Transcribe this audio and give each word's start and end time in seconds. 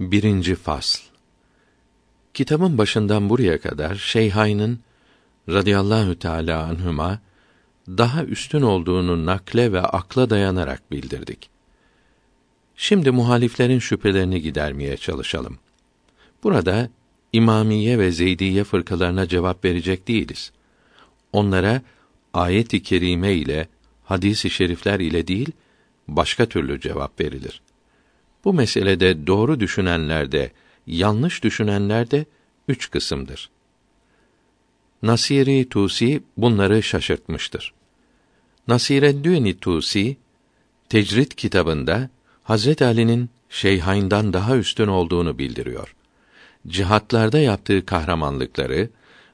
Birinci 0.00 0.54
fasl. 0.54 1.02
Kitabın 2.34 2.78
başından 2.78 3.30
buraya 3.30 3.60
kadar 3.60 3.94
Şeyhayn'ın 3.94 4.80
radıyallahu 5.48 6.18
teala 6.18 6.64
anhuma 6.64 7.20
daha 7.88 8.24
üstün 8.24 8.62
olduğunu 8.62 9.26
nakle 9.26 9.72
ve 9.72 9.80
akla 9.80 10.30
dayanarak 10.30 10.90
bildirdik. 10.90 11.50
Şimdi 12.76 13.10
muhaliflerin 13.10 13.78
şüphelerini 13.78 14.42
gidermeye 14.42 14.96
çalışalım. 14.96 15.58
Burada 16.42 16.90
İmamiye 17.32 17.98
ve 17.98 18.12
Zeydiye 18.12 18.64
fırkalarına 18.64 19.28
cevap 19.28 19.64
verecek 19.64 20.08
değiliz. 20.08 20.52
Onlara 21.32 21.82
ayet-i 22.34 22.82
kerime 22.82 23.34
ile 23.34 23.68
hadis-i 24.04 24.50
şerifler 24.50 25.00
ile 25.00 25.26
değil, 25.26 25.52
başka 26.08 26.46
türlü 26.46 26.80
cevap 26.80 27.20
verilir. 27.20 27.62
Bu 28.46 28.52
meselede 28.54 29.26
doğru 29.26 29.60
düşünenlerde, 29.60 30.50
yanlış 30.86 31.44
düşünenlerde 31.44 32.26
üç 32.68 32.90
kısımdır. 32.90 33.50
Nasiri 35.02 35.68
Tusi 35.68 36.22
bunları 36.36 36.82
şaşırtmıştır. 36.82 37.72
Nasireddin 38.68 39.52
Tusi 39.52 40.16
Tecrid 40.88 41.32
kitabında 41.32 42.10
Hazret 42.42 42.82
Ali'nin 42.82 43.30
Şeyhayn'dan 43.50 44.32
daha 44.32 44.56
üstün 44.56 44.88
olduğunu 44.88 45.38
bildiriyor. 45.38 45.94
Cihatlarda 46.66 47.38
yaptığı 47.38 47.86
kahramanlıkları 47.86 48.90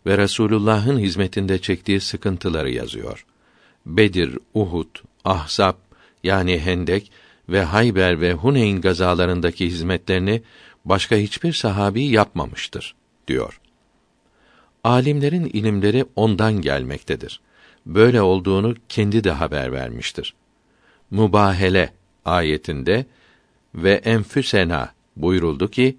ve 0.06 0.18
Resulullah'ın 0.18 0.98
hizmetinde 0.98 1.58
çektiği 1.58 2.00
sıkıntıları 2.00 2.70
yazıyor. 2.70 3.26
Bedir, 3.86 4.38
Uhud, 4.54 4.96
Ahzab 5.24 5.74
yani 6.24 6.58
Hendek 6.58 7.10
ve 7.52 7.62
Hayber 7.62 8.20
ve 8.20 8.32
Huneyn 8.32 8.80
gazalarındaki 8.80 9.66
hizmetlerini 9.66 10.42
başka 10.84 11.16
hiçbir 11.16 11.52
sahabi 11.52 12.02
yapmamıştır 12.02 12.94
diyor. 13.28 13.60
Alimlerin 14.84 15.44
ilimleri 15.44 16.04
ondan 16.16 16.52
gelmektedir. 16.52 17.40
Böyle 17.86 18.22
olduğunu 18.22 18.74
kendi 18.88 19.24
de 19.24 19.30
haber 19.30 19.72
vermiştir. 19.72 20.34
Mübahele 21.10 21.92
ayetinde 22.24 23.06
ve 23.74 23.92
enfüsena 23.92 24.92
buyuruldu 25.16 25.70
ki 25.70 25.96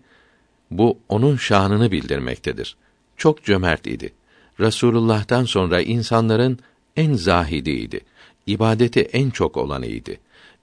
bu 0.71 0.99
onun 1.09 1.35
şanını 1.37 1.91
bildirmektedir. 1.91 2.75
Çok 3.17 3.43
cömert 3.43 3.87
idi. 3.87 4.13
Resulullah'tan 4.59 5.45
sonra 5.45 5.81
insanların 5.81 6.59
en 6.95 7.13
zahidiydi. 7.13 8.01
İbadeti 8.47 9.01
en 9.01 9.29
çok 9.29 9.57
olanıydı. 9.57 10.11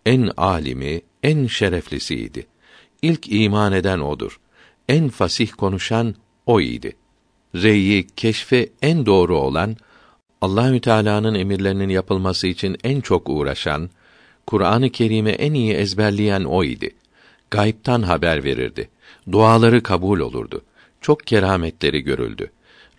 En 0.07 0.31
alimi, 0.37 1.01
en 1.23 1.47
şereflisiydi. 1.47 2.47
İlk 3.03 3.33
iman 3.33 3.73
eden 3.73 3.99
odur. 3.99 4.41
En 4.89 5.09
fasih 5.09 5.49
konuşan 5.53 6.15
o 6.47 6.61
idi. 6.61 6.97
Reyi, 7.55 8.07
keşfe 8.17 8.69
en 8.83 9.07
doğru 9.07 9.39
olan, 9.39 9.77
Allahü 10.41 10.81
Teala'nın 10.81 11.35
emirlerinin 11.35 11.89
yapılması 11.89 12.47
için 12.47 12.77
en 12.85 13.01
çok 13.01 13.29
uğraşan, 13.29 13.91
Kur'an-ı 14.47 14.91
Kerim'i 14.91 15.31
en 15.31 15.55
iyi 15.55 15.73
ezberleyen 15.73 16.45
o 16.45 16.65
idi. 16.65 16.91
Gayiptan 17.51 18.03
haber 18.03 18.45
verirdi. 18.45 18.89
Duaları 19.33 19.83
kabul 19.83 20.21
olurdu. 20.21 20.63
Çok 21.01 21.27
kerametleri 21.27 22.01
görüldü. 22.01 22.51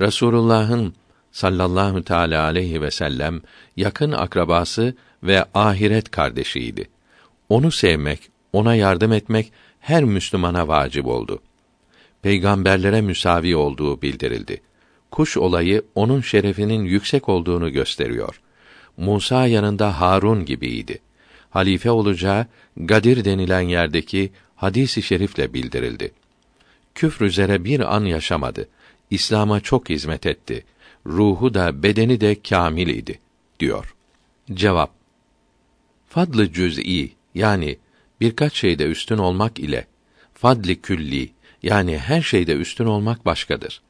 Resulullah'ın 0.01 0.93
sallallahu 1.31 2.03
teala 2.03 2.43
aleyhi 2.43 2.81
ve 2.81 2.91
sellem 2.91 3.41
yakın 3.77 4.11
akrabası 4.11 4.95
ve 5.23 5.45
ahiret 5.53 6.11
kardeşiydi. 6.11 6.89
Onu 7.49 7.71
sevmek, 7.71 8.29
ona 8.53 8.75
yardım 8.75 9.11
etmek 9.13 9.51
her 9.79 10.03
Müslümana 10.03 10.67
vacip 10.67 11.05
oldu. 11.05 11.39
Peygamberlere 12.21 13.01
müsavi 13.01 13.55
olduğu 13.55 14.01
bildirildi. 14.01 14.61
Kuş 15.11 15.37
olayı 15.37 15.83
onun 15.95 16.21
şerefinin 16.21 16.83
yüksek 16.83 17.29
olduğunu 17.29 17.71
gösteriyor. 17.71 18.41
Musa 18.97 19.47
yanında 19.47 20.01
Harun 20.01 20.45
gibiydi. 20.45 20.99
Halife 21.49 21.91
olacağı 21.91 22.45
Gadir 22.77 23.25
denilen 23.25 23.61
yerdeki 23.61 24.31
hadisi 24.55 25.01
şerifle 25.03 25.53
bildirildi. 25.53 26.11
Küfr 26.95 27.21
üzere 27.21 27.63
bir 27.63 27.95
an 27.95 28.05
yaşamadı. 28.05 28.67
İslam'a 29.09 29.59
çok 29.59 29.89
hizmet 29.89 30.25
etti. 30.25 30.65
Ruhu 31.05 31.53
da 31.53 31.83
bedeni 31.83 32.21
de 32.21 32.41
kamil 32.41 32.87
idi 32.87 33.19
diyor. 33.59 33.95
Cevap 34.53 35.00
Fadlı 36.11 36.53
cüz'i 36.53 37.11
yani 37.35 37.77
birkaç 38.21 38.53
şeyde 38.53 38.85
üstün 38.85 39.17
olmak 39.17 39.59
ile 39.59 39.87
fadli 40.33 40.81
külli 40.81 41.29
yani 41.63 41.97
her 41.97 42.21
şeyde 42.21 42.53
üstün 42.53 42.85
olmak 42.85 43.25
başkadır. 43.25 43.81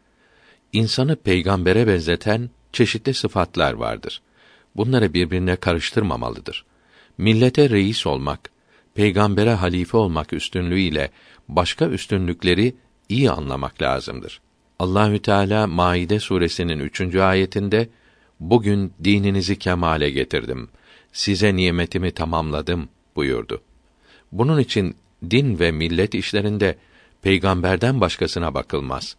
İnsanı 0.74 1.16
peygambere 1.16 1.88
benzeten 1.88 2.50
çeşitli 2.74 3.14
sıfatlar 3.14 3.74
vardır. 3.74 4.22
Bunları 4.76 5.14
birbirine 5.14 5.56
karıştırmamalıdır. 5.56 6.66
Millete 7.18 7.70
reis 7.70 8.08
olmak, 8.08 8.50
peygambere 8.96 9.54
halife 9.54 9.98
olmak 9.98 10.34
üstünlüğü 10.34 10.80
ile 10.80 11.12
başka 11.48 11.86
üstünlükleri 11.86 12.76
iyi 13.10 13.32
anlamak 13.32 13.82
lazımdır. 13.82 14.42
Allahü 14.80 15.20
Teala 15.20 15.68
Maide 15.68 16.20
suresinin 16.20 16.80
üçüncü 16.80 17.20
ayetinde 17.20 17.90
bugün 18.40 18.94
dininizi 19.04 19.60
kemale 19.60 20.10
getirdim. 20.10 20.70
Size 21.14 21.56
nimetimi 21.56 22.12
tamamladım 22.12 22.90
buyurdu. 23.16 23.62
Bunun 24.32 24.60
için 24.60 24.96
din 25.30 25.60
ve 25.60 25.72
millet 25.72 26.16
işlerinde 26.16 26.78
peygamberden 27.22 28.02
başkasına 28.02 28.54
bakılmaz. 28.54 29.16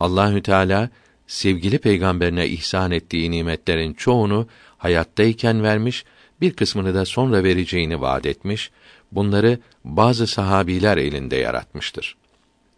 Allahü 0.00 0.42
Teala 0.42 0.90
sevgili 1.26 1.78
peygamberine 1.78 2.48
ihsan 2.48 2.90
ettiği 2.90 3.30
nimetlerin 3.30 3.94
çoğunu 3.94 4.46
hayattayken 4.78 5.62
vermiş, 5.62 6.04
bir 6.40 6.52
kısmını 6.52 6.94
da 6.94 7.04
sonra 7.04 7.44
vereceğini 7.44 8.00
vaad 8.00 8.24
etmiş. 8.24 8.70
Bunları 9.12 9.58
bazı 9.84 10.26
sahabiler 10.26 10.96
elinde 10.96 11.36
yaratmıştır. 11.36 12.16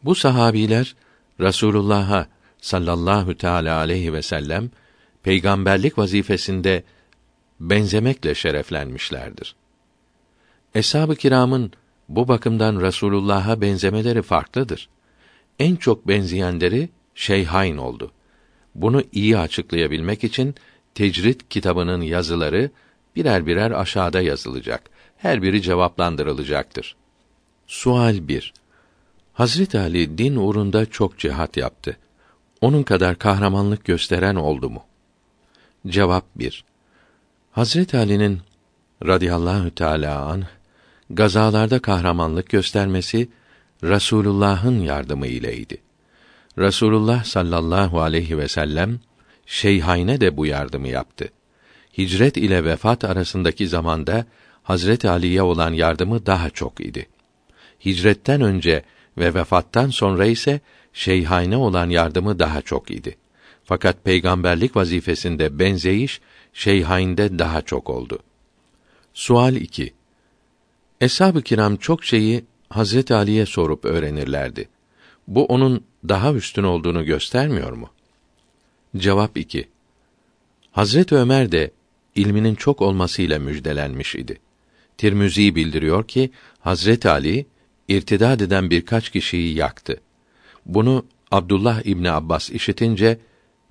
Bu 0.04 0.14
sahabiler 0.14 0.94
Rasulullah'a 1.40 2.26
sallallahu 2.60 3.34
teala 3.34 3.76
aleyhi 3.76 4.12
ve 4.12 4.22
sellem 4.22 4.70
peygamberlik 5.22 5.98
vazifesinde 5.98 6.82
benzemekle 7.60 8.34
şereflenmişlerdir. 8.34 9.54
Eshab-ı 10.74 11.16
kiramın 11.16 11.72
bu 12.08 12.28
bakımdan 12.28 12.80
Rasulullah'a 12.80 13.60
benzemeleri 13.60 14.22
farklıdır. 14.22 14.88
En 15.58 15.76
çok 15.76 16.08
benzeyenleri 16.08 16.88
Şeyhayn 17.14 17.76
oldu. 17.76 18.12
Bunu 18.74 19.02
iyi 19.12 19.38
açıklayabilmek 19.38 20.24
için 20.24 20.54
Tecrid 20.94 21.41
kitabının 21.50 22.02
yazıları 22.02 22.70
birer 23.16 23.46
birer 23.46 23.70
aşağıda 23.70 24.20
yazılacak. 24.20 24.90
Her 25.16 25.42
biri 25.42 25.62
cevaplandırılacaktır. 25.62 26.96
Sual 27.66 28.28
1. 28.28 28.54
Hazret 29.32 29.75
Ali 29.75 30.19
din 30.19 30.36
uğrunda 30.36 30.86
çok 30.86 31.19
cihat 31.19 31.56
yaptı. 31.56 31.96
Onun 32.60 32.82
kadar 32.82 33.19
kahramanlık 33.19 33.84
gösteren 33.84 34.34
oldu 34.34 34.70
mu? 34.70 34.84
Cevap 35.86 36.25
1. 36.36 36.64
Hazret 37.58 37.94
Ali'nin 37.94 38.41
radıyallahu 39.06 39.70
teala 39.70 40.22
an 40.22 40.44
gazalarda 41.10 41.78
kahramanlık 41.78 42.48
göstermesi 42.48 43.28
Rasulullah'ın 43.84 44.80
yardımı 44.80 45.26
ileydi. 45.26 45.78
Rasulullah 46.58 47.24
sallallahu 47.24 48.00
aleyhi 48.00 48.38
ve 48.38 48.48
sellem 48.48 49.00
Şeyhayne 49.46 50.20
de 50.20 50.36
bu 50.36 50.46
yardımı 50.46 50.88
yaptı. 50.88 51.28
Hicret 51.98 52.36
ile 52.36 52.64
vefat 52.64 53.04
arasındaki 53.04 53.69
zamanda 53.69 54.26
Hazret 54.62 55.04
Ali'ye 55.04 55.42
olan 55.42 55.72
yardımı 55.72 56.26
daha 56.26 56.50
çok 56.50 56.80
idi. 56.80 57.06
Hicretten 57.84 58.40
önce 58.40 58.82
ve 59.19 59.34
vefattan 59.34 59.90
sonra 59.90 60.26
ise 60.26 60.61
Şeyhayne 60.93 61.56
olan 61.56 61.90
yardımı 61.90 62.38
daha 62.38 62.62
çok 62.62 62.90
idi. 62.90 63.16
Fakat 63.64 64.04
peygamberlik 64.04 64.76
vazifesinde 64.76 65.58
benzeyiş 65.58 66.20
Şeyhayn'de 66.53 67.39
daha 67.39 67.62
çok 67.62 67.91
oldu. 67.91 68.19
Sual 69.15 69.56
2. 69.56 69.95
Eshab-ı 71.00 71.43
kiram 71.43 71.77
çok 71.77 72.05
şeyi 72.05 72.45
Hazret 72.71 73.11
Ali'ye 73.11 73.47
sorup 73.47 73.85
öğrenirlerdi. 73.85 74.69
Bu 75.29 75.45
onun 75.45 75.85
daha 76.09 76.33
üstün 76.33 76.62
olduğunu 76.62 77.05
göstermiyor 77.05 77.73
mu? 77.73 77.91
Cevap 78.97 79.39
2. 79.39 79.69
Hazret 80.73 81.12
Ömer 81.12 81.53
de 81.53 81.71
ilminin 82.15 82.55
çok 82.55 82.83
olmasıyla 82.83 83.39
müjdelenmiş 83.39 84.15
idi. 84.15 84.41
Tirmizi 84.99 85.55
bildiriyor 85.55 86.09
ki 86.09 86.31
Hazret 86.61 87.06
Ali 87.06 87.47
irtidad 87.89 88.41
eden 88.41 88.71
birkaç 88.71 89.11
kişiyi 89.11 89.55
yaktı. 89.55 90.00
Bunu 90.67 91.06
Abdullah 91.31 91.87
İbni 91.87 92.11
Abbas 92.11 92.50
işitince 92.50 93.19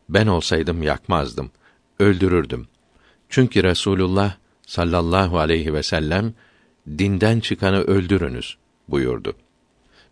ben 0.09 0.27
olsaydım 0.27 0.83
yakmazdım, 0.83 1.51
öldürürdüm. 1.99 2.67
Çünkü 3.29 3.63
Resulullah 3.63 4.35
sallallahu 4.65 5.39
aleyhi 5.39 5.73
ve 5.73 5.83
sellem 5.83 6.33
dinden 6.87 7.39
çıkanı 7.39 7.81
öldürünüz 7.81 8.57
buyurdu. 8.89 9.33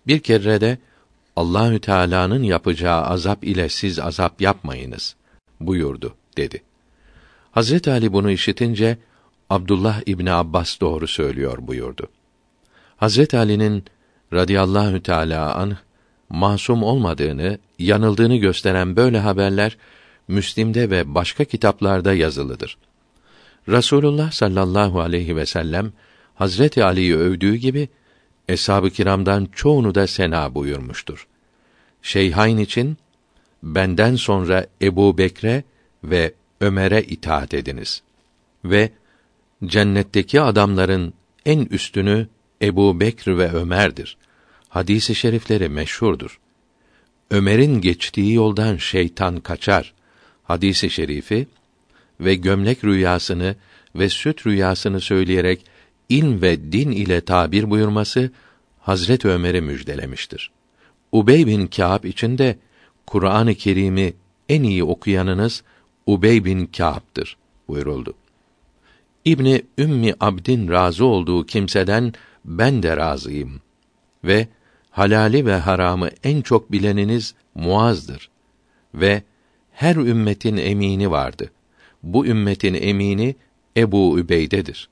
Bir 0.08 0.20
kere 0.20 0.62
de 0.62 0.78
Allahü 1.36 1.80
Teala'nın 1.80 2.44
yapacağı 2.44 3.02
azap 3.02 3.44
ile 3.44 3.70
siz 3.70 4.00
azap 4.00 4.42
yapmayınız 4.42 5.16
buyurdu 5.60 6.16
dedi. 6.38 6.64
Hazret 7.52 7.88
Ali 7.88 8.14
bunu 8.14 8.32
işitince 8.32 8.98
Abdullah 9.50 10.02
İbni 10.06 10.32
Abbas 10.32 10.82
doğru 10.82 11.08
söylüyor 11.08 11.58
buyurdu. 11.62 12.08
Hazret 12.98 13.34
Ali'nin 13.34 13.86
radıyallahu 14.34 15.04
teala 15.04 15.56
anh 15.56 15.76
masum 16.30 16.84
olmadığını, 16.84 17.58
yanıldığını 17.80 18.36
gösteren 18.36 18.96
böyle 18.96 19.20
haberler 19.20 19.78
Müslim'de 20.28 20.90
ve 20.90 21.16
başka 21.16 21.44
kitaplarda 21.44 22.14
yazılıdır. 22.14 22.78
Rasulullah 23.70 24.32
sallallahu 24.32 25.02
aleyhi 25.02 25.36
ve 25.36 25.46
sellem 25.46 25.94
Hazreti 26.36 26.84
Ali'yi 26.84 27.16
övdüğü 27.16 27.56
gibi 27.56 27.90
eshab-ı 28.48 28.90
kiramdan 28.90 29.48
çoğunu 29.52 29.96
da 29.96 30.08
sena 30.08 30.56
buyurmuştur. 30.56 31.28
Şeyhain 32.02 32.58
için 32.58 32.98
benden 33.64 34.16
sonra 34.16 34.68
Ebu 34.82 35.18
Bekre 35.18 35.64
ve 36.04 36.34
Ömer'e 36.62 37.04
itaat 37.04 37.54
ediniz. 37.54 38.02
Ve 38.66 38.92
cennetteki 39.66 40.42
adamların 40.42 41.14
en 41.46 41.66
üstünü 41.66 42.28
Ebu 42.62 43.00
Bekr 43.00 43.38
ve 43.38 43.52
Ömer'dir. 43.52 44.18
Hadisi 44.70 45.16
şerifleri 45.16 45.70
meşhurdur. 45.70 46.40
Ömer'in 47.32 47.82
geçtiği 47.82 48.34
yoldan 48.34 48.78
şeytan 48.78 49.40
kaçar. 49.40 49.94
Hadisi 50.48 50.90
şerifi 50.90 51.48
ve 52.20 52.36
gömlek 52.36 52.84
rüyasını 52.84 53.56
ve 53.96 54.10
süt 54.10 54.48
rüyasını 54.48 55.02
söyleyerek 55.02 55.66
ilm 56.10 56.42
ve 56.42 56.72
din 56.72 56.92
ile 56.92 57.22
tabir 57.22 57.70
buyurması 57.70 58.32
Hazret 58.80 59.26
Ömer'i 59.26 59.62
müjdelemiştir. 59.62 60.52
Ubey 61.12 61.48
bin 61.48 61.68
Kâb 61.68 62.04
için 62.04 62.38
de 62.38 62.58
Kur'an-ı 63.08 63.56
Kerim'i 63.56 64.14
en 64.50 64.64
iyi 64.64 64.84
okuyanınız 64.84 65.64
Ubey 66.06 66.46
bin 66.46 66.66
Kâb'dır 66.66 67.38
buyuruldu. 67.68 68.14
İbni 69.26 69.62
Ümmi 69.78 70.14
Abdin 70.20 70.70
razı 70.72 71.06
olduğu 71.06 71.46
kimseden 71.46 72.14
ben 72.46 72.84
de 72.84 72.98
razıyım 72.98 73.62
ve 74.24 74.48
halali 74.92 75.46
ve 75.46 75.56
haramı 75.56 76.10
en 76.24 76.42
çok 76.42 76.72
bileniniz 76.72 77.36
Muaz'dır 77.56 78.30
ve 78.94 79.24
her 79.76 79.96
ümmetin 79.96 80.58
emini 80.58 81.12
vardı. 81.12 81.52
Bu 82.04 82.26
ümmetin 82.26 82.74
emini 82.74 83.36
Ebu 83.78 84.20
Übeyde'dir 84.20 84.90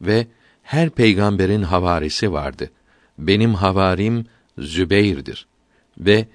ve 0.00 0.26
her 0.62 0.90
peygamberin 0.90 1.62
havarisi 1.62 2.32
vardı. 2.32 2.70
Benim 3.18 3.54
havarim 3.54 4.26
Zübeyr'dir 4.58 5.46
ve 5.98 6.26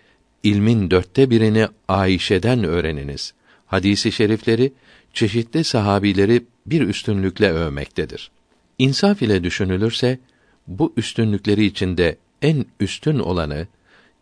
ilmin 0.43 0.91
dörtte 0.91 1.29
birini 1.29 1.67
Ayşe'den 1.87 2.63
öğreniniz. 2.63 3.33
Hadisi 3.65 4.11
şerifleri 4.11 4.73
çeşitli 5.13 5.63
sahabileri 5.63 6.45
bir 6.65 6.81
üstünlükle 6.81 7.51
övmektedir. 7.51 8.31
İnsaf 8.79 9.21
ile 9.21 9.43
düşünülürse 9.43 10.19
bu 10.67 10.93
üstünlükleri 10.97 11.65
içinde 11.65 12.17
en 12.41 12.65
üstün 12.79 13.19
olanı 13.19 13.67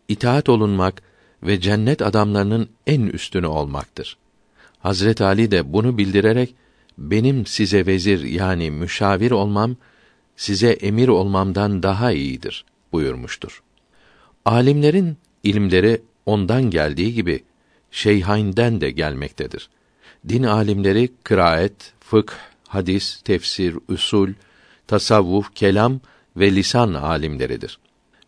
itaat 0.08 0.48
olunmak 0.48 1.02
ve 1.42 1.60
cennet 1.60 2.02
adamlarının 2.02 2.68
en 2.86 3.00
üstünü 3.00 3.46
olmaktır. 3.46 4.16
Hazret 4.78 5.20
Ali 5.20 5.50
de 5.50 5.72
bunu 5.72 5.98
bildirerek 5.98 6.54
benim 6.98 7.46
size 7.46 7.86
vezir 7.86 8.22
yani 8.22 8.70
müşavir 8.70 9.30
olmam 9.30 9.76
size 10.36 10.70
emir 10.70 11.08
olmamdan 11.08 11.82
daha 11.82 12.12
iyidir 12.12 12.64
buyurmuştur. 12.92 13.62
Alimlerin 14.44 15.16
ilimleri 15.42 16.02
ondan 16.26 16.62
geldiği 16.70 17.14
gibi 17.14 17.44
şeyhainden 17.90 18.80
de 18.80 18.90
gelmektedir. 18.90 19.68
Din 20.28 20.42
alimleri 20.42 21.08
kıraat, 21.24 21.92
fıkh, 22.00 22.32
hadis, 22.68 23.20
tefsir, 23.20 23.76
usul, 23.88 24.28
tasavvuf, 24.86 25.54
kelam 25.54 26.00
ve 26.36 26.54
lisan 26.54 26.94
alimleridir. 26.94 27.78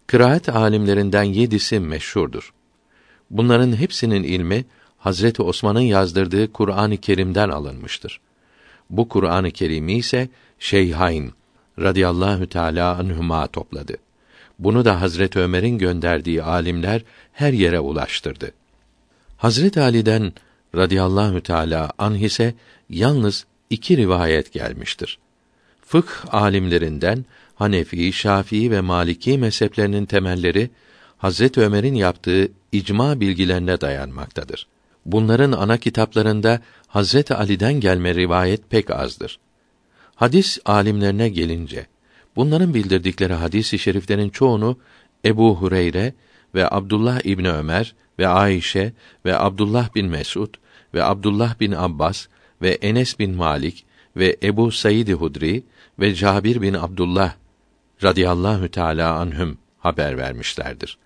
Kıraat 0.06 0.49
alimlerinden 0.49 1.22
yedisi 1.22 1.81
meşhurdur. 1.81 2.52
Bunların 3.31 3.77
hepsinin 3.77 4.23
ilmi 4.23 4.65
Hazreti 4.99 5.43
Osman'ın 5.43 5.81
yazdırdığı 5.81 6.53
Kur'an-ı 6.53 6.97
Kerim'den 6.97 7.49
alınmıştır. 7.49 8.21
Bu 8.91 9.09
Kur'an-ı 9.09 9.51
Kerim'i 9.51 9.93
ise 9.93 10.29
Şeyhain 10.59 11.33
radıyallahu 11.79 12.47
teala 12.47 12.97
anhuma 12.97 13.47
topladı. 13.47 13.97
Bunu 14.59 14.85
da 14.85 15.01
Hazret 15.01 15.37
Ömer'in 15.37 15.79
gönderdiği 15.79 16.43
alimler 16.43 17.03
her 17.33 17.53
yere 17.53 17.81
ulaştırdı. 17.81 18.53
Hazret 19.37 19.79
Ali'den 19.79 20.33
radıyallahu 20.77 21.41
teala 21.41 21.93
anh 21.99 22.21
ise 22.21 22.55
yalnız 22.91 23.47
iki 23.71 23.97
rivayet 23.97 24.53
gelmiştir. 24.53 25.19
Fıkh 25.87 26.35
alimlerinden 26.35 27.25
Hanefi, 27.55 28.13
Şafii 28.13 28.71
ve 28.71 28.81
Maliki 28.81 29.39
mezheplerinin 29.39 30.07
temelleri 30.07 30.71
Hazret 31.19 31.59
Ömer'in 31.59 31.94
yaptığı 31.94 32.49
icma 32.73 33.20
bilgilerine 33.20 33.81
dayanmaktadır. 33.81 34.67
Bunların 35.06 35.53
ana 35.53 35.76
kitaplarında 35.76 36.61
Hazret 36.87 37.31
Ali'den 37.31 37.73
gelme 37.73 38.15
rivayet 38.15 38.70
pek 38.70 38.91
azdır. 38.91 39.38
Hadis 40.15 40.59
alimlerine 40.65 41.29
gelince 41.29 41.87
bunların 42.37 42.75
bildirdikleri 42.75 43.35
hadis-i 43.35 43.79
şeriflerin 43.79 44.31
çoğunu 44.31 44.79
Ebu 45.25 45.56
Hureyre 45.56 46.15
ve 46.55 46.70
Abdullah 46.70 47.26
İbni 47.26 47.50
Ömer 47.50 47.94
ve 48.19 48.29
Ayşe 48.29 48.93
ve 49.25 49.38
Abdullah 49.38 49.94
bin 49.94 50.06
Mesud 50.06 50.55
ve 50.94 51.05
Abdullah 51.05 51.61
bin 51.61 51.73
Abbas 51.73 52.26
ve 52.62 52.70
Enes 52.70 53.19
bin 53.19 53.35
Malik 53.35 53.85
ve 54.17 54.37
Ebu 54.43 54.73
Said 54.73 55.09
Hudri 55.09 55.65
ve 55.99 56.15
Cabir 56.15 56.62
bin 56.62 56.75
Abdullah 56.75 57.35
radıyallahu 58.03 58.69
teala 58.69 59.15
anhüm 59.15 59.59
haber 59.79 60.19
vermişlerdir. 60.19 60.99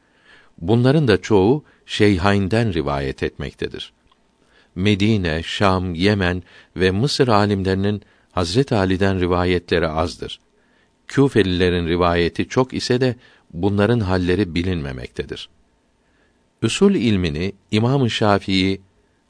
Bunların 0.62 1.08
da 1.08 1.22
çoğu 1.22 1.64
Şeyhain'den 1.86 2.74
rivayet 2.74 3.22
etmektedir. 3.22 3.92
Medine, 4.74 5.42
Şam, 5.42 5.94
Yemen 5.94 6.42
ve 6.76 6.90
Mısır 6.90 7.28
alimlerinin 7.28 8.02
Hazret 8.32 8.72
Ali'den 8.72 9.20
rivayetleri 9.20 9.88
azdır. 9.88 10.40
Küfelilerin 11.08 11.86
rivayeti 11.88 12.48
çok 12.48 12.74
ise 12.74 13.00
de 13.00 13.16
bunların 13.52 14.00
halleri 14.00 14.54
bilinmemektedir. 14.54 15.48
Üsul 16.62 16.94
ilmini 16.94 17.52
İmam-ı 17.70 18.10
Şafii 18.10 18.80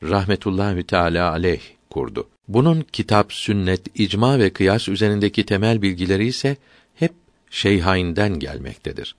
rahmetullahi 0.03 0.83
teala 0.83 1.31
aleyh 1.31 1.63
kurdu. 1.91 2.29
Bunun 2.49 2.81
kitap, 2.81 3.33
sünnet, 3.33 4.01
icma 4.01 4.39
ve 4.39 4.51
kıyas 4.51 4.89
üzerindeki 4.89 5.47
temel 5.47 5.83
bilgileri 5.83 6.27
ise 6.27 6.57
hep 6.95 7.13
Şeyhain'den 7.51 8.39
gelmektedir. 8.39 9.15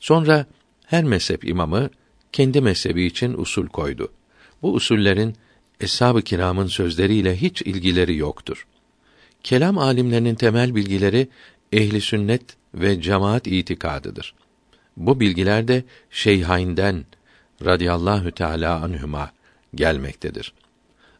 Sonra 0.00 0.46
her 0.92 1.04
mezhep 1.04 1.44
imamı 1.44 1.90
kendi 2.32 2.60
mezhebi 2.60 3.04
için 3.04 3.34
usul 3.34 3.66
koydu. 3.66 4.12
Bu 4.62 4.72
usullerin 4.72 5.36
eshab-ı 5.80 6.22
kiramın 6.22 6.66
sözleriyle 6.66 7.36
hiç 7.36 7.62
ilgileri 7.62 8.16
yoktur. 8.16 8.66
Kelam 9.42 9.78
alimlerinin 9.78 10.34
temel 10.34 10.74
bilgileri 10.74 11.28
ehli 11.72 12.00
sünnet 12.00 12.42
ve 12.74 13.02
cemaat 13.02 13.46
itikadıdır. 13.46 14.34
Bu 14.96 15.20
bilgiler 15.20 15.68
de 15.68 15.84
Şeyhain'den 16.10 17.04
radıyallahu 17.64 18.30
teala 18.30 18.80
anhuma 18.80 19.32
gelmektedir. 19.74 20.52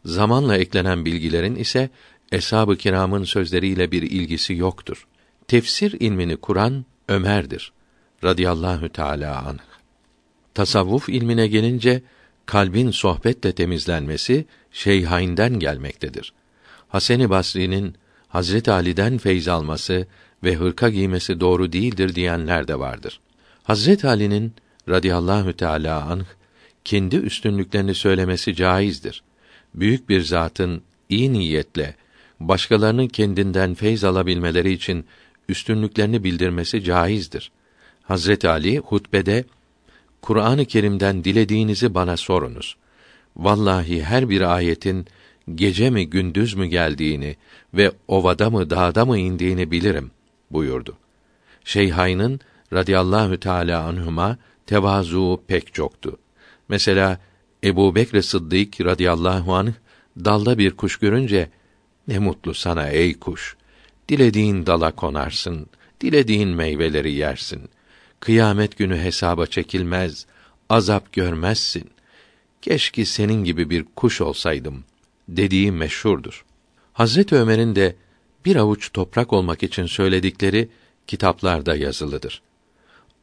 Zamanla 0.05 0.57
eklenen 0.57 1.05
bilgilerin 1.05 1.55
ise 1.55 1.91
eshab-ı 2.33 2.76
kiramın 2.76 3.25
sözleriyle 3.25 3.93
bir 3.93 4.02
ilgisi 4.02 4.55
yoktur. 4.55 5.07
Tefsir 5.49 6.00
ilmini 6.00 6.37
kuran 6.37 6.85
Ömer'dir 7.09 7.73
radıyallahu 8.25 8.88
teala 8.88 9.47
anh. 9.47 9.59
Tasavvuf 10.55 11.09
ilmine 11.09 11.47
gelince 11.47 12.02
kalbin 12.47 12.91
sohbetle 12.91 13.52
temizlenmesi 13.52 14.47
Şeyhain'den 14.73 15.59
gelmektedir. 15.59 16.33
Hasan-ı 16.88 17.31
Basri'nin 17.31 17.95
Hazret 18.29 18.69
Ali'den 18.69 19.19
feyz 19.19 19.49
alması 19.49 20.07
ve 20.45 20.55
hırka 20.55 20.88
giymesi 20.88 21.41
doğru 21.41 21.73
değildir 21.73 22.14
diyenler 22.14 22.69
de 22.69 22.79
vardır. 22.79 23.21
Hazret 23.62 24.05
Ali'nin 24.05 24.52
radıyallahu 24.88 25.52
teala 25.52 26.02
anh 26.11 26.25
kendi 26.85 27.17
üstünlüklerini 27.17 27.95
söylemesi 27.95 28.55
caizdir. 28.55 29.23
Büyük 29.75 30.09
bir 30.09 30.21
zatın 30.21 30.83
iyi 31.09 31.33
niyetle 31.33 31.95
başkalarının 32.41 33.09
kendinden 33.09 33.75
feyz 33.75 34.05
alabilmeleri 34.05 34.73
için 34.73 35.07
üstünlüklerini 35.49 36.25
bildirmesi 36.25 36.85
caizdir. 36.85 37.52
Hazret 38.02 38.44
Ali 38.44 38.78
hutbede 38.78 39.44
Kur'an-ı 40.23 40.64
Kerim'den 40.64 41.25
dilediğinizi 41.25 41.94
bana 41.94 42.16
sorunuz. 42.16 42.76
Vallahi 43.37 44.02
her 44.02 44.28
bir 44.28 44.40
ayetin 44.40 45.06
gece 45.54 45.90
mi 45.90 46.11
gündüz 46.11 46.54
mü 46.54 46.66
geldiğini 46.66 47.37
ve 47.75 47.92
ovada 48.09 48.50
mı 48.50 48.71
dağda 48.71 49.04
mı 49.04 49.18
indiğini 49.18 49.71
bilirim 49.71 50.11
buyurdu. 50.50 50.97
Şeyhayn'ın 51.64 52.40
radıyallahu 52.73 53.40
teala 53.40 53.82
anhuma 53.82 54.37
tevazu 54.66 55.42
pek 55.47 55.75
çoktu. 55.75 56.18
Mesela 56.68 57.18
Ebu 57.64 57.94
Bekr 57.94 58.21
Sıddık 58.21 58.80
radıyallahu 58.80 59.54
anh 59.54 59.73
dalda 60.25 60.59
bir 60.59 60.71
kuş 60.71 60.97
görünce 60.97 61.50
ne 62.09 62.18
mutlu 62.18 62.54
sana 62.54 62.88
ey 62.88 63.18
kuş. 63.18 63.56
Dilediğin 64.09 64.66
dala 64.66 64.90
konarsın, 64.92 65.66
dilediğin 66.00 66.49
meyveleri 66.49 67.12
yersin. 67.12 67.71
Kıyamet 68.23 68.79
günü 68.79 68.99
hesaba 68.99 69.47
çekilmez, 69.47 70.26
azap 70.69 71.12
görmezsin. 71.12 71.91
Keşke 72.62 73.05
senin 73.05 73.45
gibi 73.45 73.71
bir 73.71 73.85
kuş 73.97 74.21
olsaydım 74.21 74.85
dediği 75.29 75.73
meşhurdur. 75.73 76.45
Hazret 76.93 77.33
Ömer'in 77.33 77.76
de 77.76 77.97
bir 78.45 78.57
avuç 78.57 78.93
toprak 78.93 79.33
olmak 79.33 79.62
için 79.62 79.87
söyledikleri 79.87 80.69
kitaplarda 81.07 81.76
yazılıdır. 81.76 82.43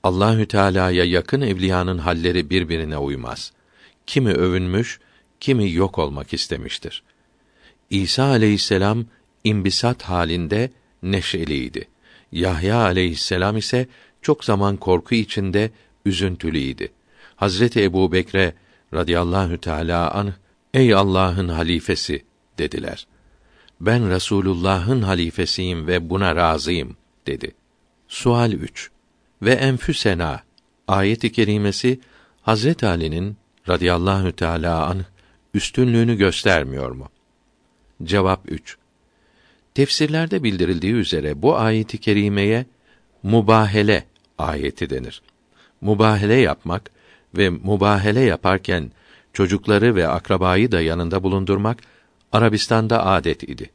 Allahü 0.04 0.48
Teala'ya 0.48 1.04
yakın 1.04 1.42
evliyanın 1.42 1.98
halleri 1.98 2.50
birbirine 2.50 2.98
uymaz. 2.98 3.52
Kimi 4.08 4.32
övünmüş, 4.32 5.00
kimi 5.40 5.72
yok 5.72 6.00
olmak 6.00 6.34
istemiştir. 6.34 7.04
İsa 7.90 8.24
aleyhisselam 8.24 9.06
imbisat 9.44 10.04
halinde 10.04 10.72
neşeliydi. 11.04 11.88
Yahya 12.32 12.78
aleyhisselam 12.78 13.58
ise 13.58 13.88
çok 14.22 14.46
zaman 14.46 14.78
korku 14.78 15.16
içinde 15.16 15.72
üzüntülüydi. 16.06 16.92
Hazreti 17.36 17.84
Ebu 17.84 18.12
Bekre 18.12 18.54
radıyallahu 18.94 19.58
teala 19.58 20.12
anh, 20.12 20.34
ey 20.74 20.94
Allah'ın 20.94 21.50
halifesi 21.50 22.24
dediler. 22.58 23.08
Ben 23.82 24.10
Resulullah'ın 24.10 25.02
halifesiyim 25.02 25.88
ve 25.88 26.10
buna 26.10 26.36
razıyım 26.36 26.98
dedi. 27.28 27.52
Sual 28.08 28.52
3. 28.52 28.92
Ve 29.42 29.52
enfüsena 29.52 30.44
ayet-i 30.88 31.32
kerimesi 31.32 32.00
Hazret 32.42 32.84
Ali'nin 32.84 33.38
radıyallahu 33.70 34.32
teala 34.32 34.86
anh 34.86 35.04
üstünlüğünü 35.54 36.16
göstermiyor 36.16 36.92
mu? 36.92 37.10
Cevap 38.04 38.52
3. 38.52 38.78
Tefsirlerde 39.74 40.44
bildirildiği 40.44 40.94
üzere 40.94 41.42
bu 41.42 41.58
ayeti 41.58 41.98
kerimeye 41.98 42.66
mubahele 43.24 44.06
ayeti 44.40 44.90
denir. 44.90 45.22
Mubahele 45.82 46.36
yapmak 46.36 46.92
ve 47.38 47.50
mubahele 47.50 48.20
yaparken 48.20 48.92
çocukları 49.34 49.96
ve 49.96 50.08
akrabayı 50.08 50.72
da 50.72 50.82
yanında 50.82 51.24
bulundurmak 51.24 51.78
Arabistan'da 52.32 53.06
adet 53.06 53.44
idi. 53.44 53.70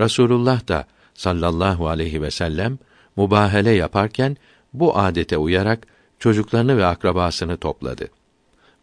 Rasulullah 0.00 0.68
da 0.68 0.86
sallallahu 1.14 1.88
aleyhi 1.88 2.22
ve 2.22 2.30
sellem 2.30 2.78
mubahele 3.16 3.70
yaparken 3.70 4.36
bu 4.72 4.98
adete 4.98 5.36
uyarak 5.36 5.86
çocuklarını 6.18 6.76
ve 6.76 6.86
akrabasını 6.86 7.56
topladı. 7.56 8.08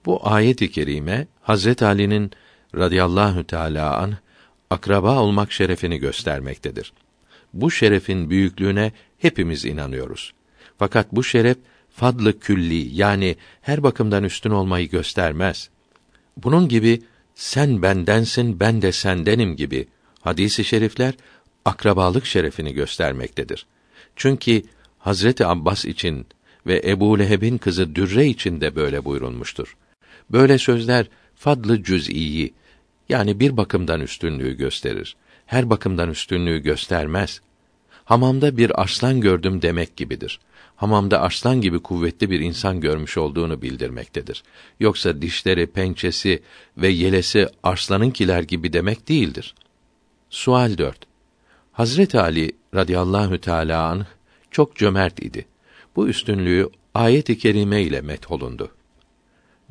Bu 0.06 0.28
ayet-i 0.28 0.72
kerime 0.72 1.28
Hazret 1.42 1.84
Ali'nin 1.84 2.32
radıyallahu 2.76 3.44
teala 3.44 3.98
an 3.98 4.14
akraba 4.70 5.20
olmak 5.20 5.52
şerefini 5.52 5.98
göstermektedir. 5.98 6.94
Bu 7.54 7.72
şerefin 7.72 8.30
büyüklüğüne 8.30 8.92
hepimiz 9.18 9.66
inanıyoruz. 9.66 10.34
Fakat 10.84 11.12
bu 11.12 11.24
şeref 11.24 11.58
fadlı 11.90 12.40
külli 12.40 12.96
yani 12.96 13.36
her 13.62 13.84
bakımdan 13.84 14.24
üstün 14.24 14.50
olmayı 14.50 14.90
göstermez. 14.90 15.70
Bunun 16.38 16.68
gibi 16.68 17.02
sen 17.36 17.82
bendensin 17.82 18.60
ben 18.60 18.82
de 18.82 18.92
sendenim 18.92 19.56
gibi 19.56 19.88
hadisi 20.22 20.64
şerifler 20.64 21.14
akrabalık 21.66 22.26
şerefini 22.26 22.74
göstermektedir. 22.74 23.66
Çünkü 24.16 24.64
Hazreti 25.00 25.46
Abbas 25.46 25.86
için 25.86 26.26
ve 26.68 26.82
Ebu 26.86 27.20
Leheb'in 27.20 27.58
kızı 27.58 27.96
Dürre 27.96 28.26
için 28.28 28.62
de 28.62 28.76
böyle 28.76 29.06
buyurulmuştur. 29.06 29.78
Böyle 30.32 30.58
sözler 30.58 31.06
fadlı 31.36 31.84
cüz'iyi 31.84 32.54
yani 33.10 33.40
bir 33.40 33.58
bakımdan 33.58 34.02
üstünlüğü 34.02 34.58
gösterir. 34.58 35.16
Her 35.46 35.70
bakımdan 35.70 36.10
üstünlüğü 36.10 36.60
göstermez. 36.60 37.42
Hamamda 38.06 38.58
bir 38.58 38.82
arslan 38.82 39.22
gördüm 39.22 39.62
demek 39.62 39.98
gibidir. 39.98 40.40
Hamamda 40.76 41.22
arslan 41.22 41.62
gibi 41.62 41.80
kuvvetli 41.80 42.30
bir 42.30 42.40
insan 42.40 42.82
görmüş 42.82 43.18
olduğunu 43.18 43.62
bildirmektedir. 43.62 44.44
Yoksa 44.80 45.22
dişleri, 45.22 45.68
pençesi 45.68 46.44
ve 46.78 46.88
yelesi 46.88 47.50
arslanınkiler 47.64 48.42
gibi 48.42 48.74
demek 48.74 49.10
değildir. 49.10 49.56
Sual 50.30 50.78
4. 50.78 50.98
Hazret 51.72 52.16
Ali 52.16 52.52
radıyallahu 52.76 53.42
teala 53.42 53.84
anh 53.84 54.06
çok 54.52 54.76
cömert 54.76 55.20
idi. 55.20 55.46
Bu 55.96 56.08
üstünlüğü 56.08 56.70
ayet-i 56.94 57.38
kerime 57.38 57.82
ile 57.82 58.02
metholundu. 58.02 58.72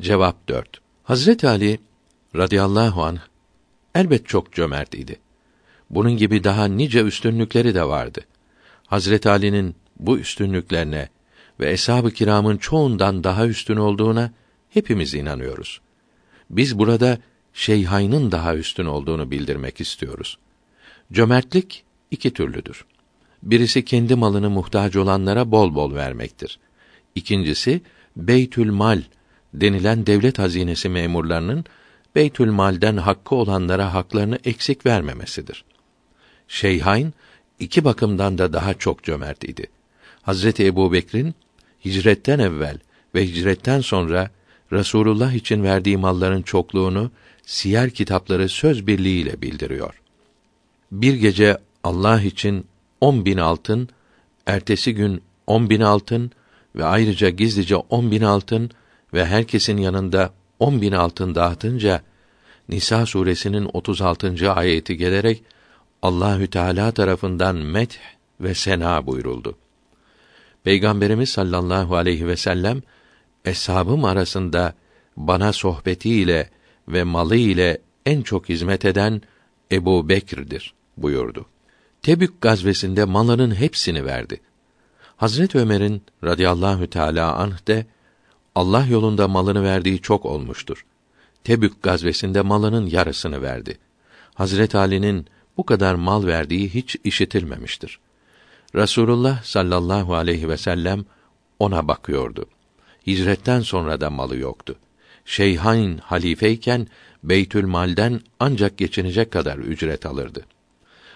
Cevap 0.00 0.48
4. 0.48 0.80
Hazret 1.02 1.44
Ali 1.44 1.78
radıyallahu 2.36 3.02
anh 3.02 3.18
elbet 3.94 4.28
çok 4.28 4.52
cömert 4.52 4.94
idi. 4.94 5.18
Bunun 5.90 6.16
gibi 6.16 6.44
daha 6.44 6.64
nice 6.64 7.02
üstünlükleri 7.02 7.74
de 7.74 7.84
vardı. 7.84 8.20
Hazret 8.86 9.26
Ali'nin 9.26 9.74
bu 10.06 10.18
üstünlüklerine 10.18 11.08
ve 11.60 11.70
eshab-ı 11.70 12.10
kiramın 12.10 12.56
çoğundan 12.56 13.24
daha 13.24 13.46
üstün 13.46 13.76
olduğuna 13.76 14.32
hepimiz 14.70 15.14
inanıyoruz. 15.14 15.80
Biz 16.50 16.78
burada 16.78 17.18
Şeyhayn'ın 17.52 18.32
daha 18.32 18.56
üstün 18.56 18.86
olduğunu 18.86 19.30
bildirmek 19.30 19.80
istiyoruz. 19.80 20.38
Cömertlik 21.12 21.84
iki 22.10 22.30
türlüdür. 22.30 22.84
Birisi 23.42 23.84
kendi 23.84 24.14
malını 24.14 24.50
muhtaç 24.50 24.96
olanlara 24.96 25.50
bol 25.50 25.74
bol 25.74 25.94
vermektir. 25.94 26.58
İkincisi 27.14 27.80
Beytül 28.16 28.70
Mal 28.70 29.02
denilen 29.54 30.06
devlet 30.06 30.38
hazinesi 30.38 30.88
memurlarının 30.88 31.64
Beytül 32.14 32.50
Mal'den 32.50 32.96
hakkı 32.96 33.34
olanlara 33.34 33.94
haklarını 33.94 34.38
eksik 34.44 34.86
vermemesidir. 34.86 35.64
Şeyhain 36.48 37.14
iki 37.58 37.84
bakımdan 37.84 38.38
da 38.38 38.52
daha 38.52 38.74
çok 38.74 39.02
cömert 39.02 39.44
idi. 39.44 39.66
Hazreti 40.22 40.66
Ebu 40.66 40.92
Bekir'in 40.92 41.34
hicretten 41.84 42.38
evvel 42.38 42.78
ve 43.14 43.26
hicretten 43.26 43.80
sonra 43.80 44.30
Resulullah 44.72 45.32
için 45.32 45.62
verdiği 45.62 45.96
malların 45.96 46.42
çokluğunu 46.42 47.10
siyer 47.42 47.90
kitapları 47.90 48.48
söz 48.48 48.86
birliğiyle 48.86 49.42
bildiriyor. 49.42 50.00
Bir 50.92 51.14
gece 51.14 51.58
Allah 51.84 52.22
için 52.22 52.66
on 53.00 53.24
bin 53.24 53.38
altın, 53.38 53.88
ertesi 54.46 54.94
gün 54.94 55.22
on 55.46 55.70
bin 55.70 55.80
altın 55.80 56.30
ve 56.76 56.84
ayrıca 56.84 57.28
gizlice 57.28 57.76
on 57.76 58.10
bin 58.10 58.22
altın 58.22 58.70
ve 59.14 59.26
herkesin 59.26 59.76
yanında 59.76 60.32
on 60.58 60.82
bin 60.82 60.92
altın 60.92 61.34
dağıtınca 61.34 62.02
Nisa 62.68 63.06
suresinin 63.06 63.70
36. 63.72 64.52
ayeti 64.52 64.96
gelerek 64.96 65.42
Allahü 66.02 66.46
Teala 66.46 66.92
tarafından 66.92 67.56
meth 67.56 67.96
ve 68.40 68.54
sena 68.54 69.06
buyuruldu. 69.06 69.56
Peygamberimiz 70.64 71.28
sallallahu 71.28 71.96
aleyhi 71.96 72.26
ve 72.26 72.36
sellem 72.36 72.82
eshabım 73.44 74.04
arasında 74.04 74.74
bana 75.16 75.52
sohbetiyle 75.52 76.50
ve 76.88 77.04
malı 77.04 77.36
ile 77.36 77.78
en 78.06 78.22
çok 78.22 78.48
hizmet 78.48 78.84
eden 78.84 79.22
Ebu 79.72 80.08
Bekir'dir 80.08 80.74
buyurdu. 80.96 81.46
Tebük 82.02 82.40
gazvesinde 82.40 83.04
malının 83.04 83.54
hepsini 83.54 84.04
verdi. 84.04 84.40
Hazret 85.16 85.54
Ömer'in 85.54 86.02
radıyallahu 86.24 86.90
teala 86.90 87.36
anh 87.36 87.66
de 87.66 87.86
Allah 88.54 88.86
yolunda 88.86 89.28
malını 89.28 89.62
verdiği 89.64 90.00
çok 90.00 90.26
olmuştur. 90.26 90.84
Tebük 91.44 91.82
gazvesinde 91.82 92.40
malının 92.40 92.86
yarısını 92.86 93.42
verdi. 93.42 93.78
Hazret 94.34 94.74
Ali'nin 94.74 95.26
bu 95.56 95.66
kadar 95.66 95.94
mal 95.94 96.26
verdiği 96.26 96.74
hiç 96.74 96.96
işitilmemiştir. 97.04 97.98
Rasulullah 98.74 99.42
sallallahu 99.42 100.14
aleyhi 100.14 100.48
ve 100.48 100.56
sellem 100.56 101.04
ona 101.58 101.88
bakıyordu. 101.88 102.46
Hicretten 103.06 103.60
sonra 103.60 104.00
da 104.00 104.10
malı 104.10 104.36
yoktu. 104.36 104.76
Şeyhain 105.24 105.98
halifeyken 105.98 106.86
Beytül 107.22 107.66
Mal'den 107.66 108.20
ancak 108.40 108.78
geçinecek 108.78 109.30
kadar 109.30 109.58
ücret 109.58 110.06
alırdı. 110.06 110.46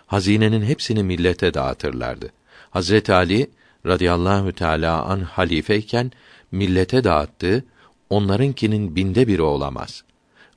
Hazinenin 0.07 0.63
hepsini 0.63 1.03
millete 1.03 1.55
dağıtırlardı. 1.55 2.33
Hazret 2.71 3.11
Ali 3.11 3.51
radıyallahu 3.87 4.53
teala 4.53 5.05
an 5.05 5.21
halifeyken 5.21 6.13
millete 6.53 7.05
dağıttığı 7.05 7.65
onlarınkinin 8.11 8.97
binde 8.97 9.29
biri 9.29 9.43
olamaz. 9.43 10.05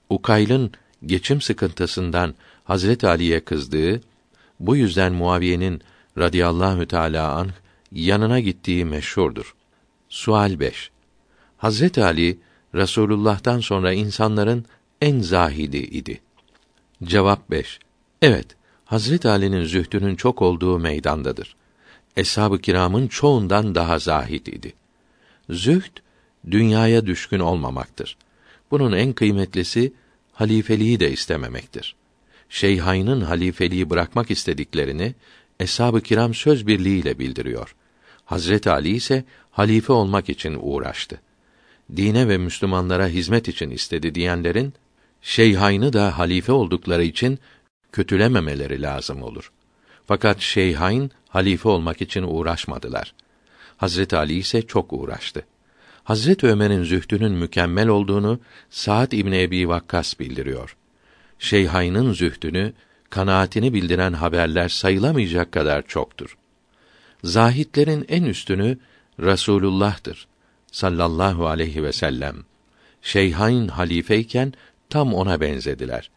Ukayl'ın 0.09 0.71
geçim 1.05 1.41
sıkıntısından 1.41 2.35
Hazret 2.63 3.03
Ali'ye 3.03 3.39
kızdığı, 3.39 4.01
bu 4.59 4.75
yüzden 4.75 5.13
Muaviye'nin 5.13 5.81
radıyallahu 6.19 6.87
teala 6.87 7.35
anh 7.35 7.51
yanına 7.91 8.39
gittiği 8.39 8.85
meşhurdur. 8.85 9.55
Sual 10.09 10.59
5. 10.59 10.91
Hazret 11.57 11.97
Ali 11.97 12.39
Resulullah'tan 12.75 13.59
sonra 13.59 13.93
insanların 13.93 14.65
en 15.01 15.19
zahidi 15.19 15.77
idi. 15.77 16.21
Cevap 17.03 17.51
5. 17.51 17.79
Evet, 18.21 18.45
Hazret 18.85 19.25
Ali'nin 19.25 19.63
zühdünün 19.63 20.15
çok 20.15 20.41
olduğu 20.41 20.79
meydandadır. 20.79 21.55
eshab-ı 22.17 22.59
kiramın 22.59 23.07
çoğundan 23.07 23.75
daha 23.75 23.99
zahid 23.99 24.45
idi. 24.45 24.73
Zühd 25.49 25.97
dünyaya 26.51 27.05
düşkün 27.05 27.39
olmamaktır. 27.39 28.17
Bunun 28.71 28.91
en 28.91 29.13
kıymetlisi 29.13 29.93
halifeliği 30.33 30.99
de 30.99 31.11
istememektir. 31.11 31.95
Şeyhayn'ın 32.49 33.21
halifeliği 33.21 33.89
bırakmak 33.89 34.31
istediklerini 34.31 35.15
eshab-ı 35.59 36.01
kiram 36.01 36.33
söz 36.33 36.67
birliğiyle 36.67 37.19
bildiriyor. 37.19 37.75
Hazret 38.25 38.67
Ali 38.67 38.89
ise 38.89 39.23
halife 39.51 39.93
olmak 39.93 40.29
için 40.29 40.57
uğraştı. 40.61 41.21
Dine 41.95 42.27
ve 42.27 42.37
Müslümanlara 42.37 43.07
hizmet 43.07 43.47
için 43.47 43.69
istedi 43.69 44.15
diyenlerin 44.15 44.73
Şeyhayn'ı 45.21 45.93
da 45.93 46.17
halife 46.17 46.51
oldukları 46.51 47.03
için 47.03 47.39
kötülememeleri 47.91 48.81
lazım 48.81 49.23
olur. 49.23 49.51
Fakat 50.05 50.39
Şeyhayn 50.39 51.11
halife 51.29 51.69
olmak 51.69 52.01
için 52.01 52.23
uğraşmadılar. 52.23 53.13
Hazret 53.77 54.13
Ali 54.13 54.33
ise 54.33 54.61
çok 54.61 54.93
uğraştı. 54.93 55.45
Hazret 56.03 56.43
Ömer'in 56.43 56.83
zühdünün 56.83 57.31
mükemmel 57.31 57.87
olduğunu 57.87 58.39
Saad 58.69 59.11
İbn 59.11 59.31
Ebi 59.31 59.69
Vakkas 59.69 60.19
bildiriyor. 60.19 60.75
Şeyhayn'ın 61.39 62.13
zühdünü, 62.13 62.73
kanaatini 63.09 63.73
bildiren 63.73 64.13
haberler 64.13 64.69
sayılamayacak 64.69 65.51
kadar 65.51 65.81
çoktur. 65.81 66.37
Zahitlerin 67.23 68.05
en 68.09 68.23
üstünü 68.23 68.77
Rasulullah'tır 69.19 70.27
sallallahu 70.71 71.47
aleyhi 71.47 71.83
ve 71.83 71.91
sellem. 71.91 72.35
Şeyhayn 73.01 73.67
halifeyken 73.67 74.53
tam 74.89 75.13
ona 75.13 75.41
benzediler. 75.41 76.09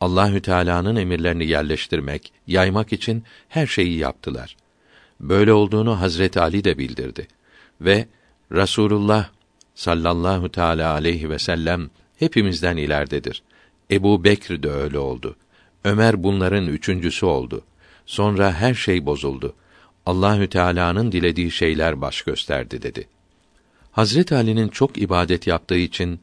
Allahü 0.00 0.42
Teala'nın 0.42 0.96
emirlerini 0.96 1.46
yerleştirmek, 1.46 2.32
yaymak 2.46 2.92
için 2.92 3.24
her 3.48 3.66
şeyi 3.66 3.98
yaptılar. 3.98 4.56
Böyle 5.20 5.52
olduğunu 5.52 6.00
Hazreti 6.00 6.40
Ali 6.40 6.64
de 6.64 6.78
bildirdi 6.78 7.28
ve 7.80 8.06
Rasulullah 8.52 9.28
sallallahu 9.74 10.48
teala 10.48 10.92
aleyhi 10.92 11.30
ve 11.30 11.38
sellem 11.38 11.90
hepimizden 12.18 12.76
ileridedir. 12.76 13.42
Ebu 13.90 14.24
Bekr 14.24 14.62
de 14.62 14.70
öyle 14.70 14.98
oldu. 14.98 15.36
Ömer 15.84 16.22
bunların 16.22 16.66
üçüncüsü 16.66 17.26
oldu. 17.26 17.62
Sonra 18.06 18.52
her 18.52 18.74
şey 18.74 19.06
bozuldu. 19.06 19.54
Allahü 20.06 20.48
Teala'nın 20.48 21.12
dilediği 21.12 21.50
şeyler 21.50 22.00
baş 22.00 22.22
gösterdi 22.22 22.82
dedi. 22.82 23.08
Hazret 23.92 24.32
Ali'nin 24.32 24.68
çok 24.68 24.98
ibadet 24.98 25.46
yaptığı 25.46 25.76
için 25.78 26.20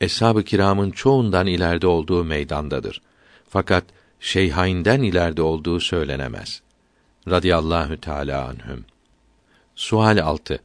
eshab-ı 0.00 0.44
kiramın 0.44 0.90
çoğundan 0.90 1.46
ileride 1.46 1.86
olduğu 1.86 2.24
meydandadır. 2.24 3.02
Fakat 3.48 3.84
Şeyhayn'den 4.20 5.02
ileride 5.02 5.42
olduğu 5.42 5.80
söylenemez. 5.80 6.62
Radiyallahu 7.28 8.00
Teala 8.00 8.48
anhüm. 8.48 8.84
Sual 9.74 10.18
6. 10.18 10.60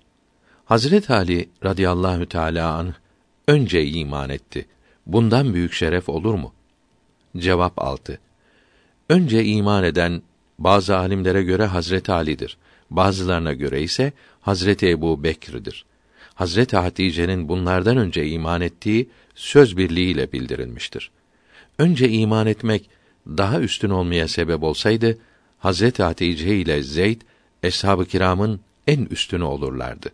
Hazret 0.65 1.11
Ali 1.11 1.49
radıyallahu 1.63 2.25
teala 2.25 2.73
anh 2.73 2.93
önce 3.47 3.85
iman 3.85 4.29
etti. 4.29 4.65
Bundan 5.05 5.53
büyük 5.53 5.73
şeref 5.73 6.09
olur 6.09 6.33
mu? 6.33 6.53
Cevap 7.37 7.73
6. 7.77 8.19
Önce 9.09 9.45
iman 9.45 9.83
eden 9.83 10.21
bazı 10.59 10.97
alimlere 10.97 11.43
göre 11.43 11.65
Hazret 11.65 12.09
Ali'dir. 12.09 12.57
Bazılarına 12.89 13.53
göre 13.53 13.81
ise 13.81 14.13
Hazreti 14.41 14.89
Ebu 14.89 15.23
Bekir'dir. 15.23 15.85
Hazreti 16.33 16.77
Hatice'nin 16.77 17.49
bunlardan 17.49 17.97
önce 17.97 18.27
iman 18.27 18.61
ettiği 18.61 19.09
söz 19.35 19.77
birliğiyle 19.77 20.31
bildirilmiştir. 20.31 21.11
Önce 21.79 22.09
iman 22.09 22.47
etmek 22.47 22.89
daha 23.27 23.59
üstün 23.59 23.89
olmaya 23.89 24.27
sebep 24.27 24.63
olsaydı 24.63 25.17
Hazreti 25.59 26.03
Hatice 26.03 26.57
ile 26.57 26.83
Zeyd 26.83 27.21
eshab-ı 27.63 28.05
kiramın 28.05 28.59
en 28.87 29.05
üstünü 29.05 29.43
olurlardı. 29.43 30.09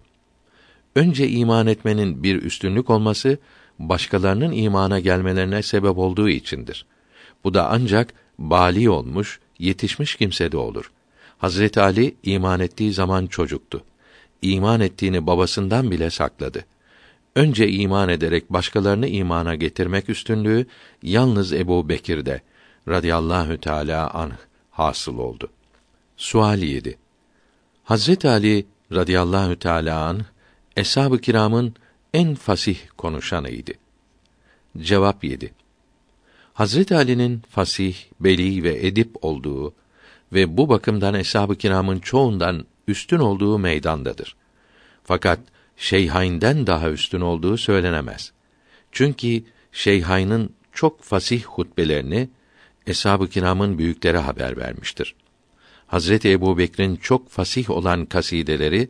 Önce 0.95 1.29
iman 1.29 1.67
etmenin 1.67 2.23
bir 2.23 2.41
üstünlük 2.41 2.89
olması 2.89 3.37
başkalarının 3.79 4.51
imana 4.51 4.99
gelmelerine 4.99 5.61
sebep 5.61 5.97
olduğu 5.97 6.29
içindir. 6.29 6.85
Bu 7.43 7.53
da 7.53 7.69
ancak 7.69 8.13
bali 8.49 8.89
olmuş, 8.89 9.39
yetişmiş 9.59 10.15
kimsede 10.15 10.57
olur. 10.57 10.91
Hazreti 11.37 11.81
Ali 11.81 12.15
iman 12.23 12.59
ettiği 12.59 12.93
zaman 12.93 13.27
çocuktu. 13.27 13.83
İman 14.41 14.81
ettiğini 14.81 15.27
babasından 15.27 15.91
bile 15.91 16.09
sakladı. 16.09 16.65
Önce 17.35 17.69
iman 17.69 18.09
ederek 18.09 18.53
başkalarını 18.53 19.07
imana 19.07 19.55
getirmek 19.55 20.09
üstünlüğü 20.09 20.65
yalnız 21.03 21.53
Ebu 21.53 21.89
Bekir'de 21.89 22.41
radıyallahu 22.87 23.57
teala 23.57 24.13
anh 24.13 24.37
hasıl 24.71 25.17
oldu. 25.17 25.49
Sual 26.17 26.61
7. 26.61 26.97
Hazret 27.83 28.25
Ali 28.25 28.65
radıyallahu 28.91 29.59
teala 29.59 30.05
anh 30.05 30.23
eshab-ı 30.77 31.21
kiramın 31.21 31.73
en 32.13 32.35
fasih 32.35 32.77
konuşanıydı. 32.97 33.71
Cevap 34.77 35.23
7. 35.23 35.53
Hazret 36.61 36.91
Ali'nin 36.91 37.41
fasih, 37.49 37.95
beli 38.19 38.63
ve 38.63 38.87
edip 38.87 39.09
olduğu 39.21 39.73
ve 40.33 40.57
bu 40.57 40.69
bakımdan 40.69 41.13
eshab-ı 41.13 41.55
kiramın 41.55 41.99
çoğundan 41.99 42.65
üstün 42.87 43.19
olduğu 43.19 43.59
meydandadır. 43.59 44.35
Fakat 45.03 45.39
Şeyhayn'den 45.77 46.67
daha 46.67 46.89
üstün 46.89 47.21
olduğu 47.21 47.57
söylenemez. 47.57 48.31
Çünkü 48.91 49.43
Şeyhayn'ın 49.71 50.49
çok 50.73 51.03
fasih 51.03 51.43
hutbelerini 51.43 52.29
eshab-ı 52.87 53.29
kiramın 53.29 53.77
büyükleri 53.77 54.17
haber 54.17 54.57
vermiştir. 54.57 55.15
Hazreti 55.87 56.31
Ebu 56.31 56.57
Bekir'in 56.57 56.95
çok 56.95 57.29
fasih 57.29 57.69
olan 57.69 58.05
kasideleri 58.05 58.89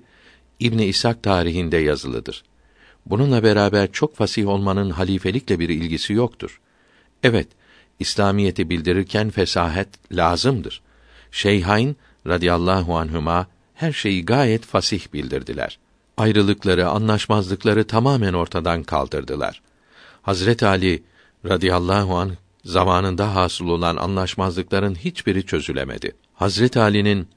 İbni 0.60 0.86
İshak 0.86 1.24
tarihinde 1.24 1.78
yazılıdır. 1.78 2.44
Bununla 3.06 3.44
beraber 3.44 3.92
çok 3.92 4.16
fasih 4.16 4.48
olmanın 4.48 4.90
halifelikle 4.90 5.60
bir 5.60 5.70
ilgisi 5.70 6.14
yoktur. 6.14 6.62
Evet, 7.24 7.48
İslamiyeti 8.02 8.70
bildirirken 8.70 9.30
fesahet 9.30 9.88
lazımdır. 10.12 10.82
Şeyhain 11.32 11.98
radıyallahu 12.28 12.98
anhuma 12.98 13.48
her 13.74 13.94
şeyi 13.94 14.26
gayet 14.26 14.66
fasih 14.66 15.14
bildirdiler. 15.14 15.80
Ayrılıkları, 16.18 16.88
anlaşmazlıkları 16.90 17.88
tamamen 17.88 18.34
ortadan 18.34 18.84
kaldırdılar. 18.84 19.62
Hazret 20.22 20.64
Ali 20.64 21.04
radıyallahu 21.46 22.18
anh 22.18 22.32
zamanında 22.66 23.36
hasıl 23.36 23.68
olan 23.68 23.96
anlaşmazlıkların 23.96 24.96
hiçbiri 24.96 25.46
çözülemedi. 25.46 26.12
Hazret 26.34 26.78
Ali'nin 26.78 27.28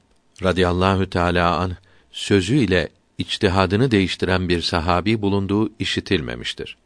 radıyallahu 0.43 1.09
teala 1.09 1.55
an 1.57 1.75
sözüyle 2.11 2.89
içtihadını 3.17 3.91
değiştiren 3.91 4.49
bir 4.49 4.61
sahabi 4.61 5.21
bulunduğu 5.21 5.69
işitilmemiştir. 5.79 6.77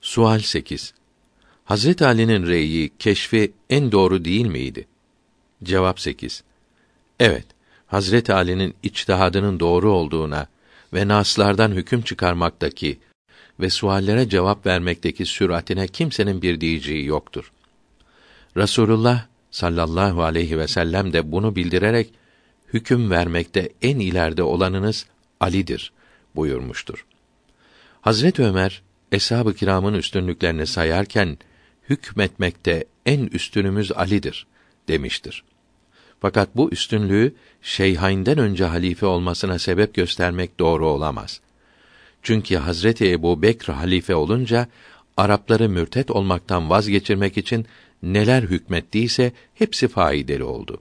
Sual 0.00 0.38
8. 0.38 0.94
Hazret 1.64 2.02
Ali'nin 2.02 2.46
reyi, 2.46 2.90
keşfi 2.98 3.52
en 3.70 3.92
doğru 3.92 4.24
değil 4.24 4.46
miydi? 4.46 4.86
Cevap 5.62 6.00
8. 6.00 6.44
Evet, 7.20 7.46
Hazret 7.86 8.30
Ali'nin 8.30 8.74
içtihadının 8.82 9.60
doğru 9.60 9.92
olduğuna 9.92 10.46
ve 10.92 11.08
naslardan 11.08 11.72
hüküm 11.72 12.02
çıkarmaktaki 12.02 12.98
ve 13.60 13.70
suallere 13.70 14.28
cevap 14.28 14.66
vermekteki 14.66 15.26
süratine 15.26 15.88
kimsenin 15.88 16.42
bir 16.42 16.60
diyeceği 16.60 17.06
yoktur. 17.06 17.52
Rasulullah 18.56 19.26
sallallahu 19.50 20.22
aleyhi 20.22 20.58
ve 20.58 20.68
sellem 20.68 21.12
de 21.12 21.32
bunu 21.32 21.56
bildirerek 21.56 22.10
hüküm 22.72 23.10
vermekte 23.10 23.68
en 23.82 23.98
ileride 23.98 24.42
olanınız 24.42 25.06
Ali'dir 25.40 25.92
buyurmuştur. 26.36 27.06
Hazret 28.00 28.40
Ömer 28.40 28.82
eshab-ı 29.12 29.54
kiramın 29.54 29.94
üstünlüklerini 29.94 30.66
sayarken 30.66 31.38
hükmetmekte 31.90 32.84
en 33.06 33.26
üstünümüz 33.26 33.92
Ali'dir 33.92 34.46
demiştir. 34.88 35.44
Fakat 36.20 36.56
bu 36.56 36.70
üstünlüğü 36.70 37.34
Şeyhayn'den 37.62 38.38
önce 38.38 38.64
halife 38.64 39.06
olmasına 39.06 39.58
sebep 39.58 39.94
göstermek 39.94 40.58
doğru 40.58 40.88
olamaz. 40.88 41.40
Çünkü 42.22 42.56
Hazreti 42.56 43.10
Ebu 43.10 43.42
Bekr 43.42 43.70
halife 43.70 44.14
olunca 44.14 44.68
Arapları 45.16 45.68
mürtet 45.68 46.10
olmaktan 46.10 46.70
vazgeçirmek 46.70 47.38
için 47.38 47.66
neler 48.02 48.42
hükmettiyse 48.42 49.32
hepsi 49.54 49.88
faydalı 49.88 50.46
oldu. 50.46 50.80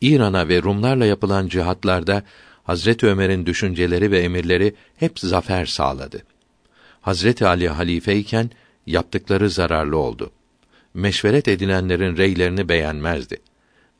İran'a 0.00 0.48
ve 0.48 0.62
Rumlarla 0.62 1.06
yapılan 1.06 1.48
cihatlarda 1.48 2.22
Hazreti 2.64 3.06
Ömer'in 3.06 3.46
düşünceleri 3.46 4.10
ve 4.10 4.18
emirleri 4.18 4.74
hep 4.96 5.18
zafer 5.18 5.66
sağladı. 5.66 6.22
Hazreti 7.00 7.46
Ali 7.46 7.68
halifeyken 7.68 8.50
yaptıkları 8.86 9.50
zararlı 9.50 9.96
oldu. 9.96 10.30
Meşveret 10.94 11.48
edilenlerin 11.48 12.16
reylerini 12.16 12.68
beğenmezdi. 12.68 13.36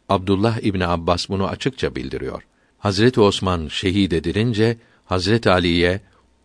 Abdullah 0.09 0.59
İbni 0.59 0.87
Abbas 0.87 1.29
bunu 1.29 1.49
açıkça 1.49 1.95
bildiriyor. 1.97 2.43
Hazreti 2.79 3.21
Osman 3.21 3.69
şehit 3.69 4.13
edilince 4.13 4.77
Hazreti 5.05 5.51
Ali'ye 5.51 6.01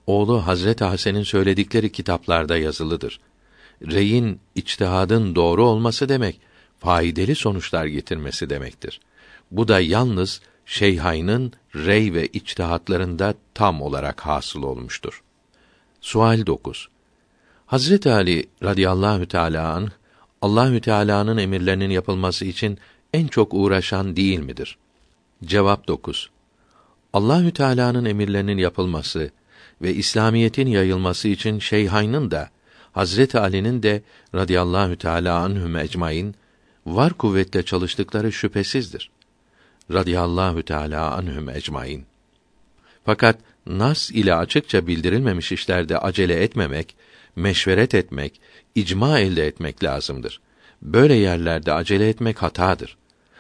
oğlu 0.07 0.47
Hazreti 0.47 0.83
Hasan'ın 0.83 1.23
söyledikleri 1.23 1.91
kitaplarda 1.91 2.57
yazılıdır. 2.57 3.19
Reyin 3.81 4.39
içtihadın 4.55 5.35
doğru 5.35 5.65
olması 5.65 6.09
demek 6.09 6.39
faydalı 6.79 7.35
sonuçlar 7.35 7.85
getirmesi 7.85 8.49
demektir. 8.49 9.01
Bu 9.51 9.67
da 9.67 9.79
yalnız 9.79 10.41
Şeyhayn'ın 10.65 11.53
rey 11.75 12.13
ve 12.13 12.27
içtihatlarında 12.27 13.33
tam 13.53 13.81
olarak 13.81 14.21
hasıl 14.21 14.63
olmuştur. 14.63 15.23
Sual 16.01 16.45
9. 16.45 16.89
Hazret 17.71 18.07
Ali 18.07 18.45
radıyallahu 18.63 19.27
teala 19.27 19.73
anh 19.73 19.89
Allahü 20.41 20.81
Teala'nın 20.81 21.37
emirlerinin 21.37 21.89
yapılması 21.89 22.45
için 22.45 22.77
en 23.13 23.27
çok 23.27 23.53
uğraşan 23.53 24.15
değil 24.15 24.39
midir? 24.39 24.77
Cevap 25.45 25.87
9. 25.87 26.29
Allahü 27.13 27.51
Teala'nın 27.51 28.05
emirlerinin 28.05 28.57
yapılması 28.57 29.31
ve 29.81 29.93
İslamiyetin 29.93 30.67
yayılması 30.67 31.27
için 31.27 31.59
Şeyhayn'ın 31.59 32.31
da 32.31 32.49
Hazret 32.91 33.35
Ali'nin 33.35 33.83
de 33.83 34.03
radıyallahu 34.35 34.95
teala 34.95 35.39
anhum 35.39 35.75
ecmaîn 35.75 36.35
var 36.85 37.13
kuvvetle 37.13 37.65
çalıştıkları 37.65 38.31
şüphesizdir. 38.31 39.11
Radıyallahu 39.93 40.63
teala 40.63 41.15
anhum 41.15 41.49
ecmaîn. 41.49 42.05
Fakat 43.05 43.37
nas 43.67 44.11
ile 44.11 44.35
açıkça 44.35 44.87
bildirilmemiş 44.87 45.51
işlerde 45.51 45.97
acele 45.97 46.43
etmemek, 46.43 46.95
meşveret 47.35 47.95
etmek, 47.95 48.41
icma 48.75 49.19
elde 49.19 49.47
etmek 49.47 49.83
lazımdır. 49.83 50.41
Böyle 50.81 51.13
yerlerde 51.13 51.73
acele 51.73 52.09
etmek 52.09 52.41
hatadır. 52.41 52.97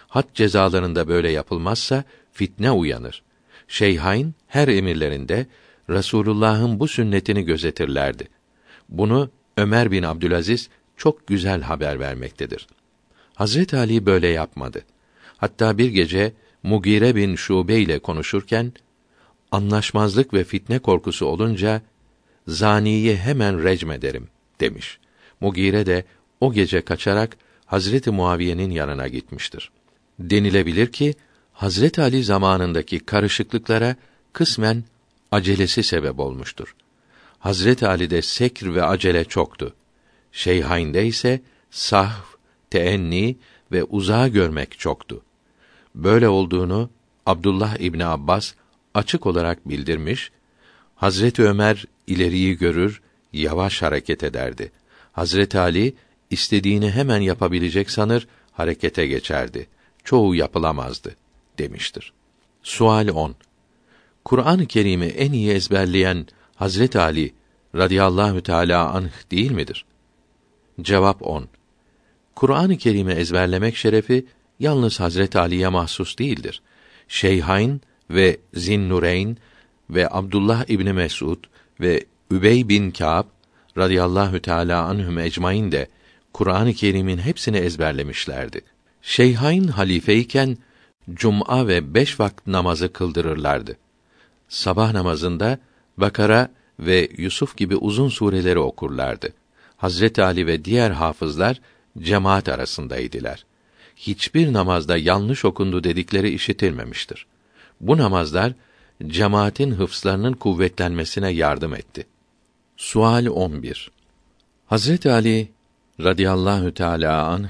Had 0.07 0.33
cezalarında 0.33 1.07
böyle 1.07 1.31
yapılmazsa 1.31 2.03
fitne 2.31 2.71
uyanır. 2.71 3.23
Şeyhain 3.67 4.33
her 4.47 4.67
emirlerinde 4.67 5.47
Resulullah'ın 5.89 6.79
bu 6.79 6.87
sünnetini 6.87 7.43
gözetirlerdi. 7.43 8.27
Bunu 8.89 9.29
Ömer 9.57 9.91
bin 9.91 10.03
Abdülaziz 10.03 10.69
çok 10.97 11.27
güzel 11.27 11.61
haber 11.61 11.99
vermektedir. 11.99 12.67
Hazret 13.35 13.73
Ali 13.73 14.05
böyle 14.05 14.27
yapmadı. 14.27 14.81
Hatta 15.37 15.77
bir 15.77 15.89
gece 15.89 16.33
Mugire 16.63 17.15
bin 17.15 17.35
Şube 17.35 17.79
ile 17.79 17.99
konuşurken 17.99 18.73
anlaşmazlık 19.51 20.33
ve 20.33 20.43
fitne 20.43 20.79
korkusu 20.79 21.25
olunca 21.25 21.81
zaniyi 22.47 23.17
hemen 23.17 23.63
recm 23.63 23.91
ederim 23.91 24.27
demiş. 24.59 24.99
Mugire 25.41 25.85
de 25.85 26.03
o 26.41 26.53
gece 26.53 26.81
kaçarak 26.81 27.37
Hazreti 27.65 28.11
Muaviye'nin 28.11 28.71
yanına 28.71 29.07
gitmiştir. 29.07 29.71
Denilebilir 30.19 30.91
ki 30.91 31.13
Hazret 31.53 31.99
Ali 31.99 32.23
zamanındaki 32.23 32.99
karışıklıklara 32.99 33.95
kısmen 34.33 34.83
acelesi 35.31 35.83
sebep 35.83 36.19
olmuştur. 36.19 36.75
Hazret 37.39 37.83
Ali'de 37.83 38.21
sekr 38.21 38.75
ve 38.75 38.83
acele 38.83 39.25
çoktu. 39.25 39.75
Şeyhayn'de 40.31 41.05
ise 41.05 41.41
sahv, 41.71 42.23
teenni 42.69 43.37
ve 43.71 43.83
uzağa 43.83 44.27
görmek 44.27 44.79
çoktu. 44.79 45.21
Böyle 45.95 46.29
olduğunu 46.29 46.89
Abdullah 47.25 47.77
İbni 47.79 48.05
Abbas 48.05 48.53
açık 48.93 49.25
olarak 49.25 49.69
bildirmiş, 49.69 50.31
Hazreti 51.01 51.43
Ömer 51.43 51.85
ileriyi 52.07 52.57
görür, 52.57 53.01
yavaş 53.33 53.81
hareket 53.81 54.23
ederdi. 54.23 54.71
Hazreti 55.11 55.59
Ali 55.59 55.93
istediğini 56.29 56.91
hemen 56.91 57.19
yapabilecek 57.21 57.91
sanır, 57.91 58.27
harekete 58.51 59.07
geçerdi. 59.07 59.67
Çoğu 60.03 60.35
yapılamazdı 60.35 61.15
demiştir. 61.57 62.13
Sual 62.63 63.07
10. 63.07 63.35
Kur'an-ı 64.25 64.65
Kerim'i 64.65 65.05
en 65.05 65.31
iyi 65.31 65.51
ezberleyen 65.51 66.27
Hazret 66.55 66.95
Ali 66.95 67.33
radıyallahu 67.75 68.43
teala 68.43 68.93
anh 68.93 69.31
değil 69.31 69.51
midir? 69.51 69.85
Cevap 70.81 71.21
10. 71.21 71.47
Kur'an-ı 72.35 72.77
Kerim'i 72.77 73.13
ezberlemek 73.13 73.75
şerefi 73.75 74.25
yalnız 74.59 74.99
Hazret 74.99 75.35
Ali'ye 75.35 75.67
mahsus 75.67 76.17
değildir. 76.17 76.61
Şeyhain 77.07 77.81
ve 78.09 78.37
Zinnureyn 78.53 79.37
ve 79.91 80.07
Abdullah 80.11 80.69
İbni 80.69 80.93
Mesud 80.93 81.43
ve 81.79 82.05
Übey 82.31 82.69
bin 82.69 82.91
Kâb 82.91 83.25
radıyallahu 83.77 84.41
teala 84.41 84.85
anhum 84.85 85.19
ecmaîn 85.19 85.71
de 85.71 85.87
Kur'an-ı 86.33 86.73
Kerim'in 86.73 87.17
hepsini 87.17 87.57
ezberlemişlerdi. 87.57 88.61
Şeyhain 89.01 89.67
halifeyken 89.67 90.57
cuma 91.13 91.67
ve 91.67 91.93
beş 91.93 92.19
vakit 92.19 92.47
namazı 92.47 92.93
kıldırırlardı. 92.93 93.77
Sabah 94.49 94.93
namazında 94.93 95.59
Bakara 95.97 96.49
ve 96.79 97.09
Yusuf 97.17 97.57
gibi 97.57 97.75
uzun 97.75 98.09
sureleri 98.09 98.59
okurlardı. 98.59 99.33
Hazret 99.77 100.19
Ali 100.19 100.47
ve 100.47 100.65
diğer 100.65 100.91
hafızlar 100.91 101.61
cemaat 101.99 102.49
arasındaydılar. 102.49 103.45
Hiçbir 103.95 104.53
namazda 104.53 104.97
yanlış 104.97 105.45
okundu 105.45 105.83
dedikleri 105.83 106.29
işitilmemiştir. 106.29 107.25
Bu 107.81 107.97
namazlar 107.97 108.53
cemaatin 109.07 109.71
hıfzlarının 109.71 110.33
kuvvetlenmesine 110.33 111.29
yardım 111.29 111.73
etti. 111.73 112.07
Sual 112.77 113.25
11. 113.25 113.91
Hazret 114.65 115.05
Ali 115.05 115.49
radıyallahu 115.99 116.73
teala 116.73 117.27
anh 117.27 117.49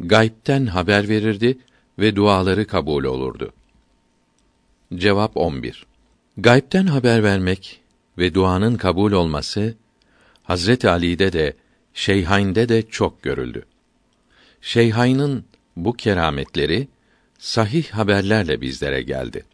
gaybten 0.00 0.66
haber 0.66 1.08
verirdi 1.08 1.58
ve 1.98 2.16
duaları 2.16 2.66
kabul 2.66 3.04
olurdu. 3.04 3.52
Cevap 4.94 5.36
11. 5.36 5.86
Gaybten 6.36 6.86
haber 6.86 7.22
vermek 7.22 7.80
ve 8.18 8.34
duanın 8.34 8.76
kabul 8.76 9.12
olması 9.12 9.74
Hazret 10.42 10.84
Ali'de 10.84 11.32
de 11.32 11.56
Şeyhayn'de 11.94 12.68
de 12.68 12.82
çok 12.82 13.22
görüldü. 13.22 13.64
Şeyhayn'ın 14.60 15.44
bu 15.76 15.92
kerametleri 15.92 16.88
sahih 17.38 17.90
haberlerle 17.90 18.60
bizlere 18.60 19.02
geldi. 19.02 19.44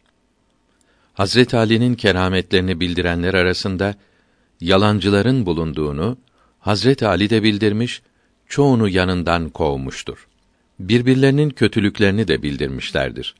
Hazret 1.19 1.53
Ali'nin 1.53 1.95
kerametlerini 1.95 2.79
bildirenler 2.79 3.33
arasında 3.33 3.95
yalancıların 4.61 5.45
bulunduğunu 5.45 6.17
Hazret 6.59 7.03
Ali 7.03 7.29
de 7.29 7.43
bildirmiş, 7.43 8.01
çoğunu 8.47 8.89
yanından 8.89 9.49
kovmuştur. 9.49 10.27
Birbirlerinin 10.79 11.49
kötülüklerini 11.49 12.27
de 12.27 12.43
bildirmişlerdir. 12.43 13.35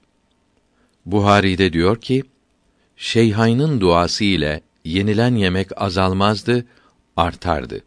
Buhari'de 1.06 1.74
diyor 1.74 2.02
ki, 2.02 2.24
Şeyhayn'ın 2.98 3.82
duası 3.82 4.24
ile 4.24 4.62
yenilen 4.86 5.36
yemek 5.36 5.82
azalmazdı, 5.82 6.66
artardı. 7.18 7.82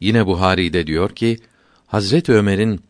Yine 0.00 0.26
Buhari'de 0.26 0.86
diyor 0.86 1.10
ki, 1.10 1.38
Hazret 1.86 2.28
Ömer'in 2.28 2.80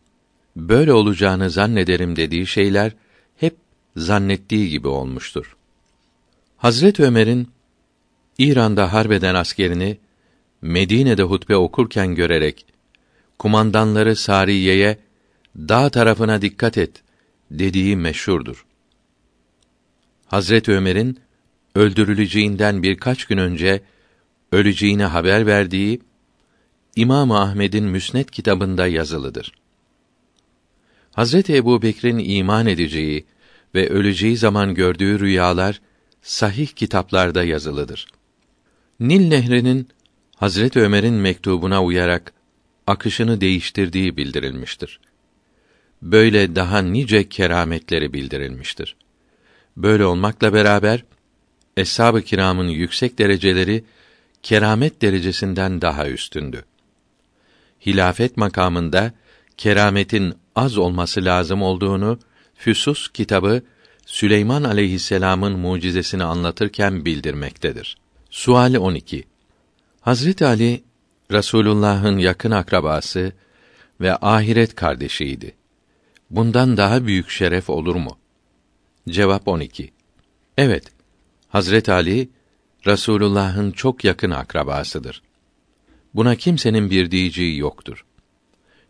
böyle 0.55 0.93
olacağını 0.93 1.49
zannederim 1.49 2.15
dediği 2.15 2.47
şeyler 2.47 2.91
hep 3.37 3.55
zannettiği 3.95 4.69
gibi 4.69 4.87
olmuştur. 4.87 5.56
Hazret 6.57 6.99
Ömer'in 6.99 7.47
İran'da 8.37 8.93
harbeden 8.93 9.35
askerini 9.35 9.97
Medine'de 10.61 11.23
hutbe 11.23 11.55
okurken 11.55 12.15
görerek 12.15 12.65
kumandanları 13.39 14.15
Sariye'ye 14.15 14.97
dağ 15.57 15.89
tarafına 15.89 16.41
dikkat 16.41 16.77
et 16.77 17.03
dediği 17.51 17.95
meşhurdur. 17.95 18.65
Hazret 20.25 20.69
Ömer'in 20.69 21.19
öldürüleceğinden 21.75 22.83
birkaç 22.83 23.25
gün 23.25 23.37
önce 23.37 23.81
öleceğine 24.51 25.05
haber 25.05 25.45
verdiği 25.45 26.01
İmam 26.95 27.31
Ahmed'in 27.31 27.85
Müsned 27.85 28.29
kitabında 28.29 28.87
yazılıdır. 28.87 29.51
Hazreti 31.11 31.55
Ebu 31.55 31.81
Bekir'in 31.81 32.19
iman 32.19 32.67
edeceği 32.67 33.25
ve 33.75 33.89
öleceği 33.89 34.37
zaman 34.37 34.73
gördüğü 34.73 35.19
rüyalar 35.19 35.81
sahih 36.27 36.67
kitaplarda 36.67 37.43
yazılıdır. 37.43 38.07
Nil 38.99 39.27
Nehri'nin 39.27 39.87
Hazret 40.35 40.77
Ömer'in 40.77 41.13
mektubuna 41.13 41.83
uyarak 41.83 42.33
akışını 42.87 43.41
değiştirdiği 43.41 44.17
bildirilmiştir. 44.17 44.99
Böyle 46.01 46.55
daha 46.55 46.79
nice 46.79 47.29
kerametleri 47.29 48.13
bildirilmiştir. 48.13 48.95
Böyle 49.77 50.05
olmakla 50.05 50.53
beraber 50.53 51.03
eshab-ı 51.77 52.21
kiramın 52.21 52.67
yüksek 52.67 53.19
dereceleri 53.19 53.83
keramet 54.43 55.01
derecesinden 55.01 55.81
daha 55.81 56.09
üstündü. 56.09 56.65
Hilafet 57.85 58.37
makamında 58.37 59.13
kerametin 59.57 60.35
az 60.55 60.77
olması 60.77 61.25
lazım 61.25 61.61
olduğunu 61.61 62.19
Füsus 62.55 63.07
kitabı 63.07 63.61
Süleyman 64.07 64.63
aleyhisselam'ın 64.63 65.59
mucizesini 65.59 66.23
anlatırken 66.23 67.05
bildirmektedir. 67.05 67.97
Sual 68.29 68.75
12. 68.75 69.23
Hazret 70.01 70.41
Ali 70.41 70.83
Rasulullah'ın 71.31 72.17
yakın 72.17 72.51
akrabası 72.51 73.31
ve 74.01 74.15
ahiret 74.15 74.75
kardeşiydi. 74.75 75.55
Bundan 76.29 76.77
daha 76.77 77.05
büyük 77.05 77.29
şeref 77.29 77.69
olur 77.69 77.95
mu? 77.95 78.17
Cevap 79.09 79.47
12. 79.47 79.91
Evet. 80.57 80.83
Hazret 81.49 81.89
Ali 81.89 82.29
Rasulullah'ın 82.87 83.71
çok 83.71 84.03
yakın 84.03 84.31
akrabasıdır. 84.31 85.21
Buna 86.13 86.35
kimsenin 86.35 86.89
bir 86.89 87.11
diyeceği 87.11 87.57
yoktur. 87.57 88.05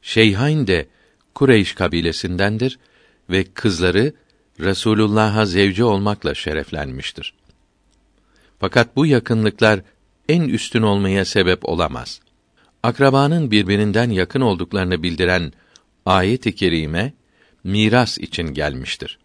Şeyhain 0.01 0.67
de 0.67 0.87
Kureyş 1.35 1.73
kabilesindendir 1.73 2.79
ve 3.29 3.43
kızları 3.43 4.13
Resulullah'a 4.59 5.45
zevci 5.45 5.83
olmakla 5.83 6.35
şereflenmiştir. 6.35 7.33
Fakat 8.59 8.95
bu 8.95 9.05
yakınlıklar 9.05 9.81
en 10.29 10.41
üstün 10.41 10.81
olmaya 10.81 11.25
sebep 11.25 11.69
olamaz. 11.69 12.21
Akrabanın 12.83 13.51
birbirinden 13.51 14.09
yakın 14.09 14.41
olduklarını 14.41 15.03
bildiren 15.03 15.53
ayet-i 16.05 16.55
kerime 16.55 17.13
miras 17.63 18.17
için 18.17 18.53
gelmiştir. 18.53 19.19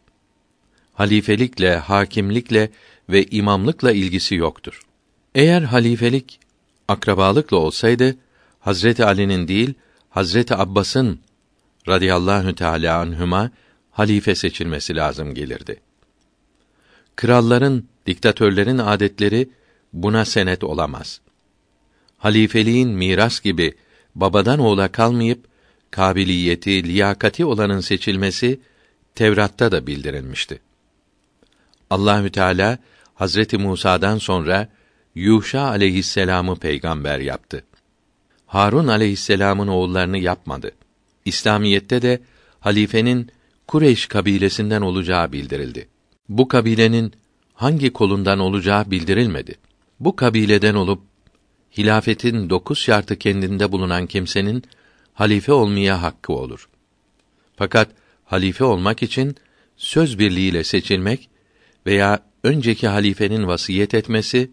Halifelikle, 0.95 1.77
hakimlikle 1.77 2.71
ve 3.09 3.25
imamlıkla 3.25 3.93
ilgisi 3.93 4.35
yoktur. 4.35 4.81
Eğer 5.35 5.63
halifelik 5.63 6.41
akrabalıkla 6.89 7.57
olsaydı 7.57 8.17
Hazreti 8.61 9.05
Ali'nin 9.05 9.49
değil 9.49 9.75
Hazreti 10.11 10.57
Abbas'ın 10.57 11.21
radıyallahu 11.89 12.55
teala 12.55 12.99
anhuma 12.99 13.51
halife 13.93 14.35
seçilmesi 14.35 14.97
lazım 14.97 15.35
gelirdi. 15.35 15.81
Kralların, 17.17 17.85
diktatörlerin 18.07 18.79
adetleri 18.79 19.49
buna 19.93 20.25
senet 20.25 20.65
olamaz. 20.65 21.21
Halifeliğin 22.19 22.89
miras 22.89 23.41
gibi 23.41 23.75
babadan 24.15 24.59
oğula 24.59 24.89
kalmayıp 24.89 25.45
kabiliyeti, 25.91 26.85
liyakati 26.85 27.45
olanın 27.45 27.81
seçilmesi 27.81 28.61
Tevrat'ta 29.15 29.73
da 29.73 29.87
bildirilmişti. 29.87 30.61
Allahü 31.91 32.31
Teala 32.31 32.79
Hazreti 33.15 33.59
Musa'dan 33.59 34.19
sonra 34.19 34.69
Yuşa 35.15 35.61
aleyhisselamı 35.61 36.57
peygamber 36.57 37.19
yaptı. 37.19 37.65
Harun 38.47 38.89
aleyhisselamın 38.89 39.69
oğullarını 39.69 40.19
yapmadı. 40.19 40.71
İslamiyette 41.25 42.03
de 42.03 42.21
halifenin 42.61 43.31
Kureyş 43.73 44.07
kabilesinden 44.07 44.81
olacağı 44.81 45.33
bildirildi. 45.33 45.89
Bu 46.29 46.49
kabilenin 46.49 47.13
hangi 47.55 47.93
kolundan 47.93 48.39
olacağı 48.39 48.91
bildirilmedi. 48.91 49.55
Bu 50.01 50.17
kabileden 50.17 50.75
olup 50.75 51.03
hilafetin 51.79 52.51
dokuz 52.51 52.79
şartı 52.79 53.19
kendinde 53.19 53.73
bulunan 53.73 54.07
kimsenin 54.07 54.63
halife 55.15 55.53
olmaya 55.53 56.03
hakkı 56.03 56.33
olur. 56.33 56.69
Fakat 57.57 57.91
halife 58.25 58.65
olmak 58.65 59.03
için 59.03 59.37
söz 59.77 60.19
birliğiyle 60.19 60.65
seçilmek 60.65 61.31
veya 61.87 62.23
önceki 62.45 62.89
halifenin 62.89 63.47
vasiyet 63.47 63.95
etmesi 63.95 64.51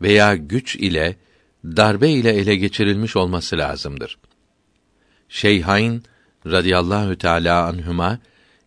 veya 0.00 0.36
güç 0.36 0.76
ile 0.76 1.16
darbe 1.64 2.10
ile 2.10 2.30
ele 2.30 2.56
geçirilmiş 2.56 3.16
olması 3.16 3.58
lazımdır. 3.58 4.18
Şeyhain 5.28 6.02
radıyallahu 6.46 7.16
teala 7.16 7.66
anhuma 7.66 8.18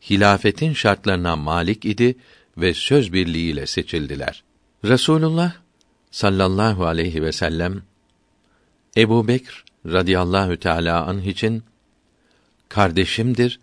hilafetin 0.10 0.74
şartlarına 0.74 1.36
malik 1.36 1.86
idi 1.86 2.16
ve 2.58 2.74
söz 2.74 3.14
birliğiyle 3.14 3.68
seçildiler. 3.68 4.44
Resulullah 4.86 5.54
sallallahu 6.12 6.86
aleyhi 6.86 7.24
ve 7.24 7.32
sellem 7.32 7.82
Ebu 8.98 9.28
Bekr 9.28 9.64
radıyallahu 9.86 10.58
teala 10.58 11.06
anh 11.06 11.26
için 11.26 11.64
kardeşimdir 12.70 13.60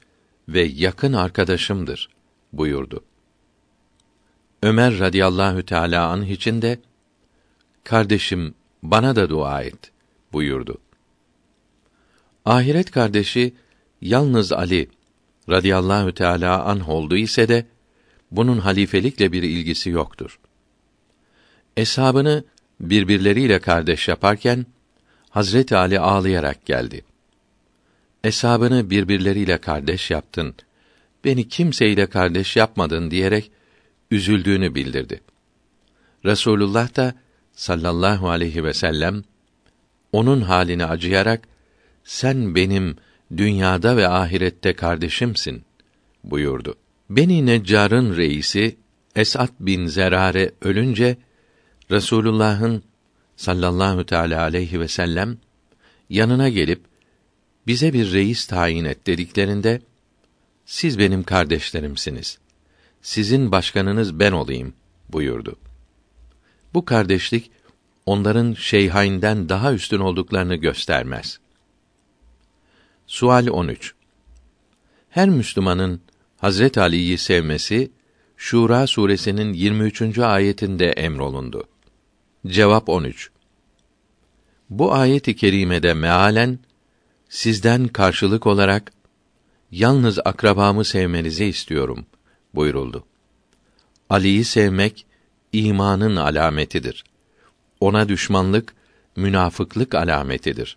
ve 0.48 0.62
yakın 0.62 1.12
arkadaşımdır 1.12 2.08
buyurdu. 2.52 3.04
Ömer 4.62 4.98
radıyallahu 4.98 5.62
teala 5.66 6.08
anh 6.08 6.30
için 6.30 6.62
de 6.62 6.78
kardeşim 7.84 8.54
bana 8.82 9.16
da 9.16 9.30
dua 9.30 9.62
et 9.62 9.90
buyurdu. 10.32 10.78
Ahiret 12.44 12.90
kardeşi 12.90 13.54
yalnız 14.02 14.52
Ali 14.52 14.88
radıyallahu 15.50 16.14
teala 16.14 16.64
anh 16.64 16.88
oldu 16.88 17.16
ise 17.16 17.48
de 17.48 17.66
bunun 18.30 18.58
halifelikle 18.58 19.32
bir 19.32 19.42
ilgisi 19.42 19.90
yoktur. 19.90 20.38
Eshabını 21.76 22.44
birbirleriyle 22.80 23.58
kardeş 23.58 24.08
yaparken 24.08 24.66
Hazreti 25.30 25.76
Ali 25.76 26.00
ağlayarak 26.00 26.66
geldi. 26.66 27.04
Eshabını 28.24 28.90
birbirleriyle 28.90 29.58
kardeş 29.58 30.10
yaptın. 30.10 30.54
Beni 31.24 31.48
kimseyle 31.48 32.06
kardeş 32.06 32.56
yapmadın 32.56 33.10
diyerek 33.10 33.50
üzüldüğünü 34.10 34.74
bildirdi. 34.74 35.20
Resulullah 36.24 36.96
da 36.96 37.14
sallallahu 37.52 38.30
aleyhi 38.30 38.64
ve 38.64 38.74
sellem 38.74 39.24
onun 40.12 40.40
halini 40.40 40.86
acıyarak 40.86 41.48
sen 42.04 42.54
benim 42.54 42.96
dünyada 43.36 43.96
ve 43.96 44.08
ahirette 44.08 44.72
kardeşimsin 44.72 45.64
buyurdu. 46.24 46.74
Beni 47.10 47.46
Neccar'ın 47.46 48.16
reisi 48.16 48.76
Esad 49.16 49.48
bin 49.60 49.86
Zerare 49.86 50.52
ölünce 50.62 51.16
Resulullah'ın 51.90 52.82
sallallahu 53.36 54.06
teala 54.06 54.42
aleyhi 54.42 54.80
ve 54.80 54.88
sellem 54.88 55.38
yanına 56.10 56.48
gelip 56.48 56.80
bize 57.66 57.92
bir 57.92 58.12
reis 58.12 58.46
tayin 58.46 58.84
et 58.84 59.06
dediklerinde 59.06 59.82
siz 60.66 60.98
benim 60.98 61.22
kardeşlerimsiniz. 61.22 62.38
Sizin 63.02 63.52
başkanınız 63.52 64.18
ben 64.18 64.32
olayım 64.32 64.74
buyurdu. 65.08 65.56
Bu 66.74 66.84
kardeşlik 66.84 67.50
onların 68.06 68.54
şeyhainden 68.54 69.48
daha 69.48 69.72
üstün 69.72 69.98
olduklarını 69.98 70.54
göstermez. 70.54 71.41
Sual 73.12 73.46
13. 73.46 73.94
Her 75.10 75.28
Müslümanın 75.28 76.00
Hazret 76.36 76.78
Ali'yi 76.78 77.18
sevmesi 77.18 77.90
Şura 78.36 78.86
suresinin 78.86 79.52
23. 79.52 80.18
ayetinde 80.18 80.86
emrolundu. 80.90 81.64
Cevap 82.46 82.88
13. 82.88 83.30
Bu 84.70 84.94
ayet-i 84.94 85.36
kerimede 85.36 85.94
mealen 85.94 86.58
sizden 87.28 87.88
karşılık 87.88 88.46
olarak 88.46 88.92
yalnız 89.70 90.18
akrabamı 90.24 90.84
sevmenizi 90.84 91.44
istiyorum 91.44 92.06
buyuruldu. 92.54 93.04
Ali'yi 94.10 94.44
sevmek 94.44 95.06
imanın 95.52 96.16
alametidir. 96.16 97.04
Ona 97.80 98.08
düşmanlık 98.08 98.74
münafıklık 99.16 99.94
alametidir. 99.94 100.76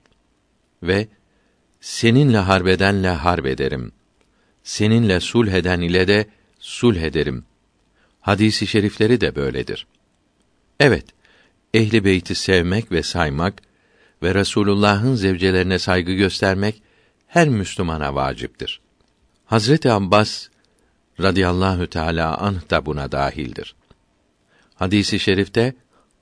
Ve 0.83 1.07
seninle 1.85 2.37
harbedenle 2.37 3.09
harbederim. 3.09 3.91
Seninle 4.63 5.19
sulh 5.19 5.51
eden 5.51 5.81
ile 5.81 6.07
de 6.07 6.27
sulh 6.59 6.97
ederim. 6.97 7.45
Hadisi 8.21 8.67
şerifleri 8.67 9.21
de 9.21 9.35
böyledir. 9.35 9.87
Evet, 10.79 11.05
ehli 11.73 12.05
beyti 12.05 12.35
sevmek 12.35 12.91
ve 12.91 13.03
saymak 13.03 13.61
ve 14.23 14.35
Resulullah'ın 14.35 15.15
zevcelerine 15.15 15.79
saygı 15.79 16.13
göstermek 16.13 16.81
her 17.27 17.49
Müslümana 17.49 18.15
vaciptir. 18.15 18.81
Hazreti 19.45 19.91
Abbas 19.91 20.47
radıyallahu 21.21 21.87
teala 21.87 22.37
anh 22.37 22.69
da 22.69 22.85
buna 22.85 23.11
dahildir. 23.11 23.75
Hadisi 24.75 25.19
şerifte 25.19 25.73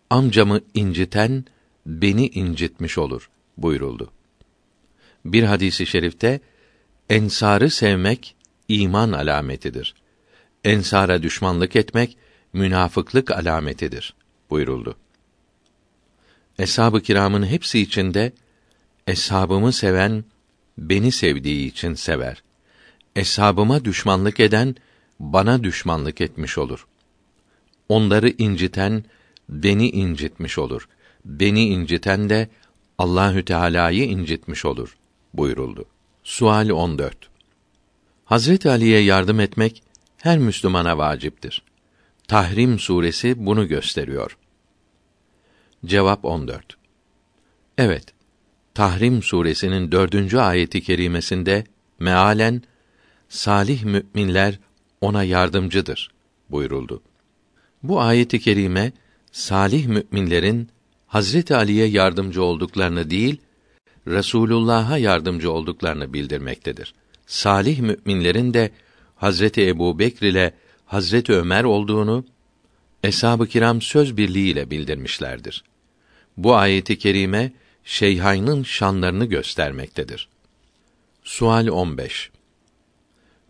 amcamı 0.10 0.62
inciten 0.74 1.46
beni 1.86 2.28
incitmiş 2.28 2.98
olur 2.98 3.30
buyuruldu. 3.58 4.12
Bir 5.26 5.44
hadisi 5.44 5.86
şerifte 5.86 6.40
ensarı 7.10 7.70
sevmek 7.70 8.36
iman 8.68 9.12
alametidir. 9.12 9.96
Ensara 10.64 11.24
düşmanlık 11.24 11.76
etmek 11.76 12.18
münafıklık 12.54 13.32
alametidir 13.32 14.14
buyuruldu. 14.50 14.98
Eshab-ı 16.60 17.02
kiramın 17.02 17.46
hepsi 17.46 17.80
içinde 17.80 18.32
eshabımı 19.08 19.74
seven 19.74 20.24
beni 20.78 21.12
sevdiği 21.12 21.68
için 21.68 21.94
sever. 21.94 22.44
Eshabıma 23.16 23.86
düşmanlık 23.86 24.40
eden 24.40 24.76
bana 25.20 25.64
düşmanlık 25.64 26.22
etmiş 26.22 26.58
olur. 26.58 26.88
Onları 27.90 28.30
inciten 28.30 29.04
beni 29.50 29.90
incitmiş 29.90 30.58
olur. 30.58 30.88
Beni 31.26 31.66
inciten 31.66 32.30
de 32.30 32.50
Allahü 32.98 33.46
Teala'yı 33.46 34.06
incitmiş 34.06 34.66
olur 34.66 34.98
buyuruldu. 35.34 35.86
Sual 36.24 36.70
14. 36.70 37.30
Hazret 38.26 38.66
Ali'ye 38.66 39.00
yardım 39.00 39.40
etmek 39.40 39.84
her 40.18 40.38
Müslümana 40.38 40.98
vaciptir. 40.98 41.62
Tahrim 42.28 42.80
suresi 42.80 43.46
bunu 43.46 43.68
gösteriyor. 43.68 44.38
Cevap 45.86 46.26
14. 46.26 46.78
Evet. 47.78 48.04
Tahrim 48.74 49.24
suresinin 49.24 49.92
dördüncü 49.92 50.38
ayeti 50.38 50.82
kerimesinde 50.82 51.64
mealen 52.00 52.62
salih 53.30 53.84
müminler 53.84 54.60
ona 55.02 55.24
yardımcıdır 55.24 56.12
buyuruldu. 56.50 57.02
Bu 57.84 58.02
ayeti 58.02 58.40
kerime 58.40 58.92
salih 59.32 59.86
müminlerin 59.88 60.70
Hazreti 61.08 61.56
Ali'ye 61.56 61.88
yardımcı 61.88 62.44
olduklarını 62.44 63.10
değil, 63.10 63.38
Resulullah'a 64.08 64.98
yardımcı 64.98 65.52
olduklarını 65.52 66.14
bildirmektedir. 66.14 66.94
Salih 67.26 67.80
müminlerin 67.80 68.54
de 68.54 68.72
Hazreti 69.16 69.68
Ebu 69.68 70.00
Bekr 70.00 70.24
ile 70.24 70.54
Hazreti 70.86 71.34
Ömer 71.34 71.64
olduğunu 71.64 72.26
eshab-ı 73.04 73.48
kiram 73.48 73.82
söz 73.82 74.18
birliğiyle 74.18 74.72
bildirmişlerdir. 74.72 75.64
Bu 76.38 76.56
ayeti 76.56 76.98
kerime 76.98 77.52
Şeyhayn'ın 77.84 78.64
şanlarını 78.64 79.26
göstermektedir. 79.26 80.30
Sual 81.24 81.68
15. 81.68 82.32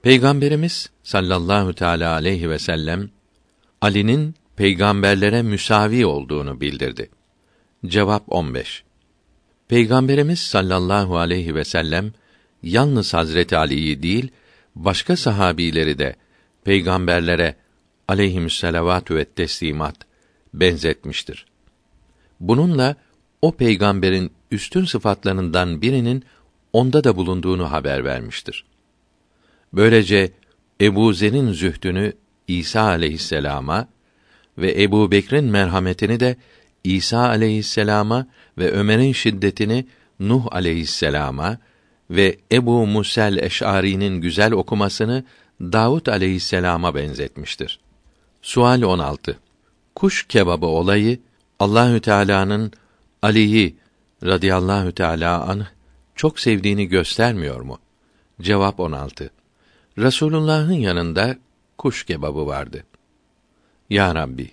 Peygamberimiz 0.02 0.90
sallallahu 1.04 1.74
teala 1.74 2.12
aleyhi 2.12 2.50
ve 2.50 2.60
sellem 2.60 3.10
Ali'nin 3.82 4.36
peygamberlere 4.56 5.42
müsavi 5.42 6.06
olduğunu 6.06 6.62
bildirdi. 6.62 7.10
Cevap 7.86 8.24
15. 8.28 8.84
Peygamberimiz 9.68 10.40
sallallahu 10.40 11.18
aleyhi 11.18 11.56
ve 11.56 11.64
sellem 11.64 12.14
yalnız 12.64 13.14
Hazreti 13.14 13.58
Ali'yi 13.58 14.04
değil, 14.04 14.32
başka 14.76 15.16
sahabileri 15.16 16.00
de 16.00 16.16
peygamberlere 16.64 17.56
aleyhisselatü 18.08 19.16
ve 19.16 19.26
teslimat 19.26 19.96
benzetmiştir. 20.54 21.46
Bununla 22.40 22.96
o 23.42 23.52
peygamberin 23.52 24.32
üstün 24.52 24.86
sıfatlarından 24.86 25.82
birinin 25.82 26.24
onda 26.74 27.04
da 27.04 27.16
bulunduğunu 27.16 27.72
haber 27.72 28.06
vermiştir. 28.06 28.66
Böylece 29.74 30.32
Ebu 30.82 31.14
Zer'in 31.14 31.52
zühdünü 31.52 32.14
İsa 32.48 32.82
aleyhisselama 32.82 33.88
ve 34.58 34.84
Ebu 34.84 35.12
Bekr'in 35.12 35.46
merhametini 35.46 36.20
de 36.20 36.36
İsa 36.84 37.20
aleyhisselama 37.20 38.28
ve 38.58 38.72
Ömer'in 38.72 39.14
şiddetini 39.14 39.86
Nuh 40.20 40.46
aleyhisselama 40.52 41.58
ve 42.10 42.38
Ebu 42.52 42.88
Musel 42.88 43.38
Eş'ari'nin 43.38 44.22
güzel 44.22 44.52
okumasını 44.52 45.24
Davud 45.62 46.06
aleyhisselama 46.06 46.96
benzetmiştir. 46.96 47.80
Sual 48.42 48.82
16. 48.82 49.40
Kuş 49.96 50.28
kebabı 50.28 50.66
olayı 50.66 51.20
Allahü 51.60 52.02
Teala'nın 52.02 52.72
Ali'yi 53.22 53.76
radıyallahu 54.24 54.92
teala 54.92 55.48
anh 55.48 55.66
çok 56.16 56.40
sevdiğini 56.40 56.88
göstermiyor 56.88 57.62
mu? 57.62 57.80
Cevap 58.42 58.80
16. 58.80 59.30
Resulullah'ın 59.98 60.74
yanında 60.74 61.36
kuş 61.78 62.04
kebabı 62.04 62.48
vardı. 62.48 62.84
Ya 63.90 64.16
Rabbi, 64.16 64.52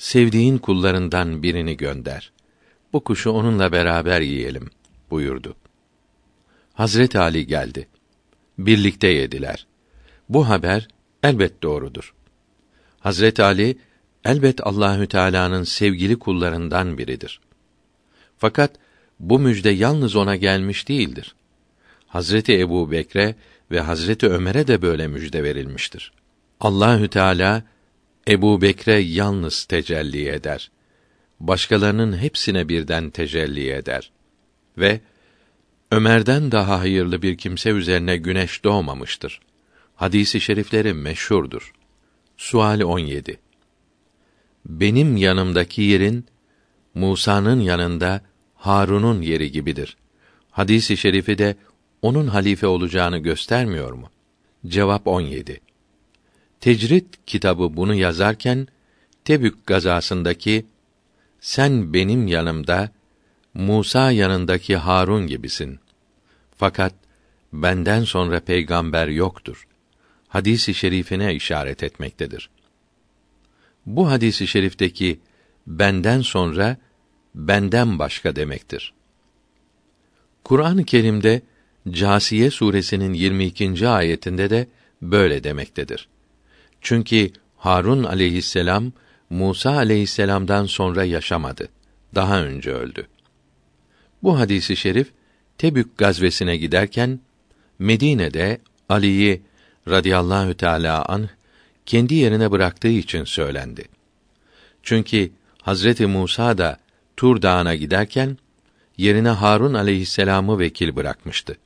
sevdiğin 0.00 0.58
kullarından 0.58 1.42
birini 1.42 1.76
gönder. 1.76 2.32
Bu 2.92 3.04
kuşu 3.04 3.30
onunla 3.30 3.72
beraber 3.72 4.20
yiyelim 4.20 4.70
buyurdu. 5.10 5.56
Hazret 6.74 7.16
Ali 7.16 7.46
geldi. 7.46 7.88
Birlikte 8.58 9.08
yediler. 9.08 9.66
Bu 10.28 10.48
haber 10.48 10.88
elbet 11.22 11.62
doğrudur. 11.62 12.14
Hazret 13.00 13.40
Ali 13.40 13.78
elbet 14.24 14.66
Allahü 14.66 15.06
Teala'nın 15.06 15.64
sevgili 15.64 16.18
kullarından 16.18 16.98
biridir. 16.98 17.40
Fakat 18.38 18.70
bu 19.18 19.38
müjde 19.38 19.70
yalnız 19.70 20.16
ona 20.16 20.36
gelmiş 20.36 20.88
değildir. 20.88 21.34
Hazreti 22.06 22.60
Ebu 22.60 22.90
Bekre 22.90 23.34
ve 23.70 23.80
Hazreti 23.80 24.28
Ömer'e 24.28 24.66
de 24.66 24.82
böyle 24.82 25.06
müjde 25.06 25.42
verilmiştir. 25.44 26.12
Allahü 26.60 27.08
Teala 27.08 27.62
Ebu 28.28 28.62
Bekre 28.62 28.98
yalnız 28.98 29.64
tecelli 29.64 30.28
eder. 30.28 30.70
Başkalarının 31.40 32.16
hepsine 32.16 32.68
birden 32.68 33.10
tecelli 33.10 33.70
eder. 33.70 34.10
Ve 34.78 35.00
Ömer'den 35.90 36.52
daha 36.52 36.80
hayırlı 36.80 37.22
bir 37.22 37.38
kimse 37.38 37.70
üzerine 37.70 38.16
güneş 38.16 38.64
doğmamıştır. 38.64 39.40
Hadisi 39.94 40.40
şerifleri 40.40 40.94
meşhurdur. 40.94 41.72
Sual 42.36 42.80
17. 42.80 43.38
Benim 44.66 45.16
yanımdaki 45.16 45.82
yerin 45.82 46.26
Musa'nın 46.94 47.60
yanında 47.60 48.20
Harun'un 48.54 49.22
yeri 49.22 49.52
gibidir. 49.52 49.96
Hadisi 50.50 50.96
şerifi 50.96 51.38
de 51.38 51.56
onun 52.02 52.26
halife 52.26 52.66
olacağını 52.66 53.18
göstermiyor 53.18 53.92
mu? 53.92 54.10
Cevap 54.66 55.06
17. 55.06 55.60
Tecrit 56.60 57.26
kitabı 57.26 57.76
bunu 57.76 57.94
yazarken 57.94 58.68
Tebük 59.24 59.66
gazasındaki 59.66 60.66
sen 61.40 61.92
benim 61.92 62.26
yanımda 62.26 62.90
Musa 63.54 64.10
yanındaki 64.10 64.76
Harun 64.76 65.26
gibisin. 65.26 65.78
Fakat 66.56 66.94
benden 67.52 68.04
sonra 68.04 68.40
peygamber 68.40 69.08
yoktur. 69.08 69.66
Hadisi 70.28 70.74
şerifine 70.74 71.34
işaret 71.34 71.82
etmektedir. 71.82 72.50
Bu 73.86 74.10
hadisi 74.10 74.46
şerifteki 74.46 75.20
benden 75.66 76.20
sonra 76.20 76.76
benden 77.34 77.98
başka 77.98 78.36
demektir. 78.36 78.92
Kur'an-ı 80.44 80.84
Kerim'de 80.84 81.42
Câsiye 81.90 82.50
suresinin 82.50 83.12
22. 83.12 83.88
ayetinde 83.88 84.50
de 84.50 84.68
böyle 85.02 85.44
demektedir. 85.44 86.08
Çünkü 86.80 87.30
Harun 87.56 88.04
aleyhisselam 88.04 88.92
Musa 89.30 89.70
aleyhisselam'dan 89.70 90.66
sonra 90.66 91.04
yaşamadı. 91.04 91.68
Daha 92.14 92.42
önce 92.42 92.70
öldü. 92.72 93.06
Bu 94.22 94.38
hadisi 94.38 94.76
şerif 94.76 95.12
Tebük 95.58 95.98
gazvesine 95.98 96.56
giderken 96.56 97.20
Medine'de 97.78 98.60
Ali'yi 98.88 99.42
radıyallahu 99.88 100.54
teala 100.54 101.04
an 101.04 101.28
kendi 101.86 102.14
yerine 102.14 102.50
bıraktığı 102.50 102.88
için 102.88 103.24
söylendi. 103.24 103.84
Çünkü 104.82 105.30
Hazreti 105.62 106.06
Musa 106.06 106.58
da 106.58 106.78
Tur 107.16 107.42
Dağı'na 107.42 107.74
giderken 107.74 108.38
yerine 108.96 109.28
Harun 109.28 109.74
aleyhisselamı 109.74 110.58
vekil 110.58 110.96
bırakmıştı. 110.96 111.56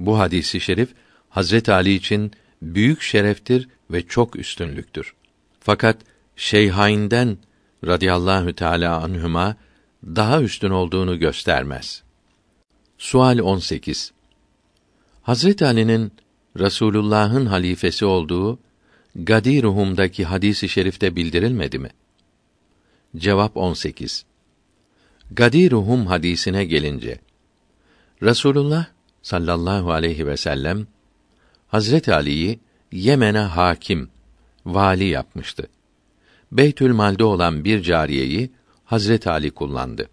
Bu 0.00 0.18
hadisi 0.18 0.60
şerif 0.60 0.88
Hazret 1.28 1.68
Ali 1.68 1.94
için 1.94 2.32
büyük 2.62 3.02
şereftir 3.02 3.68
ve 3.90 4.06
çok 4.06 4.36
üstünlüktür. 4.36 5.14
Fakat 5.60 5.96
Şeyhain'den 6.36 7.38
radıyallahu 7.86 8.52
teala 8.52 9.02
anhuma 9.02 9.56
daha 10.04 10.42
üstün 10.42 10.70
olduğunu 10.70 11.18
göstermez. 11.18 12.02
Sual 12.98 13.38
18. 13.38 14.12
Hazret 15.22 15.62
Ali'nin 15.62 16.12
Rasulullah'ın 16.58 17.46
halifesi 17.46 18.04
olduğu 18.04 18.58
Gadiruhum'daki 19.14 20.24
hadisi 20.24 20.68
şerifte 20.68 21.16
bildirilmedi 21.16 21.78
mi? 21.78 21.90
Cevap 23.16 23.56
18. 23.56 24.24
Gadiruhum 25.30 26.06
hadisine 26.06 26.64
gelince 26.64 27.18
Rasulullah 28.22 28.86
sallallahu 29.22 29.92
aleyhi 29.92 30.26
ve 30.26 30.36
sellem 30.36 30.86
Hazret 31.68 32.08
Ali'yi 32.08 32.60
Yemen'e 32.92 33.38
hakim, 33.38 34.10
vali 34.66 35.04
yapmıştı. 35.04 35.68
Beytül 36.52 36.92
Mal'de 36.92 37.24
olan 37.24 37.64
bir 37.64 37.82
cariyeyi 37.82 38.50
Hazret 38.84 39.26
Ali 39.26 39.50
kullandı. 39.50 40.08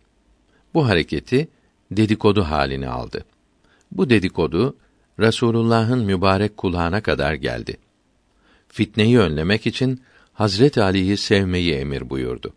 Bu 0.73 0.88
hareketi 0.88 1.47
dedikodu 1.91 2.43
halini 2.43 2.88
aldı. 2.88 3.25
Bu 3.91 4.09
dedikodu 4.09 4.77
Resulullah'ın 5.19 6.05
mübarek 6.05 6.57
kulağına 6.57 7.01
kadar 7.01 7.33
geldi. 7.33 7.77
Fitneyi 8.67 9.19
önlemek 9.19 9.67
için 9.67 10.01
Hazret 10.33 10.77
Ali'yi 10.77 11.17
sevmeyi 11.17 11.73
emir 11.73 12.09
buyurdu. 12.09 12.53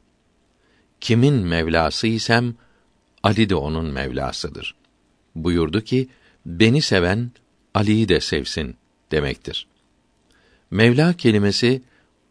Kimin 1.01 1.35
Mevlası 1.35 2.07
isem 2.07 2.55
Ali 3.23 3.51
de 3.51 3.55
onun 3.55 3.87
Mevlasıdır. 3.87 4.75
Buyurdu 5.35 5.81
ki 5.81 6.09
beni 6.47 6.83
seven 6.83 7.31
Ali'yi 7.75 8.09
de 8.09 8.21
sevsin 8.21 8.77
demektir. 9.11 9.67
Mevla 10.71 11.13
kelimesi 11.13 11.83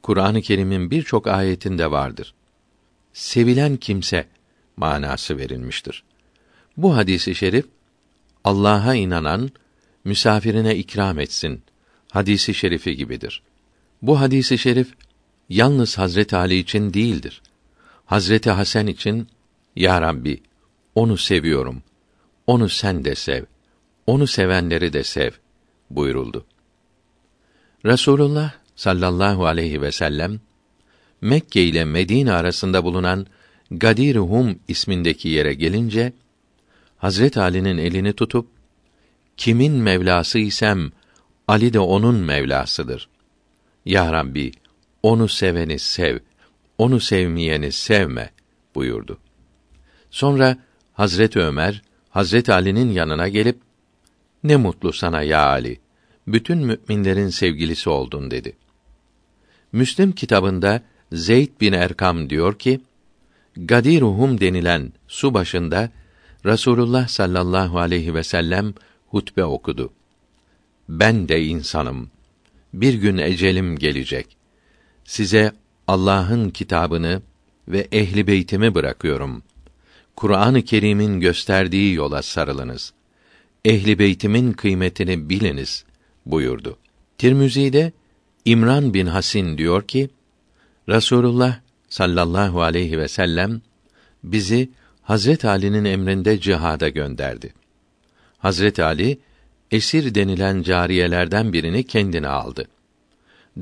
Kur'an-ı 0.04 0.42
Kerim'in 0.42 0.92
birçok 0.92 1.28
ayetinde 1.28 1.92
vardır. 1.92 2.34
Sevilen 3.14 3.78
kimse 3.78 4.28
manası 4.78 5.38
verilmiştir. 5.38 6.04
Bu 6.78 6.96
hadisi 6.96 7.36
şerif 7.36 7.66
Allah'a 8.44 8.96
inanan 8.96 9.50
misafirine 10.04 10.76
ikram 10.76 11.20
etsin 11.20 11.62
hadisi 12.12 12.54
şerifi 12.54 12.96
gibidir. 12.96 13.42
Bu 14.02 14.20
hadisi 14.20 14.58
şerif 14.58 14.94
yalnız 15.50 15.98
Hazret 15.98 16.34
Ali 16.34 16.58
için 16.58 16.94
değildir. 16.94 17.42
Hazreti 18.06 18.52
Hasan 18.52 18.88
için 18.88 19.28
Ya 19.76 20.02
Rabbi 20.02 20.42
onu 20.96 21.18
seviyorum. 21.18 21.84
Onu 22.48 22.70
sen 22.70 23.06
de 23.06 23.16
sev. 23.16 23.44
Onu 24.08 24.28
sevenleri 24.28 24.94
de 24.94 25.04
sev 25.04 25.32
buyuruldu. 25.90 26.46
Resulullah 27.88 28.52
sallallahu 28.76 29.46
aleyhi 29.46 29.82
ve 29.82 29.92
sellem 29.92 30.40
Mekke 31.22 31.64
ile 31.64 31.86
Medine 31.86 32.34
arasında 32.34 32.84
bulunan 32.84 33.28
Gadir 33.72 34.16
Hum 34.16 34.60
ismindeki 34.68 35.30
yere 35.30 35.54
gelince 35.54 36.14
Hazret 36.98 37.38
Ali'nin 37.38 37.78
elini 37.78 38.14
tutup 38.14 38.48
kimin 39.38 39.74
Mevlası 39.74 40.40
isem 40.40 40.92
Ali 41.48 41.74
de 41.74 41.80
onun 41.80 42.16
Mevlasıdır. 42.16 43.10
Ya 43.86 44.14
Rabbi, 44.14 44.52
onu 45.04 45.28
seveni 45.28 45.80
sev, 45.80 46.20
onu 46.78 47.00
sevmeyeni 47.00 47.72
sevme 47.72 48.32
buyurdu. 48.76 49.18
Sonra 50.10 50.58
Hazret 50.94 51.38
Ömer 51.38 51.82
Hazret 52.10 52.50
Ali'nin 52.50 52.92
yanına 52.92 53.28
gelip 53.28 53.60
ne 54.44 54.56
mutlu 54.56 54.94
sana 54.94 55.22
ya 55.22 55.46
Ali. 55.46 55.87
Bütün 56.28 56.58
müminlerin 56.58 57.30
sevgilisi 57.30 57.90
oldun 57.90 58.32
dedi. 58.32 58.54
Müslim 59.72 60.12
kitabında 60.12 60.82
Zeyd 61.12 61.62
bin 61.62 61.74
Erkam 61.74 62.30
diyor 62.30 62.60
ki, 62.60 62.82
Gadiruhum 63.56 64.42
denilen 64.42 64.94
su 65.08 65.34
başında 65.34 65.92
Rasulullah 66.46 67.08
sallallahu 67.08 67.80
aleyhi 67.80 68.14
ve 68.14 68.24
sellem 68.24 68.74
hutbe 69.08 69.44
okudu. 69.44 69.94
Ben 70.90 71.30
de 71.30 71.44
insanım. 71.44 72.10
Bir 72.74 72.94
gün 72.94 73.18
ecelim 73.18 73.78
gelecek. 73.78 74.38
Size 75.06 75.52
Allah'ın 75.88 76.50
kitabını 76.50 77.22
ve 77.68 77.88
ehli 77.92 78.28
beytimi 78.28 78.76
bırakıyorum. 78.76 79.44
Kur'an-ı 80.16 80.62
Kerim'in 80.62 81.20
gösterdiği 81.20 81.94
yola 81.94 82.22
sarılınız. 82.22 82.94
Ehli 83.66 84.00
beytimin 84.00 84.54
kıymetini 84.54 85.30
biliniz 85.30 85.87
buyurdu. 86.32 86.78
Tirmizi'de 87.18 87.92
İmran 88.46 88.94
bin 88.94 89.08
Hasin 89.08 89.58
diyor 89.58 89.88
ki, 89.88 90.10
Rasulullah 90.90 91.60
sallallahu 91.90 92.62
aleyhi 92.62 92.98
ve 92.98 93.08
sellem 93.08 93.62
bizi 94.24 94.70
Hazret 95.02 95.46
Ali'nin 95.46 95.86
emrinde 95.86 96.40
cihada 96.40 96.90
gönderdi. 96.90 97.54
Hazret 98.38 98.80
Ali 98.80 99.20
esir 99.72 100.16
denilen 100.16 100.62
cariyelerden 100.62 101.54
birini 101.54 101.84
kendine 101.84 102.28
aldı. 102.28 102.68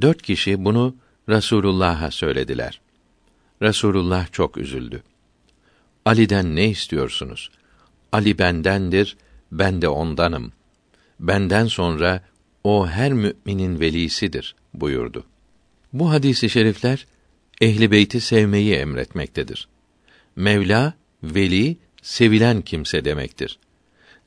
Dört 0.01 0.21
kişi 0.21 0.65
bunu 0.65 0.95
Resulullah'a 1.29 2.11
söylediler. 2.11 2.81
Resulullah 3.61 4.31
çok 4.31 4.57
üzüldü. 4.57 5.03
Ali'den 6.05 6.55
ne 6.55 6.69
istiyorsunuz? 6.69 7.51
Ali 8.11 8.39
bendendir, 8.39 9.17
ben 9.51 9.81
de 9.81 9.87
ondanım. 9.87 10.51
Benden 11.19 11.67
sonra 11.67 12.21
o 12.65 12.87
her 12.87 13.13
müminin 13.13 13.79
velisidir 13.79 14.55
buyurdu. 14.73 15.23
Bu 15.93 16.11
hadisi 16.11 16.49
şerifler 16.49 17.07
ehli 17.61 17.91
beyti 17.91 18.21
sevmeyi 18.21 18.75
emretmektedir. 18.75 19.67
Mevla 20.35 20.93
veli 21.23 21.77
sevilen 22.01 22.61
kimse 22.61 23.05
demektir. 23.05 23.59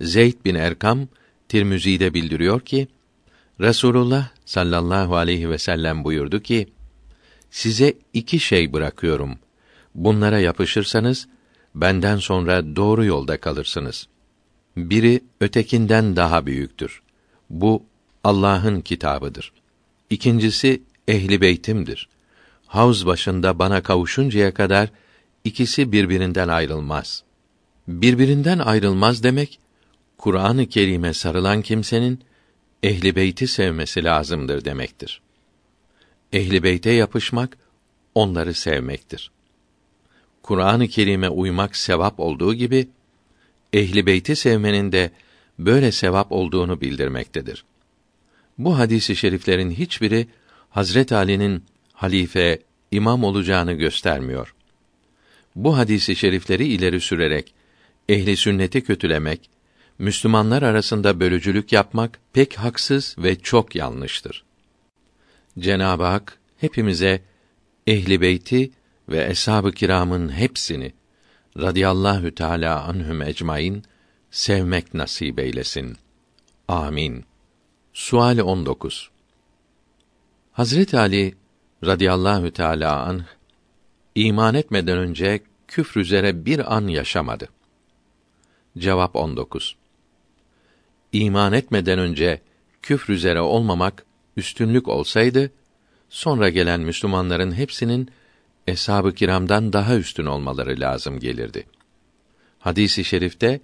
Zeyd 0.00 0.44
bin 0.44 0.54
Erkam 0.54 1.08
Tirmizi'de 1.48 2.14
bildiriyor 2.14 2.60
ki 2.60 2.88
Resulullah 3.60 4.28
sallallahu 4.44 5.16
aleyhi 5.16 5.50
ve 5.50 5.58
sellem 5.58 6.04
buyurdu 6.04 6.40
ki 6.40 6.68
size 7.50 7.94
iki 8.12 8.40
şey 8.40 8.72
bırakıyorum. 8.72 9.38
Bunlara 9.94 10.38
yapışırsanız 10.38 11.28
benden 11.74 12.16
sonra 12.16 12.76
doğru 12.76 13.04
yolda 13.04 13.40
kalırsınız. 13.40 14.08
Biri 14.76 15.20
ötekinden 15.40 16.16
daha 16.16 16.46
büyüktür. 16.46 17.02
Bu 17.50 17.87
Allah'ın 18.24 18.80
kitabıdır. 18.80 19.52
İkincisi 20.10 20.82
ehli 21.08 21.40
beytimdir. 21.40 22.08
Havz 22.66 23.06
başında 23.06 23.58
bana 23.58 23.82
kavuşuncaya 23.82 24.54
kadar 24.54 24.88
ikisi 25.44 25.92
birbirinden 25.92 26.48
ayrılmaz. 26.48 27.22
Birbirinden 27.88 28.58
ayrılmaz 28.58 29.22
demek 29.22 29.58
Kur'an-ı 30.18 30.66
Kerim'e 30.66 31.14
sarılan 31.14 31.62
kimsenin 31.62 32.20
ehli 32.82 33.16
beyti 33.16 33.46
sevmesi 33.46 34.04
lazımdır 34.04 34.64
demektir. 34.64 35.20
Ehli 36.32 36.62
beyte 36.62 36.90
yapışmak 36.90 37.58
onları 38.14 38.54
sevmektir. 38.54 39.30
Kur'an-ı 40.42 40.88
Kerim'e 40.88 41.28
uymak 41.28 41.76
sevap 41.76 42.20
olduğu 42.20 42.54
gibi 42.54 42.88
ehli 43.72 44.06
beyti 44.06 44.36
sevmenin 44.36 44.92
de 44.92 45.10
böyle 45.58 45.92
sevap 45.92 46.32
olduğunu 46.32 46.80
bildirmektedir. 46.80 47.64
Bu 48.58 48.78
hadisi 48.78 49.16
şeriflerin 49.16 49.70
hiçbiri 49.70 50.26
Hazret 50.70 51.12
Ali'nin 51.12 51.64
halife, 51.92 52.58
imam 52.90 53.24
olacağını 53.24 53.72
göstermiyor. 53.72 54.54
Bu 55.56 55.76
hadisi 55.78 56.16
şerifleri 56.16 56.66
ileri 56.66 57.00
sürerek 57.00 57.54
ehli 58.08 58.36
sünneti 58.36 58.84
kötülemek, 58.84 59.50
Müslümanlar 59.98 60.62
arasında 60.62 61.20
bölücülük 61.20 61.72
yapmak 61.72 62.20
pek 62.32 62.58
haksız 62.58 63.16
ve 63.18 63.38
çok 63.38 63.74
yanlıştır. 63.74 64.44
Cenab-ı 65.58 66.04
Hak 66.04 66.38
hepimize 66.58 67.22
ehli 67.86 68.20
beyti 68.20 68.70
ve 69.08 69.24
eshab-ı 69.24 69.72
kiramın 69.72 70.28
hepsini 70.28 70.92
radıyallahu 71.58 72.34
teala 72.34 72.84
anhum 72.84 73.22
ecmaîn 73.22 73.82
sevmek 74.30 74.94
nasip 74.94 75.38
eylesin. 75.38 75.96
Amin. 76.68 77.24
Sual 77.92 78.38
19. 78.38 79.10
Hazret 80.52 80.94
Ali 80.94 81.34
radıyallahu 81.84 82.50
teala 82.50 83.02
anh 83.02 83.24
iman 84.14 84.54
etmeden 84.54 84.98
önce 84.98 85.40
küfr 85.68 86.00
üzere 86.00 86.44
bir 86.44 86.76
an 86.76 86.86
yaşamadı. 86.86 87.48
Cevap 88.78 89.16
19. 89.16 89.76
İman 91.12 91.52
etmeden 91.52 91.98
önce 91.98 92.42
küfr 92.82 93.10
üzere 93.10 93.40
olmamak 93.40 94.06
üstünlük 94.36 94.88
olsaydı 94.88 95.50
sonra 96.08 96.48
gelen 96.48 96.80
Müslümanların 96.80 97.52
hepsinin 97.52 98.10
eshab-ı 98.66 99.14
kiramdan 99.14 99.72
daha 99.72 99.96
üstün 99.96 100.26
olmaları 100.26 100.80
lazım 100.80 101.20
gelirdi. 101.20 101.66
Hadisi 102.58 103.00
i 103.00 103.04
şerifte 103.04 103.60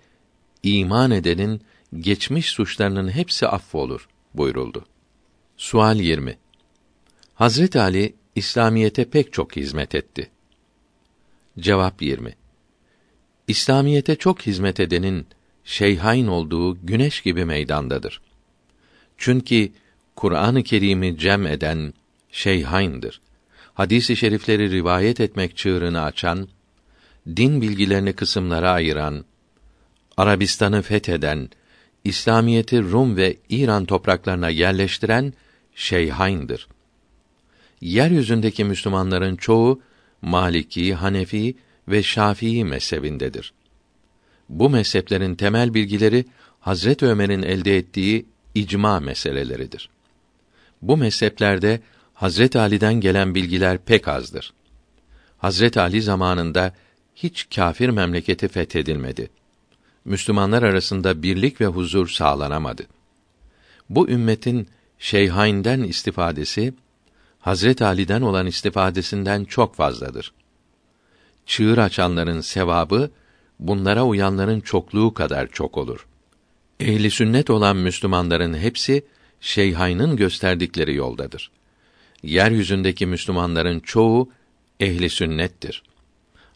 iman 0.62 1.10
edenin 1.10 1.60
geçmiş 2.00 2.50
suçlarının 2.50 3.08
hepsi 3.08 3.46
affolur 3.48 4.08
buyuruldu. 4.34 4.84
Sual 5.56 6.00
20. 6.00 6.38
Hazret 7.34 7.76
Ali 7.76 8.14
İslamiyete 8.34 9.04
pek 9.04 9.32
çok 9.32 9.56
hizmet 9.56 9.94
etti. 9.94 10.30
Cevap 11.58 12.02
20. 12.02 12.34
İslamiyete 13.48 14.16
çok 14.16 14.42
hizmet 14.42 14.80
edenin 14.80 15.26
şeyhain 15.64 16.26
olduğu 16.26 16.86
güneş 16.86 17.20
gibi 17.20 17.44
meydandadır. 17.44 18.20
Çünkü 19.18 19.72
Kur'an-ı 20.16 20.62
Kerim'i 20.62 21.18
cem 21.18 21.46
eden 21.46 21.94
şeyhaindir. 22.30 23.20
Hadis-i 23.74 24.16
şerifleri 24.16 24.70
rivayet 24.70 25.20
etmek 25.20 25.56
çığırını 25.56 26.02
açan, 26.02 26.48
din 27.36 27.62
bilgilerini 27.62 28.12
kısımlara 28.12 28.70
ayıran, 28.70 29.24
Arabistan'ı 30.16 30.82
fetheden, 30.82 31.48
İslamiyeti 32.04 32.82
Rum 32.82 33.16
ve 33.16 33.36
İran 33.48 33.84
topraklarına 33.84 34.48
yerleştiren 34.48 35.32
şeyhaindir. 35.74 36.68
Yeryüzündeki 37.80 38.64
Müslümanların 38.64 39.36
çoğu 39.36 39.80
Maliki, 40.22 40.94
Hanefi 40.94 41.56
ve 41.88 42.02
Şafii 42.02 42.64
mezhebindedir. 42.64 43.52
Bu 44.48 44.70
mezheplerin 44.70 45.34
temel 45.34 45.74
bilgileri 45.74 46.24
Hazret 46.60 47.02
Ömer'in 47.02 47.42
elde 47.42 47.76
ettiği 47.76 48.26
icma 48.54 49.00
meseleleridir. 49.00 49.88
Bu 50.82 50.96
mezheplerde 50.96 51.80
Hazret 52.14 52.56
Ali'den 52.56 52.94
gelen 52.94 53.34
bilgiler 53.34 53.78
pek 53.78 54.08
azdır. 54.08 54.52
Hazret 55.38 55.76
Ali 55.76 56.02
zamanında 56.02 56.74
hiç 57.14 57.48
kâfir 57.54 57.88
memleketi 57.88 58.48
fethedilmedi. 58.48 59.30
Müslümanlar 60.04 60.62
arasında 60.62 61.22
birlik 61.22 61.60
ve 61.60 61.66
huzur 61.66 62.08
sağlanamadı. 62.08 62.86
Bu 63.90 64.08
ümmetin 64.08 64.68
şeyhainden 64.98 65.82
istifadesi 65.82 66.74
Hazret 67.40 67.82
Ali'den 67.82 68.22
olan 68.22 68.46
istifadesinden 68.46 69.44
çok 69.44 69.74
fazladır. 69.74 70.32
Çığır 71.46 71.78
açanların 71.78 72.40
sevabı 72.40 73.10
bunlara 73.60 74.04
uyanların 74.04 74.60
çokluğu 74.60 75.14
kadar 75.14 75.46
çok 75.46 75.78
olur. 75.78 76.06
Ehli 76.80 77.10
sünnet 77.10 77.50
olan 77.50 77.76
Müslümanların 77.76 78.54
hepsi 78.54 79.04
şeyhaynın 79.40 80.16
gösterdikleri 80.16 80.94
yoldadır. 80.94 81.50
Yeryüzündeki 82.22 83.06
Müslümanların 83.06 83.80
çoğu 83.80 84.30
ehli 84.80 85.10
sünnettir. 85.10 85.82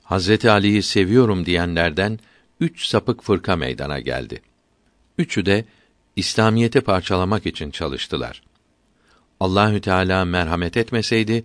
Hazreti 0.03 0.51
Ali'yi 0.51 0.83
seviyorum 0.83 1.47
diyenlerden 1.47 2.19
üç 2.61 2.87
sapık 2.87 3.23
fırka 3.23 3.57
meydana 3.57 4.01
geldi. 4.01 4.43
Üçü 5.19 5.47
de 5.47 5.65
İslamiyeti 6.17 6.81
parçalamak 6.81 7.47
için 7.47 7.71
çalıştılar. 7.71 8.43
Allahü 9.41 9.81
Teala 9.81 10.25
merhamet 10.25 10.77
etmeseydi 10.77 11.45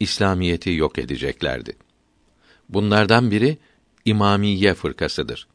İslamiyeti 0.00 0.70
yok 0.70 0.98
edeceklerdi. 0.98 1.76
Bunlardan 2.68 3.30
biri 3.30 3.58
İmamiye 4.04 4.74
fırkasıdır. 4.74 5.46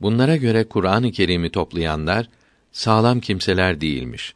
Bunlara 0.00 0.36
göre 0.36 0.64
Kur'an-ı 0.68 1.12
Kerim'i 1.12 1.50
toplayanlar 1.50 2.28
sağlam 2.72 3.20
kimseler 3.20 3.80
değilmiş. 3.80 4.34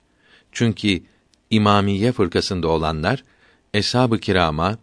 Çünkü 0.53 1.03
İmamiye 1.51 2.13
fırkasında 2.13 2.69
olanlar 2.69 3.25
eshab-ı 3.75 4.19
kirama 4.19 4.79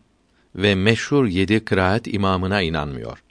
ve 0.55 0.75
meşhur 0.75 1.25
yedi 1.25 1.65
kıraat 1.65 2.07
imamına 2.07 2.61
inanmıyor. 2.61 3.23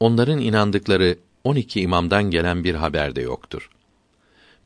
Onların 0.00 0.40
inandıkları 0.40 1.18
12 1.44 1.80
imamdan 1.80 2.30
gelen 2.30 2.64
bir 2.64 2.74
haber 2.74 3.16
de 3.16 3.20
yoktur. 3.20 3.70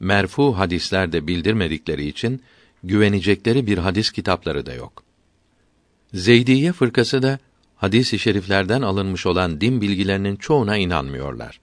Merfu 0.01 0.59
hadisler 0.59 1.13
de 1.13 1.27
bildirmedikleri 1.27 2.07
için 2.07 2.43
güvenecekleri 2.85 3.67
bir 3.67 3.79
hadis 3.79 4.11
kitapları 4.11 4.67
da 4.67 4.75
yok. 4.75 5.03
Zeydiye 6.15 6.73
fırkası 6.73 7.23
da 7.23 7.39
hadis-i 7.77 8.19
şeriflerden 8.19 8.83
alınmış 8.83 9.27
olan 9.27 9.61
din 9.61 9.81
bilgilerinin 9.81 10.37
çoğuna 10.37 10.77
inanmıyorlar. 10.77 11.61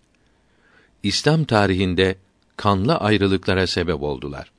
İslam 1.03 1.45
tarihinde 1.45 2.15
kanlı 2.57 2.97
ayrılıklara 2.97 3.67
sebep 3.67 4.01
oldular. 4.03 4.51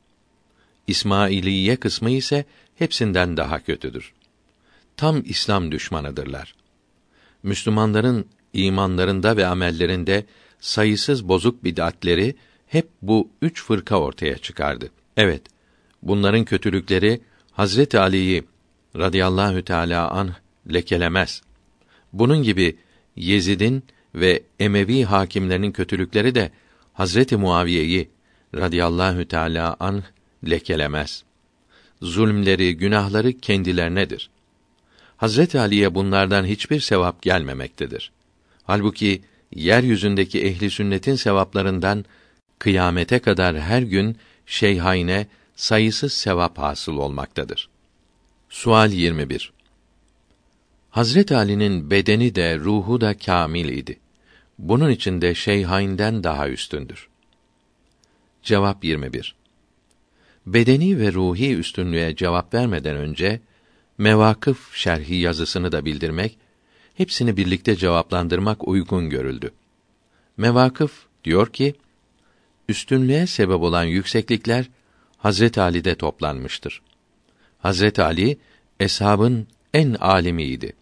İsmailiye 0.87 1.77
kısmı 1.77 2.11
ise 2.11 2.45
hepsinden 2.75 3.37
daha 3.37 3.61
kötüdür. 3.61 4.13
Tam 4.97 5.23
İslam 5.25 5.73
düşmanıdırlar. 5.73 6.55
Müslümanların 7.43 8.27
imanlarında 8.53 9.37
ve 9.37 9.47
amellerinde 9.47 10.27
sayısız 10.61 11.29
bozuk 11.29 11.65
bid'atleri 11.65 12.35
hep 12.67 12.89
bu 13.03 13.31
üç 13.43 13.65
fırka 13.65 13.97
ortaya 13.97 14.39
çıkardı. 14.39 14.91
Evet, 15.17 15.43
bunların 16.03 16.45
kötülükleri 16.45 17.21
Hazreti 17.53 17.99
Ali'yi 17.99 18.45
radıyallahu 18.97 19.63
teala 19.63 20.11
an 20.11 20.35
lekelemez. 20.73 21.43
Bunun 22.13 22.43
gibi 22.43 22.77
Yezid'in 23.17 23.83
ve 24.15 24.43
Emevi 24.61 25.05
hakimlerinin 25.05 25.73
kötülükleri 25.73 26.35
de 26.35 26.51
Hazreti 26.93 27.37
Muaviye'yi 27.37 28.09
radıyallahu 28.55 29.29
teala 29.29 29.77
an 29.81 30.03
lekelemez. 30.51 31.25
Zulmleri, 32.03 32.77
günahları 32.77 33.33
kendilerinedir. 33.33 34.31
Hazreti 35.17 35.61
Ali'ye 35.61 35.95
bunlardan 35.95 36.45
hiçbir 36.45 36.81
sevap 36.81 37.23
gelmemektedir. 37.23 38.13
Halbuki 38.67 39.23
yeryüzündeki 39.55 40.45
ehli 40.45 40.71
sünnetin 40.71 41.15
sevaplarından 41.15 42.05
kıyamete 42.59 43.19
kadar 43.19 43.61
her 43.61 43.83
gün 43.83 44.17
şeyhayne 44.47 45.27
sayısız 45.57 46.13
sevap 46.13 46.59
hasıl 46.59 46.97
olmaktadır. 46.97 47.69
Sual 48.49 48.93
21. 48.93 49.53
Hazret 50.91 51.33
Ali'nin 51.33 51.91
bedeni 51.91 52.35
de 52.35 52.59
ruhu 52.59 53.01
da 53.01 53.17
kamil 53.17 53.69
idi. 53.69 53.99
Bunun 54.59 54.91
için 54.91 55.21
de 55.21 55.35
şeyhainden 55.35 56.25
daha 56.25 56.49
üstündür. 56.49 57.09
Cevap 58.43 58.85
21. 58.85 59.35
Bedeni 60.47 60.99
ve 60.99 61.13
ruhi 61.13 61.57
üstünlüğe 61.57 62.17
cevap 62.17 62.55
vermeden 62.55 62.97
önce 62.97 63.41
mevakıf 63.99 64.75
şerhi 64.75 65.15
yazısını 65.15 65.73
da 65.73 65.85
bildirmek, 65.85 66.39
hepsini 66.97 67.37
birlikte 67.37 67.77
cevaplandırmak 67.77 68.69
uygun 68.69 69.11
görüldü. 69.11 69.51
Mevakıf 70.37 71.07
diyor 71.25 71.53
ki, 71.53 71.75
üstünlüğe 72.69 73.27
sebep 73.27 73.63
olan 73.63 73.85
yükseklikler 73.85 74.71
Hazret 75.19 75.59
Ali'de 75.59 75.95
toplanmıştır. 75.95 76.83
Hazret 77.59 77.99
Ali 77.99 78.39
eshabın 78.81 79.47
en 79.75 79.95
alimiydi. 79.95 80.73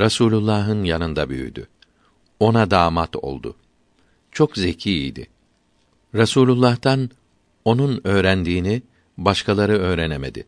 Rasulullah'ın 0.00 0.84
yanında 0.84 1.30
büyüdü. 1.30 1.68
Ona 2.40 2.70
damat 2.70 3.16
oldu. 3.16 3.56
Çok 4.32 4.56
zekiydi. 4.56 5.26
Rasulullah'tan 6.14 7.10
onun 7.64 8.00
öğrendiğini 8.04 8.82
başkaları 9.18 9.78
öğrenemedi. 9.78 10.46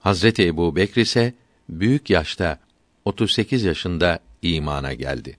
Hazreti 0.00 0.46
Ebu 0.46 0.76
Bekr 0.76 0.98
ise 0.98 1.34
büyük 1.68 2.10
yaşta 2.10 2.58
38 3.06 3.64
yaşında 3.64 4.18
imana 4.42 4.94
geldi. 4.94 5.36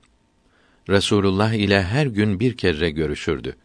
Resulullah 0.90 1.54
ile 1.54 1.84
her 1.84 2.06
gün 2.06 2.40
bir 2.40 2.58
kere 2.58 2.90
görüşürdü. 2.90 3.56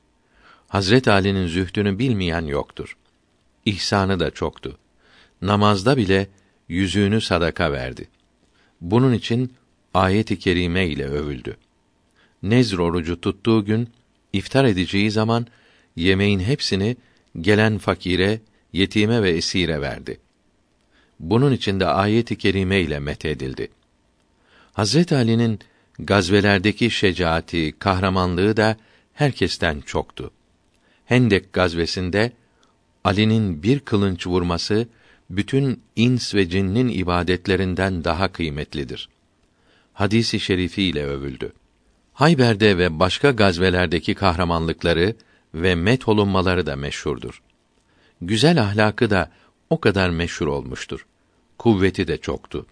Hazret 0.69 1.09
Ali'nin 1.09 1.47
zühdünü 1.47 1.99
bilmeyen 1.99 2.43
yoktur. 2.43 2.97
İhsanı 3.65 4.21
da 4.21 4.31
çoktu. 4.31 4.79
Namazda 5.43 5.97
bile 5.97 6.29
yüzüğünü 6.69 7.21
sadaka 7.21 7.73
verdi. 7.73 8.09
Bunun 8.81 9.13
için 9.13 9.53
ayet-i 9.95 10.39
kerime 10.39 10.87
ile 10.87 11.07
övüldü. 11.07 11.57
Nezr 12.43 12.79
orucu 12.79 13.21
tuttuğu 13.21 13.65
gün 13.65 13.89
iftar 14.33 14.65
edeceği 14.65 15.11
zaman 15.11 15.47
yemeğin 15.97 16.41
hepsini 16.41 16.97
gelen 17.41 17.79
fakire, 17.79 18.41
yetime 18.73 19.23
ve 19.23 19.31
esire 19.31 19.81
verdi. 19.81 20.21
Bunun 21.21 21.53
için 21.53 21.81
de 21.81 21.87
ayet-i 21.87 22.39
kerime 22.39 22.81
ile 22.81 22.99
methedildi. 22.99 23.69
Hazret 24.73 25.13
Ali'nin 25.13 25.59
gazvelerdeki 25.99 26.91
şecaati, 26.91 27.73
kahramanlığı 27.79 28.57
da 28.57 28.77
herkesten 29.13 29.81
çoktu. 29.81 30.31
Hendek 31.05 31.53
gazvesinde 31.53 32.33
Ali'nin 33.05 33.63
bir 33.63 33.81
kılınç 33.81 34.27
vurması 34.27 34.89
bütün 35.31 35.83
ins 35.97 36.35
ve 36.35 36.49
cinnin 36.49 36.89
ibadetlerinden 36.89 38.05
daha 38.05 38.33
kıymetlidir. 38.33 39.09
Hadisi 39.93 40.41
şerifi 40.41 40.83
ile 40.83 41.07
övüldü. 41.07 41.53
Hayber'de 42.13 42.79
ve 42.79 42.99
başka 42.99 43.31
gazvelerdeki 43.31 44.15
kahramanlıkları 44.15 45.17
ve 45.55 45.75
met 45.75 46.09
olunmaları 46.09 46.67
da 46.67 46.77
meşhurdur. 46.77 47.43
Güzel 48.21 48.63
ahlakı 48.63 49.11
da 49.11 49.31
o 49.71 49.81
kadar 49.81 50.11
meşhur 50.11 50.47
olmuştur. 50.47 51.07
Kuvveti 51.59 52.09
de 52.09 52.17
çoktu. 52.19 52.67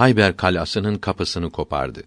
Hayber 0.00 0.36
kalasının 0.36 0.98
kapısını 0.98 1.50
kopardı. 1.50 2.02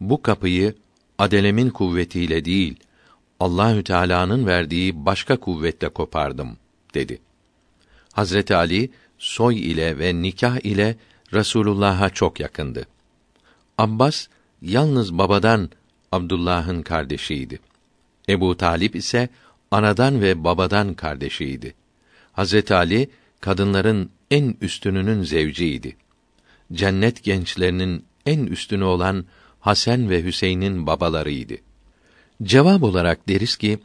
Bu 0.00 0.22
kapıyı 0.22 0.74
adelemin 1.18 1.70
kuvvetiyle 1.70 2.44
değil, 2.44 2.76
Allahü 3.40 3.84
Teala'nın 3.84 4.46
verdiği 4.46 5.06
başka 5.06 5.36
kuvvetle 5.36 5.88
kopardım 5.88 6.56
dedi. 6.94 7.18
Hazreti 8.12 8.56
Ali 8.56 8.90
soy 9.18 9.70
ile 9.70 9.98
ve 9.98 10.22
nikah 10.22 10.64
ile 10.64 10.96
Resulullah'a 11.32 12.10
çok 12.10 12.40
yakındı. 12.40 12.86
Abbas 13.78 14.26
yalnız 14.62 15.18
babadan 15.18 15.70
Abdullah'ın 16.12 16.82
kardeşiydi. 16.82 17.60
Ebu 18.28 18.56
Talip 18.56 18.96
ise 18.96 19.28
anadan 19.70 20.20
ve 20.20 20.44
babadan 20.44 20.94
kardeşiydi. 20.94 21.74
Hazreti 22.32 22.74
Ali 22.74 23.10
kadınların 23.40 24.10
en 24.30 24.56
üstününün 24.60 25.22
zevciydi. 25.22 25.96
Cennet 26.72 27.22
gençlerinin 27.22 28.04
en 28.26 28.46
üstünü 28.46 28.84
olan 28.84 29.24
Hasan 29.60 30.10
ve 30.10 30.24
Hüseyin'in 30.24 30.86
babalarıydı. 30.86 31.54
Cevap 32.42 32.82
olarak 32.82 33.28
deriz 33.28 33.56
ki 33.56 33.78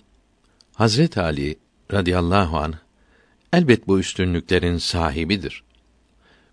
Hazret 0.76 1.18
Ali 1.18 1.60
radıyallahu 1.94 2.58
an 2.58 2.74
elbet 3.54 3.88
bu 3.88 4.00
üstünlüklerin 4.00 4.78
sahibidir. 4.78 5.64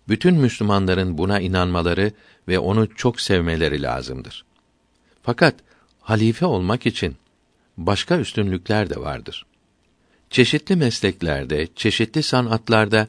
Bütün 0.07 0.35
Müslümanların 0.35 1.17
buna 1.17 1.39
inanmaları 1.39 2.11
ve 2.47 2.59
onu 2.59 2.95
çok 2.95 3.21
sevmeleri 3.21 3.81
lazımdır. 3.81 4.45
Fakat 5.23 5.55
halife 6.01 6.45
olmak 6.45 6.85
için 6.85 7.15
başka 7.77 8.19
üstünlükler 8.19 8.89
de 8.89 8.99
vardır. 8.99 9.45
Çeşitli 10.29 10.75
mesleklerde, 10.75 11.67
çeşitli 11.75 12.23
sanatlarda 12.23 13.07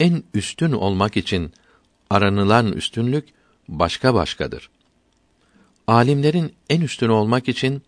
en 0.00 0.22
üstün 0.34 0.72
olmak 0.72 1.16
için 1.16 1.52
aranılan 2.10 2.72
üstünlük 2.72 3.28
başka 3.68 4.14
başkadır. 4.14 4.70
Alimlerin 5.86 6.52
en 6.70 6.80
üstün 6.80 7.08
olmak 7.08 7.48
için 7.48 7.82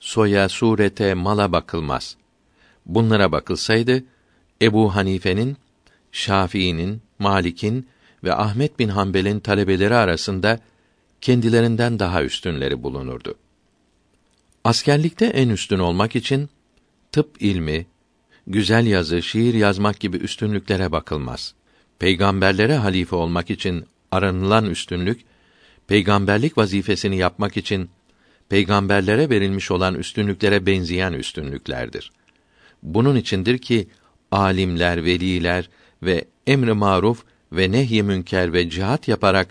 soya, 0.00 0.48
surete, 0.48 1.14
mala 1.14 1.52
bakılmaz. 1.52 2.16
Bunlara 2.86 3.32
bakılsaydı 3.32 4.04
Ebu 4.62 4.94
Hanife'nin, 4.94 5.56
Şafii'nin, 6.12 7.02
Malik'in 7.18 7.88
ve 8.24 8.34
Ahmet 8.34 8.78
bin 8.78 8.88
Hanbel'in 8.88 9.40
talebeleri 9.40 9.94
arasında 9.94 10.60
kendilerinden 11.20 11.98
daha 11.98 12.22
üstünleri 12.22 12.82
bulunurdu. 12.82 13.34
Askerlikte 14.64 15.26
en 15.26 15.48
üstün 15.48 15.78
olmak 15.78 16.16
için 16.16 16.48
tıp 17.12 17.42
ilmi, 17.42 17.86
güzel 18.46 18.86
yazı, 18.86 19.22
şiir 19.22 19.54
yazmak 19.54 20.00
gibi 20.00 20.16
üstünlüklere 20.16 20.92
bakılmaz. 20.92 21.54
Peygamberlere 22.04 22.76
halife 22.76 23.16
olmak 23.16 23.50
için 23.50 23.84
aranılan 24.10 24.66
üstünlük, 24.66 25.20
peygamberlik 25.86 26.58
vazifesini 26.58 27.16
yapmak 27.16 27.56
için 27.56 27.90
peygamberlere 28.48 29.30
verilmiş 29.30 29.70
olan 29.70 29.94
üstünlüklere 29.94 30.66
benzeyen 30.66 31.12
üstünlüklerdir. 31.12 32.12
Bunun 32.82 33.16
içindir 33.16 33.58
ki 33.58 33.88
alimler, 34.30 35.04
veliler 35.04 35.68
ve 36.02 36.24
emr-i 36.46 36.72
maruf 36.72 37.24
ve 37.52 37.72
nehy-i 37.72 38.02
münker 38.02 38.52
ve 38.52 38.70
cihat 38.70 39.08
yaparak 39.08 39.48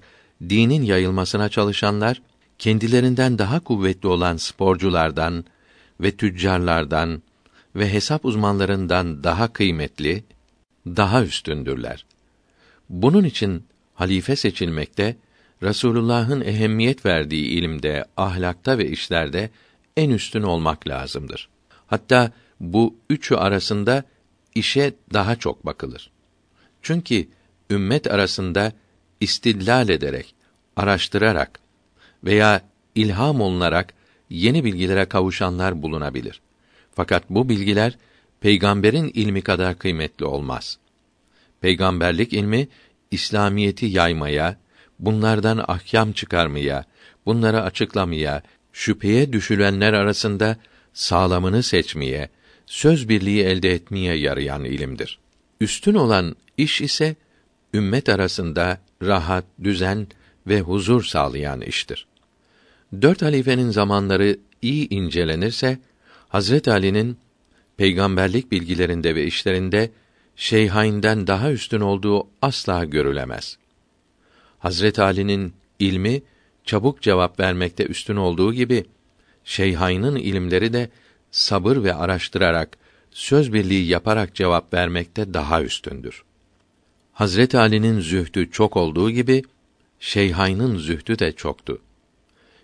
dinin 0.49 0.81
yayılmasına 0.81 1.49
çalışanlar 1.49 2.21
kendilerinden 2.59 3.37
daha 3.37 3.59
kuvvetli 3.59 4.07
olan 4.07 4.37
sporculardan 4.37 5.45
ve 6.01 6.11
tüccarlardan 6.11 7.21
ve 7.75 7.93
hesap 7.93 8.25
uzmanlarından 8.25 9.23
daha 9.23 9.53
kıymetli, 9.53 10.23
daha 10.85 11.23
üstündürler. 11.23 12.05
Bunun 12.93 13.23
için 13.23 13.65
halife 13.93 14.35
seçilmekte 14.35 15.15
Resulullah'ın 15.63 16.41
ehemmiyet 16.41 17.05
verdiği 17.05 17.45
ilimde, 17.45 18.05
ahlakta 18.17 18.77
ve 18.77 18.89
işlerde 18.89 19.49
en 19.97 20.09
üstün 20.09 20.43
olmak 20.43 20.87
lazımdır. 20.87 21.49
Hatta 21.87 22.31
bu 22.59 22.95
üçü 23.09 23.35
arasında 23.35 24.03
işe 24.55 24.93
daha 25.13 25.35
çok 25.35 25.65
bakılır. 25.65 26.11
Çünkü 26.81 27.27
ümmet 27.69 28.11
arasında 28.11 28.71
istidlal 29.19 29.89
ederek, 29.89 30.35
araştırarak 30.75 31.59
veya 32.23 32.61
ilham 32.95 33.41
olunarak 33.41 33.93
yeni 34.29 34.63
bilgilere 34.63 35.05
kavuşanlar 35.05 35.81
bulunabilir. 35.81 36.41
Fakat 36.95 37.29
bu 37.29 37.49
bilgiler 37.49 37.97
peygamberin 38.41 39.11
ilmi 39.13 39.41
kadar 39.41 39.77
kıymetli 39.77 40.25
olmaz. 40.25 40.77
Peygamberlik 41.63 42.33
ilmi 42.33 42.67
İslamiyeti 43.11 43.85
yaymaya, 43.85 44.57
bunlardan 44.99 45.65
ahkam 45.67 46.11
çıkarmaya, 46.11 46.85
bunları 47.25 47.61
açıklamaya, 47.61 48.43
şüpheye 48.73 49.33
düşülenler 49.33 49.93
arasında 49.93 50.57
sağlamını 50.93 51.63
seçmeye, 51.63 52.29
söz 52.65 53.09
birliği 53.09 53.43
elde 53.43 53.73
etmeye 53.73 54.15
yarayan 54.15 54.63
ilimdir. 54.63 55.19
Üstün 55.61 55.93
olan 55.93 56.35
iş 56.57 56.81
ise 56.81 57.15
ümmet 57.73 58.09
arasında 58.09 58.77
rahat, 59.01 59.45
düzen 59.63 60.07
ve 60.47 60.61
huzur 60.61 61.03
sağlayan 61.03 61.61
iştir. 61.61 62.07
Dört 63.01 63.21
halifenin 63.21 63.69
zamanları 63.69 64.37
iyi 64.61 64.89
incelenirse, 64.89 65.79
Hazret 66.29 66.67
Ali'nin 66.67 67.17
peygamberlik 67.77 68.51
bilgilerinde 68.51 69.15
ve 69.15 69.25
işlerinde 69.25 69.91
Şeyhain'den 70.35 71.27
daha 71.27 71.51
üstün 71.51 71.81
olduğu 71.81 72.27
asla 72.41 72.85
görülemez. 72.85 73.57
Hazret 74.59 74.99
Ali'nin 74.99 75.53
ilmi 75.79 76.21
çabuk 76.65 77.01
cevap 77.01 77.39
vermekte 77.39 77.85
üstün 77.85 78.15
olduğu 78.15 78.53
gibi 78.53 78.85
Şeyhain'in 79.43 80.15
ilimleri 80.15 80.73
de 80.73 80.89
sabır 81.31 81.83
ve 81.83 81.93
araştırarak 81.93 82.77
söz 83.11 83.53
birliği 83.53 83.87
yaparak 83.87 84.35
cevap 84.35 84.73
vermekte 84.73 85.33
daha 85.33 85.61
üstündür. 85.63 86.23
Hazret 87.13 87.55
Ali'nin 87.55 87.99
zühdü 87.99 88.51
çok 88.51 88.77
olduğu 88.77 89.11
gibi 89.11 89.43
Şeyhayn'ın 89.99 90.77
zühdü 90.77 91.19
de 91.19 91.31
çoktu. 91.31 91.81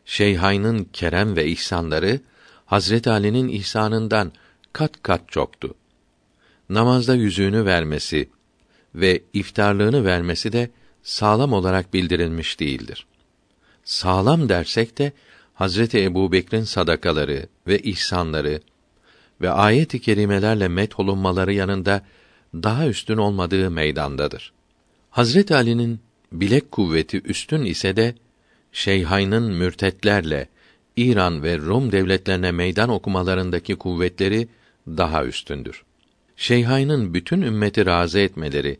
Şeyhayn'ın 0.05 0.83
kerem 0.93 1.35
ve 1.35 1.47
ihsanları 1.47 2.19
Hazret 2.65 3.07
Ali'nin 3.07 3.47
ihsanından 3.47 4.31
kat 4.73 5.03
kat 5.03 5.29
çoktu. 5.29 5.75
Namazda 6.69 7.15
yüzüğünü 7.15 7.65
vermesi 7.65 8.29
ve 8.95 9.21
iftarlığını 9.33 10.05
vermesi 10.05 10.51
de 10.51 10.69
sağlam 11.03 11.53
olarak 11.53 11.93
bildirilmiş 11.93 12.59
değildir. 12.59 13.05
Sağlam 13.83 14.49
dersek 14.49 14.97
de 14.97 15.11
Hazreti 15.53 16.03
Ebubekir'in 16.03 16.63
sadakaları 16.63 17.47
ve 17.67 17.79
ihsanları 17.79 18.61
ve 19.41 19.49
ayet-i 19.49 20.01
kerimelerle 20.01 20.67
met 20.67 20.99
olunmaları 20.99 21.53
yanında 21.53 22.05
daha 22.53 22.87
üstün 22.87 23.17
olmadığı 23.17 23.71
meydandadır. 23.71 24.53
Hazret 25.09 25.51
Ali'nin 25.51 25.99
bilek 26.31 26.71
kuvveti 26.71 27.21
üstün 27.25 27.65
ise 27.65 27.95
de 27.95 28.15
Şeyhayn'ın 28.71 29.43
mürtetlerle 29.43 30.49
İran 30.95 31.43
ve 31.43 31.57
Rum 31.57 31.91
devletlerine 31.91 32.51
meydan 32.51 32.89
okumalarındaki 32.89 33.75
kuvvetleri 33.75 34.47
daha 34.87 35.25
üstündür. 35.25 35.83
Şeyhayn'ın 36.39 37.13
bütün 37.13 37.41
ümmeti 37.41 37.85
razı 37.85 38.19
etmeleri 38.19 38.79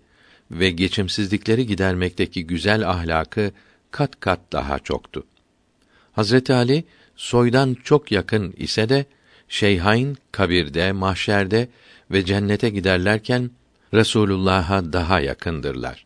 ve 0.52 0.70
geçimsizlikleri 0.70 1.68
gidermekteki 1.68 2.48
güzel 2.48 2.90
ahlakı 2.90 3.52
kat 3.92 4.20
kat 4.20 4.40
daha 4.52 4.80
çoktu. 4.80 5.26
Hazreti 6.12 6.54
Ali 6.54 6.84
soydan 7.16 7.78
çok 7.84 8.12
yakın 8.12 8.54
ise 8.58 8.90
de 8.90 9.06
Şeyhayn 9.50 10.18
kabirde, 10.32 10.92
mahşerde 10.92 11.70
ve 12.12 12.26
cennete 12.26 12.70
giderlerken 12.70 13.52
Resulullah'a 13.94 14.94
daha 14.94 15.20
yakındırlar. 15.20 16.06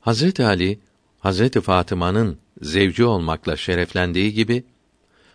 Hazreti 0.00 0.44
Ali 0.44 0.78
Hazreti 1.20 1.60
Fatıma'nın 1.60 2.38
zevci 2.62 3.04
olmakla 3.04 3.56
şereflendiği 3.56 4.32
gibi 4.32 4.64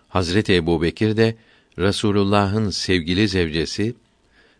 Hazreti 0.09 0.55
Ebubekir 0.55 1.17
de 1.17 1.35
Resulullah'ın 1.77 2.69
sevgili 2.69 3.27
zevcesi 3.27 3.95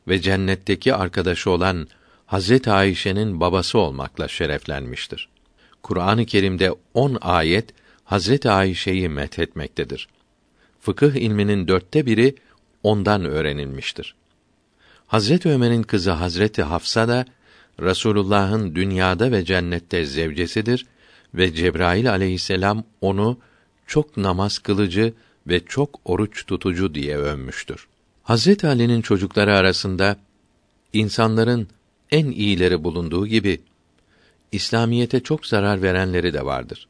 ve 0.07 0.21
cennetteki 0.21 0.93
arkadaşı 0.93 1.49
olan 1.49 1.87
Hazreti 2.25 2.71
Ayşe'nin 2.71 3.39
babası 3.39 3.79
olmakla 3.79 4.27
şereflenmiştir. 4.27 5.29
Kur'an-ı 5.83 6.25
Kerim'de 6.25 6.75
on 6.93 7.17
ayet 7.21 7.73
Hazreti 8.03 8.49
Ayşe'yi 8.49 9.09
methetmektedir. 9.09 10.07
Fıkıh 10.79 11.13
ilminin 11.13 11.67
dörtte 11.67 12.05
biri 12.05 12.35
ondan 12.83 13.25
öğrenilmiştir. 13.25 14.15
Hazreti 15.07 15.49
Ömer'in 15.49 15.83
kızı 15.83 16.11
Hazreti 16.11 16.63
Hafsa 16.63 17.07
da 17.07 17.25
Rasulullah'ın 17.81 18.75
dünyada 18.75 19.31
ve 19.31 19.45
cennette 19.45 20.05
zevcesidir 20.05 20.85
ve 21.33 21.53
Cebrail 21.53 22.11
aleyhisselam 22.11 22.83
onu 23.01 23.37
çok 23.87 24.17
namaz 24.17 24.59
kılıcı 24.59 25.13
ve 25.47 25.65
çok 25.65 25.99
oruç 26.05 26.45
tutucu 26.45 26.95
diye 26.95 27.17
övmüştür. 27.17 27.87
Hazret 28.23 28.65
Ali'nin 28.65 29.01
çocukları 29.01 29.55
arasında 29.55 30.17
insanların 30.93 31.67
en 32.11 32.25
iyileri 32.25 32.83
bulunduğu 32.83 33.27
gibi 33.27 33.61
İslamiyete 34.51 35.19
çok 35.19 35.45
zarar 35.45 35.81
verenleri 35.81 36.33
de 36.33 36.45
vardır. 36.45 36.87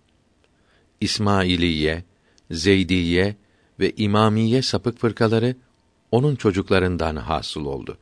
İsmailiye, 1.01 2.03
Zeydiye 2.51 3.35
ve 3.79 3.91
İmamiye 3.97 4.61
sapık 4.61 4.99
fırkaları 4.99 5.55
onun 6.11 6.35
çocuklarından 6.35 7.15
hasıl 7.15 7.65
oldu. 7.65 7.97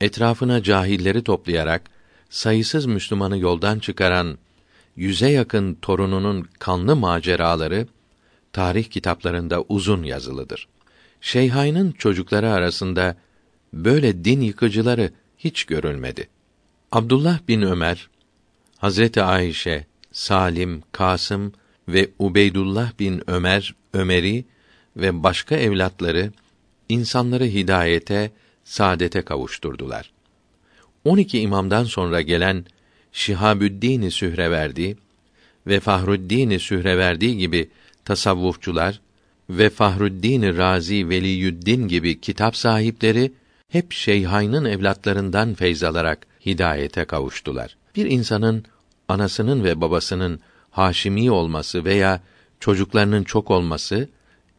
Etrafına 0.00 0.62
cahilleri 0.62 1.22
toplayarak 1.24 1.82
sayısız 2.30 2.86
Müslümanı 2.86 3.38
yoldan 3.38 3.78
çıkaran 3.78 4.38
yüze 4.96 5.30
yakın 5.30 5.74
torununun 5.74 6.48
kanlı 6.58 6.96
maceraları 6.96 7.86
tarih 8.52 8.90
kitaplarında 8.90 9.64
uzun 9.68 10.02
yazılıdır. 10.02 10.68
Şeyhayn'ın 11.22 11.92
çocukları 11.92 12.50
arasında 12.50 13.16
böyle 13.72 14.24
din 14.24 14.40
yıkıcıları 14.40 15.10
hiç 15.38 15.64
görülmedi. 15.64 16.28
Abdullah 16.92 17.38
bin 17.48 17.62
Ömer, 17.62 18.08
Hazreti 18.78 19.22
Ayşe, 19.22 19.86
Salim, 20.12 20.82
Kasım 20.92 21.52
ve 21.88 22.10
Ubeydullah 22.18 22.98
bin 22.98 23.30
Ömer, 23.30 23.74
Ömeri 23.92 24.44
ve 24.96 25.22
başka 25.22 25.56
evlatları 25.56 26.32
insanları 26.88 27.44
hidayete, 27.44 28.30
saadete 28.64 29.22
kavuşturdular. 29.22 30.12
12 31.04 31.40
imamdan 31.40 31.84
sonra 31.84 32.20
gelen 32.20 32.64
Şihabüddin 33.12 34.08
Sühreverdi 34.08 34.96
ve 35.66 35.80
Fahruddin 35.80 36.58
Sühreverdi 36.58 37.36
gibi 37.36 37.70
tasavvufçular 38.04 39.00
ve 39.58 39.70
Fahruddin 39.70 40.56
Razi 40.56 41.08
Veliyüddin 41.08 41.88
gibi 41.88 42.20
kitap 42.20 42.56
sahipleri 42.56 43.32
hep 43.68 43.92
Şeyhayn'ın 43.92 44.64
evlatlarından 44.64 45.54
feyz 45.54 45.84
alarak 45.84 46.26
hidayete 46.46 47.04
kavuştular. 47.04 47.76
Bir 47.96 48.06
insanın 48.06 48.64
anasının 49.08 49.64
ve 49.64 49.80
babasının 49.80 50.40
haşimi 50.70 51.30
olması 51.30 51.84
veya 51.84 52.20
çocuklarının 52.60 53.24
çok 53.24 53.50
olması 53.50 54.08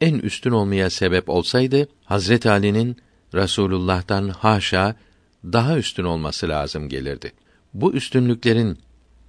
en 0.02 0.16
üstün 0.20 0.52
olmaya 0.52 0.90
sebep 0.90 1.30
olsaydı 1.30 1.88
Hazret 2.06 2.46
Ali'nin 2.46 2.98
Rasulullah'tan 3.34 4.30
haşa 4.30 4.96
daha 5.44 5.78
üstün 5.78 6.04
olması 6.04 6.50
lazım 6.50 6.90
gelirdi. 6.90 7.32
Bu 7.74 7.94
üstünlüklerin 7.94 8.78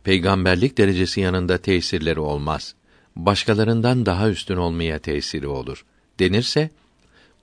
peygamberlik 0.05 0.79
derecesi 0.79 1.21
yanında 1.21 1.59
tesirleri 1.59 2.21
olmaz. 2.21 2.75
Başkalarından 3.17 4.07
daha 4.07 4.29
üstün 4.29 4.57
olmaya 4.57 4.99
tesiri 4.99 5.47
olur. 5.47 5.85
Denirse 6.19 6.71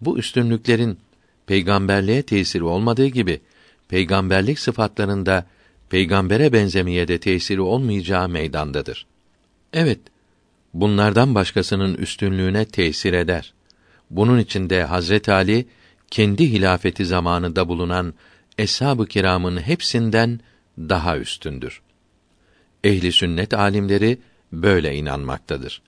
bu 0.01 0.17
üstünlüklerin 0.17 0.99
peygamberliğe 1.45 2.23
tesiri 2.23 2.63
olmadığı 2.63 3.07
gibi 3.07 3.41
peygamberlik 3.89 4.59
sıfatlarında 4.59 5.45
peygambere 5.89 6.53
benzemeye 6.53 7.07
de 7.07 7.19
tesiri 7.19 7.61
olmayacağı 7.61 8.29
meydandadır. 8.29 9.05
Evet, 9.73 9.99
bunlardan 10.73 11.35
başkasının 11.35 11.95
üstünlüğüne 11.95 12.65
tesir 12.65 13.13
eder. 13.13 13.53
Bunun 14.09 14.39
için 14.39 14.69
de 14.69 14.83
Hazret 14.83 15.29
Ali 15.29 15.65
kendi 16.11 16.51
hilafeti 16.51 17.05
zamanında 17.05 17.67
bulunan 17.67 18.13
eshab-ı 18.57 19.05
kiramın 19.05 19.57
hepsinden 19.57 20.39
daha 20.77 21.17
üstündür. 21.17 21.81
Ehli 22.83 23.11
sünnet 23.11 23.53
alimleri 23.53 24.17
böyle 24.51 24.95
inanmaktadır. 24.95 25.81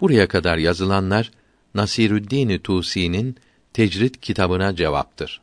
Buraya 0.00 0.28
kadar 0.28 0.58
yazılanlar 0.58 1.30
Nasirüddin 1.74 2.58
Tusi'nin 2.58 3.36
Tecrid 3.72 4.14
kitabına 4.14 4.76
cevaptır. 4.76 5.40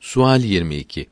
Sual 0.00 0.40
22. 0.40 1.08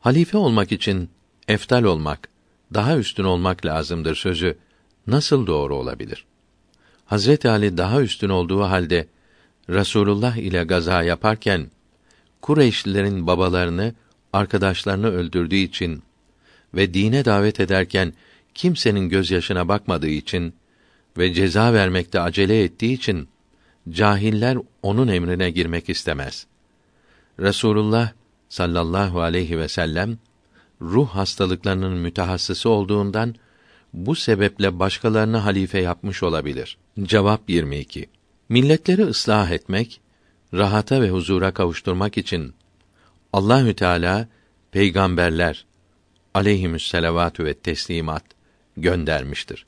Halife 0.00 0.38
olmak 0.38 0.72
için 0.72 1.10
eftal 1.48 1.84
olmak, 1.84 2.28
daha 2.74 2.96
üstün 2.96 3.24
olmak 3.24 3.66
lazımdır 3.66 4.14
sözü 4.14 4.58
nasıl 5.06 5.46
doğru 5.46 5.76
olabilir? 5.76 6.24
Hazret 7.04 7.46
Ali 7.46 7.76
daha 7.76 8.02
üstün 8.02 8.28
olduğu 8.28 8.62
halde 8.62 9.06
Rasulullah 9.70 10.36
ile 10.36 10.64
gaza 10.64 11.02
yaparken 11.02 11.70
Kureyşlilerin 12.42 13.26
babalarını, 13.26 13.94
arkadaşlarını 14.32 15.10
öldürdüğü 15.10 15.56
için 15.56 16.02
ve 16.74 16.94
dine 16.94 17.24
davet 17.24 17.60
ederken 17.60 18.12
kimsenin 18.56 19.08
gözyaşına 19.08 19.68
bakmadığı 19.68 20.08
için 20.08 20.54
ve 21.18 21.34
ceza 21.34 21.72
vermekte 21.72 22.20
acele 22.20 22.62
ettiği 22.62 22.92
için 22.92 23.28
cahiller 23.88 24.58
onun 24.82 25.08
emrine 25.08 25.50
girmek 25.50 25.88
istemez. 25.88 26.46
Resulullah 27.40 28.12
sallallahu 28.48 29.20
aleyhi 29.20 29.58
ve 29.58 29.68
sellem 29.68 30.18
ruh 30.80 31.08
hastalıklarının 31.08 31.92
mütehassısı 31.92 32.68
olduğundan 32.68 33.34
bu 33.92 34.14
sebeple 34.14 34.78
başkalarını 34.78 35.36
halife 35.36 35.80
yapmış 35.80 36.22
olabilir. 36.22 36.78
Cevap 37.02 37.50
22. 37.50 38.06
Milletleri 38.48 39.02
ıslah 39.02 39.50
etmek, 39.50 40.00
rahata 40.54 41.02
ve 41.02 41.10
huzura 41.10 41.54
kavuşturmak 41.54 42.18
için 42.18 42.54
Allahü 43.32 43.74
Teala 43.74 44.28
peygamberler 44.70 45.66
aleyhimüsselavatü 46.34 47.44
ve 47.44 47.54
teslimat 47.54 48.35
göndermiştir. 48.76 49.66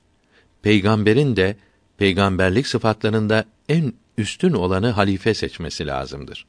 Peygamberin 0.63 1.37
de 1.37 1.57
peygamberlik 1.99 2.67
sıfatlarında 2.67 3.45
en 3.69 3.93
üstün 4.19 4.53
olanı 4.53 4.91
halife 4.91 5.35
seçmesi 5.35 5.87
lazımdır. 5.87 6.47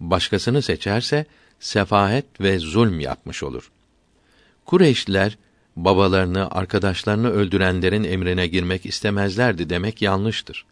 Başkasını 0.00 0.62
seçerse 0.62 1.26
sefahet 1.60 2.40
ve 2.40 2.58
zulm 2.58 3.00
yapmış 3.00 3.42
olur. 3.42 3.70
Kureyşliler 4.64 5.38
babalarını, 5.76 6.50
arkadaşlarını 6.50 7.30
öldürenlerin 7.30 8.04
emrine 8.04 8.46
girmek 8.46 8.86
istemezlerdi 8.86 9.70
demek 9.70 10.02
yanlıştır. 10.02 10.64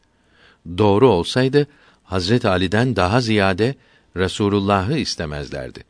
Doğru 0.79 1.09
olsaydı 1.09 1.67
Hazret 2.05 2.45
Ali'den 2.45 2.97
daha 2.97 3.21
ziyade 3.21 3.75
Resulullah'ı 4.17 4.99
istemezlerdi. 4.99 5.85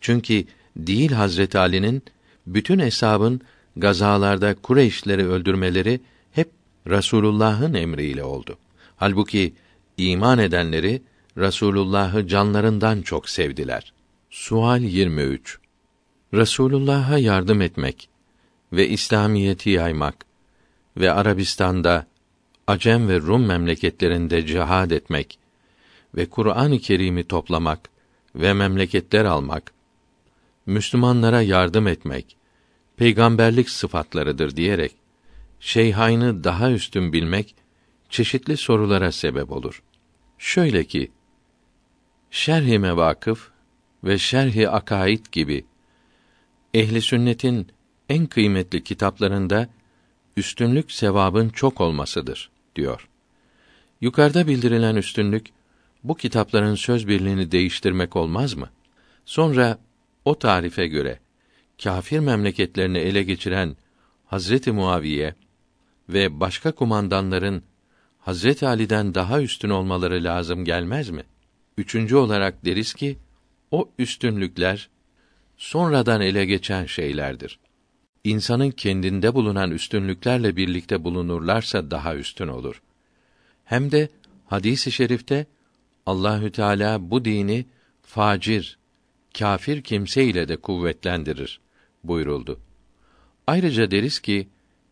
Çünkü 0.00 0.44
değil 0.76 1.12
Hazret 1.12 1.56
Ali'nin 1.56 2.02
bütün 2.46 2.78
hesabın 2.78 3.40
gazalarda 3.76 4.54
Kureyşleri 4.54 5.26
öldürmeleri 5.26 6.00
hep 6.32 6.50
Resulullah'ın 6.86 7.74
emriyle 7.74 8.24
oldu. 8.24 8.58
Halbuki 8.96 9.54
iman 9.96 10.38
edenleri 10.38 11.02
Resulullah'ı 11.36 12.26
canlarından 12.26 13.02
çok 13.02 13.28
sevdiler. 13.28 13.92
Sual 14.30 14.80
23. 14.80 15.58
Resulullah'a 16.34 17.18
yardım 17.18 17.62
etmek 17.62 18.08
ve 18.72 18.88
İslamiyeti 18.88 19.70
yaymak 19.70 20.26
ve 20.96 21.12
Arabistan'da 21.12 22.06
Acem 22.66 23.08
ve 23.08 23.20
Rum 23.20 23.46
memleketlerinde 23.46 24.46
cihad 24.46 24.90
etmek 24.90 25.38
ve 26.14 26.26
Kur'an-ı 26.26 26.78
Kerim'i 26.78 27.24
toplamak 27.24 27.90
ve 28.34 28.52
memleketler 28.52 29.24
almak, 29.24 29.72
Müslümanlara 30.66 31.42
yardım 31.42 31.86
etmek, 31.86 32.36
peygamberlik 33.00 33.70
sıfatlarıdır 33.70 34.56
diyerek, 34.56 34.92
şeyhaynı 35.60 36.44
daha 36.44 36.70
üstün 36.70 37.12
bilmek, 37.12 37.54
çeşitli 38.08 38.56
sorulara 38.56 39.12
sebep 39.12 39.52
olur. 39.52 39.82
Şöyle 40.38 40.84
ki, 40.84 41.10
Şerh-i 42.30 42.78
Mevakıf 42.78 43.50
ve 44.04 44.18
Şerh-i 44.18 44.68
Akaid 44.68 45.26
gibi 45.32 45.64
ehli 46.74 47.02
sünnetin 47.02 47.68
en 48.08 48.26
kıymetli 48.26 48.84
kitaplarında 48.84 49.68
üstünlük 50.36 50.92
sevabın 50.92 51.48
çok 51.48 51.80
olmasıdır 51.80 52.50
diyor. 52.76 53.08
Yukarıda 54.00 54.46
bildirilen 54.46 54.96
üstünlük 54.96 55.46
bu 56.04 56.14
kitapların 56.14 56.74
söz 56.74 57.08
birliğini 57.08 57.52
değiştirmek 57.52 58.16
olmaz 58.16 58.54
mı? 58.54 58.70
Sonra 59.24 59.78
o 60.24 60.38
tarife 60.38 60.86
göre 60.86 61.18
kâfir 61.82 62.18
memleketlerini 62.18 62.98
ele 62.98 63.22
geçiren 63.22 63.76
Hazreti 64.24 64.72
Muaviye 64.72 65.34
ve 66.08 66.40
başka 66.40 66.72
kumandanların 66.72 67.62
Hazreti 68.18 68.66
Ali'den 68.66 69.14
daha 69.14 69.42
üstün 69.42 69.70
olmaları 69.70 70.24
lazım 70.24 70.64
gelmez 70.64 71.10
mi? 71.10 71.22
Üçüncü 71.76 72.16
olarak 72.16 72.64
deriz 72.64 72.94
ki 72.94 73.18
o 73.70 73.90
üstünlükler 73.98 74.88
sonradan 75.56 76.20
ele 76.20 76.44
geçen 76.44 76.86
şeylerdir. 76.86 77.58
İnsanın 78.24 78.70
kendinde 78.70 79.34
bulunan 79.34 79.70
üstünlüklerle 79.70 80.56
birlikte 80.56 81.04
bulunurlarsa 81.04 81.90
daha 81.90 82.16
üstün 82.16 82.48
olur. 82.48 82.82
Hem 83.64 83.92
de 83.92 84.08
hadisi 84.46 84.88
i 84.90 84.92
şerifte 84.92 85.46
Allahü 86.06 86.52
Teala 86.52 87.10
bu 87.10 87.24
dini 87.24 87.66
facir, 88.02 88.78
kafir 89.38 89.82
kimse 89.82 90.24
ile 90.24 90.48
de 90.48 90.56
kuvvetlendirir 90.56 91.60
buyuruldu. 92.04 92.60
Ayrıca 93.46 93.90
deriz 93.90 94.20
ki 94.20 94.48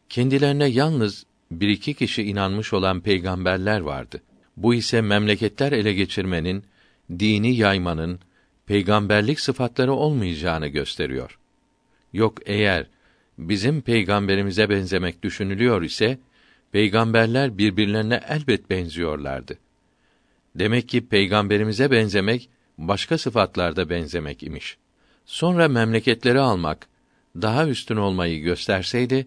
kendilerine 0.08 0.66
yalnız 0.66 1.26
bir 1.50 1.68
iki 1.68 1.94
kişi 1.94 2.22
inanmış 2.22 2.72
olan 2.72 3.00
peygamberler 3.00 3.80
vardı. 3.80 4.22
Bu 4.56 4.74
ise 4.74 5.00
memleketler 5.00 5.72
ele 5.72 5.92
geçirmenin, 5.92 6.64
dini 7.18 7.56
yaymanın, 7.56 8.20
peygamberlik 8.66 9.40
sıfatları 9.40 9.92
olmayacağını 9.92 10.66
gösteriyor. 10.66 11.38
Yok 12.12 12.38
eğer 12.46 12.86
bizim 13.38 13.80
peygamberimize 13.80 14.70
benzemek 14.70 15.22
düşünülüyor 15.22 15.82
ise 15.82 16.18
peygamberler 16.72 17.58
birbirlerine 17.58 18.20
elbet 18.28 18.70
benziyorlardı. 18.70 19.58
Demek 20.54 20.88
ki 20.88 21.06
peygamberimize 21.08 21.90
benzemek 21.90 22.48
başka 22.78 23.18
sıfatlarda 23.18 23.90
benzemek 23.90 24.42
imiş. 24.42 24.76
Sonra 25.26 25.68
memleketleri 25.68 26.40
almak 26.40 26.88
daha 27.36 27.68
üstün 27.68 27.96
olmayı 27.96 28.42
gösterseydi 28.42 29.26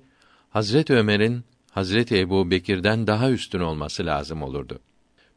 Hazret 0.49 0.89
Ömer'in 0.89 1.43
Hazreti 1.71 2.19
Ebu 2.19 2.51
Bekir'den 2.51 3.07
daha 3.07 3.31
üstün 3.31 3.59
olması 3.59 4.05
lazım 4.05 4.43
olurdu. 4.43 4.79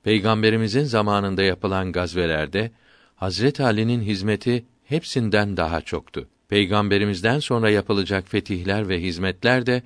Peygamberimizin 0.03 0.85
zamanında 0.85 1.43
yapılan 1.43 1.93
gazvelerde 1.93 2.71
Hazret 3.17 3.61
Ali'nin 3.61 4.03
hizmeti 4.03 4.65
hepsinden 4.85 5.57
daha 5.57 5.81
çoktu. 5.81 6.29
Peygamberimizden 6.49 7.39
sonra 7.39 7.71
yapılacak 7.71 8.29
fetihler 8.29 8.89
ve 8.89 9.03
hizmetler 9.03 9.67
de 9.67 9.83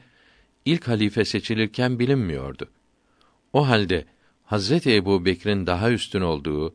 ilk 0.64 0.88
halife 0.88 1.24
seçilirken 1.24 1.98
bilinmiyordu. 1.98 2.68
O 3.52 3.68
halde 3.68 4.04
Hazreti 4.44 4.94
Ebu 4.94 5.24
Bekir'in 5.24 5.66
daha 5.66 5.90
üstün 5.90 6.20
olduğu 6.20 6.74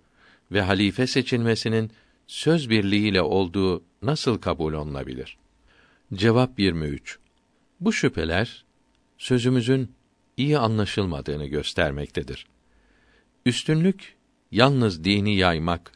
ve 0.51 0.61
halife 0.61 1.07
seçilmesinin 1.07 1.91
söz 2.27 2.69
birliğiyle 2.69 3.21
olduğu 3.21 3.83
nasıl 4.01 4.37
kabul 4.37 4.73
olunabilir? 4.73 5.37
Cevap 6.13 6.59
23. 6.59 7.19
Bu 7.79 7.93
şüpheler 7.93 8.65
sözümüzün 9.17 9.91
iyi 10.37 10.57
anlaşılmadığını 10.57 11.45
göstermektedir. 11.45 12.47
Üstünlük 13.45 14.15
yalnız 14.51 15.03
dini 15.03 15.35
yaymak, 15.35 15.91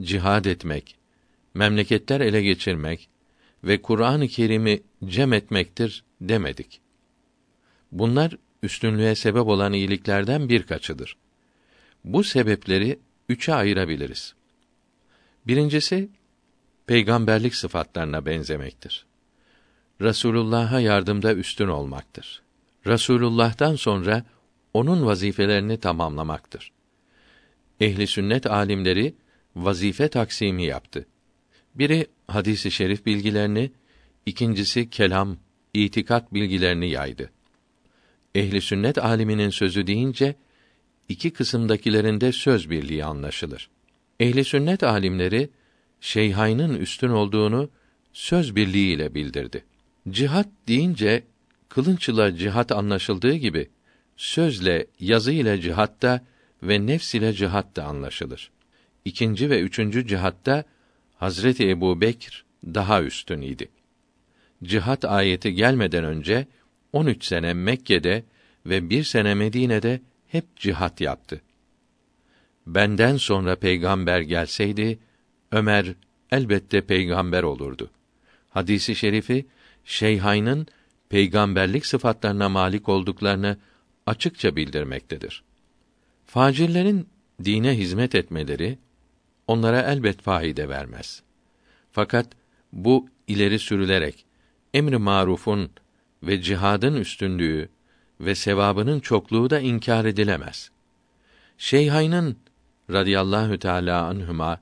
cihad 0.00 0.44
etmek, 0.44 0.96
memleketler 1.54 2.20
ele 2.20 2.42
geçirmek 2.42 3.08
ve 3.64 3.82
Kur'an-ı 3.82 4.28
Kerim'i 4.28 4.82
cem 5.04 5.32
etmektir 5.32 6.04
demedik. 6.20 6.80
Bunlar 7.92 8.36
üstünlüğe 8.62 9.14
sebep 9.14 9.46
olan 9.46 9.72
iyiliklerden 9.72 10.48
birkaçıdır. 10.48 11.16
Bu 12.04 12.24
sebepleri 12.24 12.98
üçe 13.28 13.54
ayırabiliriz. 13.54 14.34
Birincisi 15.46 16.08
peygamberlik 16.86 17.54
sıfatlarına 17.54 18.26
benzemektir. 18.26 19.06
Rasulullah'a 20.02 20.80
yardımda 20.80 21.34
üstün 21.34 21.68
olmaktır. 21.68 22.42
Rasulullah'tan 22.86 23.76
sonra 23.76 24.24
onun 24.74 25.06
vazifelerini 25.06 25.80
tamamlamaktır. 25.80 26.72
Ehli 27.80 28.06
sünnet 28.06 28.46
alimleri 28.46 29.14
vazife 29.56 30.08
taksimi 30.08 30.64
yaptı. 30.64 31.06
Biri 31.74 32.06
hadisi 32.28 32.70
şerif 32.70 33.06
bilgilerini, 33.06 33.72
ikincisi 34.26 34.90
kelam, 34.90 35.36
itikat 35.74 36.34
bilgilerini 36.34 36.90
yaydı. 36.90 37.30
Ehli 38.34 38.60
sünnet 38.60 38.98
aliminin 38.98 39.50
sözü 39.50 39.86
deyince 39.86 40.34
iki 41.08 41.30
kısımdakilerinde 41.30 42.32
söz 42.32 42.70
birliği 42.70 43.04
anlaşılır. 43.04 43.70
Ehli 44.20 44.44
sünnet 44.44 44.82
alimleri 44.82 45.50
şeyhaynın 46.00 46.74
üstün 46.74 47.08
olduğunu 47.08 47.70
söz 48.12 48.56
birliğiyle 48.56 49.14
bildirdi. 49.14 49.64
Cihat 50.10 50.48
deyince 50.68 51.22
kılınçla 51.68 52.36
cihat 52.36 52.72
anlaşıldığı 52.72 53.34
gibi 53.34 53.68
sözle, 54.16 54.86
yazı 55.00 55.32
ile 55.32 55.60
cihatta 55.60 56.24
ve 56.62 56.86
nefs 56.86 57.14
ile 57.14 57.32
cihat 57.32 57.76
da 57.76 57.84
anlaşılır. 57.84 58.50
İkinci 59.04 59.50
ve 59.50 59.60
üçüncü 59.60 60.06
cihatta 60.06 60.64
Hazreti 61.14 61.68
Ebu 61.68 62.00
Bekr 62.00 62.44
daha 62.64 63.02
üstün 63.02 63.42
idi. 63.42 63.68
Cihat 64.64 65.04
ayeti 65.04 65.54
gelmeden 65.54 66.04
önce 66.04 66.46
13 66.92 67.24
sene 67.24 67.54
Mekke'de 67.54 68.24
ve 68.66 68.90
bir 68.90 69.04
sene 69.04 69.34
Medine'de 69.34 70.00
hep 70.26 70.56
cihat 70.56 71.00
yaptı. 71.00 71.40
Benden 72.66 73.16
sonra 73.16 73.56
peygamber 73.56 74.20
gelseydi 74.20 74.98
Ömer 75.52 75.94
elbette 76.30 76.80
peygamber 76.80 77.42
olurdu. 77.42 77.90
Hadisi 78.50 78.94
şerifi 78.94 79.46
Şeyhayn'ın 79.84 80.66
peygamberlik 81.08 81.86
sıfatlarına 81.86 82.48
malik 82.48 82.88
olduklarını 82.88 83.56
açıkça 84.06 84.56
bildirmektedir. 84.56 85.44
Facirlerin 86.26 87.08
dine 87.44 87.78
hizmet 87.78 88.14
etmeleri 88.14 88.78
onlara 89.46 89.82
elbet 89.82 90.22
faide 90.22 90.68
vermez. 90.68 91.22
Fakat 91.92 92.26
bu 92.72 93.08
ileri 93.26 93.58
sürülerek 93.58 94.24
emri 94.74 94.98
marufun 94.98 95.70
ve 96.22 96.42
cihadın 96.42 96.94
üstünlüğü 96.94 97.68
ve 98.20 98.34
sevabının 98.34 99.00
çokluğu 99.00 99.50
da 99.50 99.60
inkar 99.60 100.04
edilemez. 100.04 100.70
Şeyhayn'ın 101.58 102.36
radıyallahu 102.90 103.58
teala 103.58 104.04
anhuma 104.04 104.60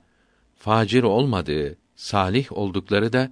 facir 0.55 1.03
olmadığı, 1.03 1.77
salih 1.95 2.51
oldukları 2.51 3.13
da 3.13 3.31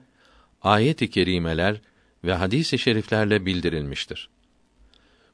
ayet-i 0.62 1.10
kerimeler 1.10 1.82
ve 2.24 2.34
hadis-i 2.34 2.80
şeriflerle 2.80 3.46
bildirilmiştir. 3.46 4.30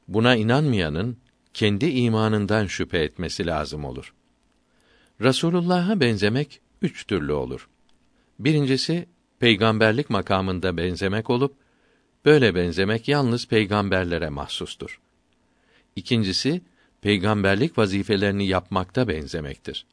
Buna 0.08 0.36
inanmayanın 0.36 1.16
kendi 1.54 1.86
imanından 1.86 2.66
şüphe 2.66 2.98
etmesi 2.98 3.46
lazım 3.46 3.84
olur. 3.84 4.14
Rasulullah'a 5.22 6.00
benzemek 6.00 6.60
üç 6.82 7.06
türlü 7.06 7.32
olur. 7.32 7.68
Birincisi 8.38 9.06
peygamberlik 9.38 10.10
makamında 10.10 10.76
benzemek 10.76 11.30
olup 11.30 11.54
böyle 12.24 12.54
benzemek 12.54 13.08
yalnız 13.08 13.48
peygamberlere 13.48 14.28
mahsustur. 14.28 15.00
İkincisi 15.96 16.62
peygamberlik 17.02 17.78
vazifelerini 17.78 18.46
yapmakta 18.46 19.08
benzemektir. 19.08 19.86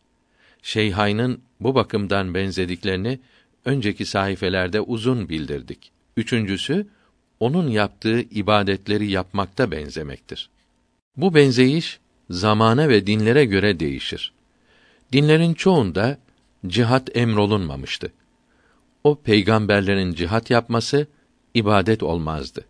Şeyhayn'ın 0.62 1.42
bu 1.60 1.76
bakımdan 1.76 2.34
benzediklerini 2.34 3.20
önceki 3.66 4.06
sayfelerde 4.06 4.82
uzun 4.82 5.30
bildirdik. 5.30 5.92
Üçüncüsü 6.18 6.88
onun 7.40 7.68
yaptığı 7.68 8.22
ibadetleri 8.22 9.12
yapmakta 9.12 9.72
benzemektir. 9.72 10.50
Bu 11.18 11.36
benzeyiş 11.36 12.00
zamana 12.30 12.90
ve 12.90 13.08
dinlere 13.08 13.46
göre 13.46 13.80
değişir. 13.80 14.34
Dinlerin 15.14 15.54
çoğunda 15.54 16.18
cihat 16.68 17.18
emrolunmamıştı. 17.18 18.12
O 19.04 19.16
peygamberlerin 19.16 20.14
cihat 20.14 20.50
yapması 20.50 21.08
ibadet 21.54 22.04
olmazdı. 22.04 22.66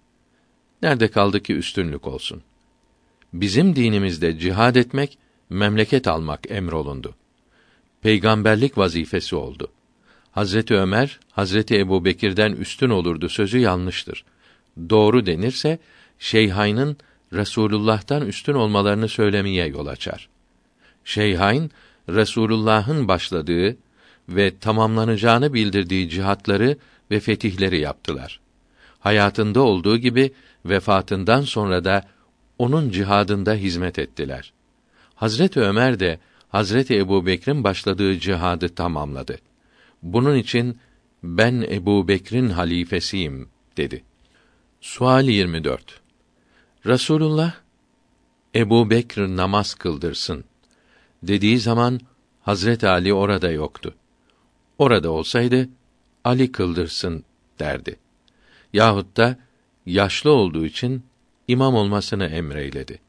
Nerede 0.82 1.08
kaldı 1.08 1.44
ki 1.44 1.54
üstünlük 1.54 2.08
olsun? 2.08 2.44
Bizim 3.34 3.76
dinimizde 3.76 4.40
cihad 4.40 4.76
etmek, 4.76 5.18
memleket 5.50 6.08
almak 6.08 6.52
emrolundu. 6.52 7.16
Peygamberlik 8.02 8.78
vazifesi 8.78 9.36
oldu. 9.36 9.72
Hazreti 10.36 10.76
Ömer, 10.76 11.20
Hazreti 11.32 11.80
Ebu 11.80 12.06
Bekir'den 12.06 12.52
üstün 12.52 12.90
olurdu 12.90 13.30
sözü 13.30 13.58
yanlıştır. 13.58 14.24
Doğru 14.90 15.26
denirse, 15.26 15.80
Şeyhayn'ın 16.20 16.98
Resulullah'tan 17.34 18.28
üstün 18.28 18.54
olmalarını 18.54 19.08
söylemeye 19.10 19.68
yol 19.68 19.88
açar. 19.88 20.30
Şeyhayn, 21.06 21.72
Resulullah'ın 22.10 23.08
başladığı 23.08 23.78
ve 24.30 24.58
tamamlanacağını 24.60 25.54
bildirdiği 25.54 26.10
cihatları 26.10 26.78
ve 27.12 27.20
fetihleri 27.20 27.80
yaptılar. 27.80 28.40
Hayatında 29.00 29.62
olduğu 29.62 29.98
gibi 29.98 30.34
vefatından 30.66 31.42
sonra 31.42 31.84
da 31.84 32.04
onun 32.60 32.90
cihadında 32.90 33.54
hizmet 33.54 34.00
ettiler. 34.00 34.54
Hazreti 35.16 35.60
Ömer 35.60 36.00
de 36.00 36.20
Hazreti 36.50 36.98
Ebu 36.98 37.26
Bekir'in 37.26 37.64
başladığı 37.64 38.20
cihadı 38.20 38.70
tamamladı. 38.70 39.38
Bunun 40.06 40.36
için 40.36 40.78
ben 41.24 41.66
Ebu 41.70 42.08
Bekir'in 42.08 42.50
halifesiyim 42.50 43.50
dedi. 43.78 44.04
Sual 44.82 45.28
24. 45.28 46.02
Rasulullah 46.86 47.54
Ebu 48.56 48.90
Bekr 48.90 49.20
namaz 49.20 49.74
kıldırsın 49.74 50.44
dediği 51.24 51.60
zaman 51.60 52.00
Hazret 52.42 52.84
Ali 52.84 53.14
orada 53.14 53.52
yoktu. 53.52 53.96
Orada 54.78 55.12
olsaydı 55.12 55.70
Ali 56.24 56.52
kıldırsın 56.52 57.24
derdi. 57.60 58.00
Yahut 58.74 59.18
da 59.18 59.38
yaşlı 59.86 60.32
olduğu 60.32 60.66
için 60.66 61.04
imam 61.48 61.76
olmasını 61.76 62.26
emreyledi. 62.26 63.00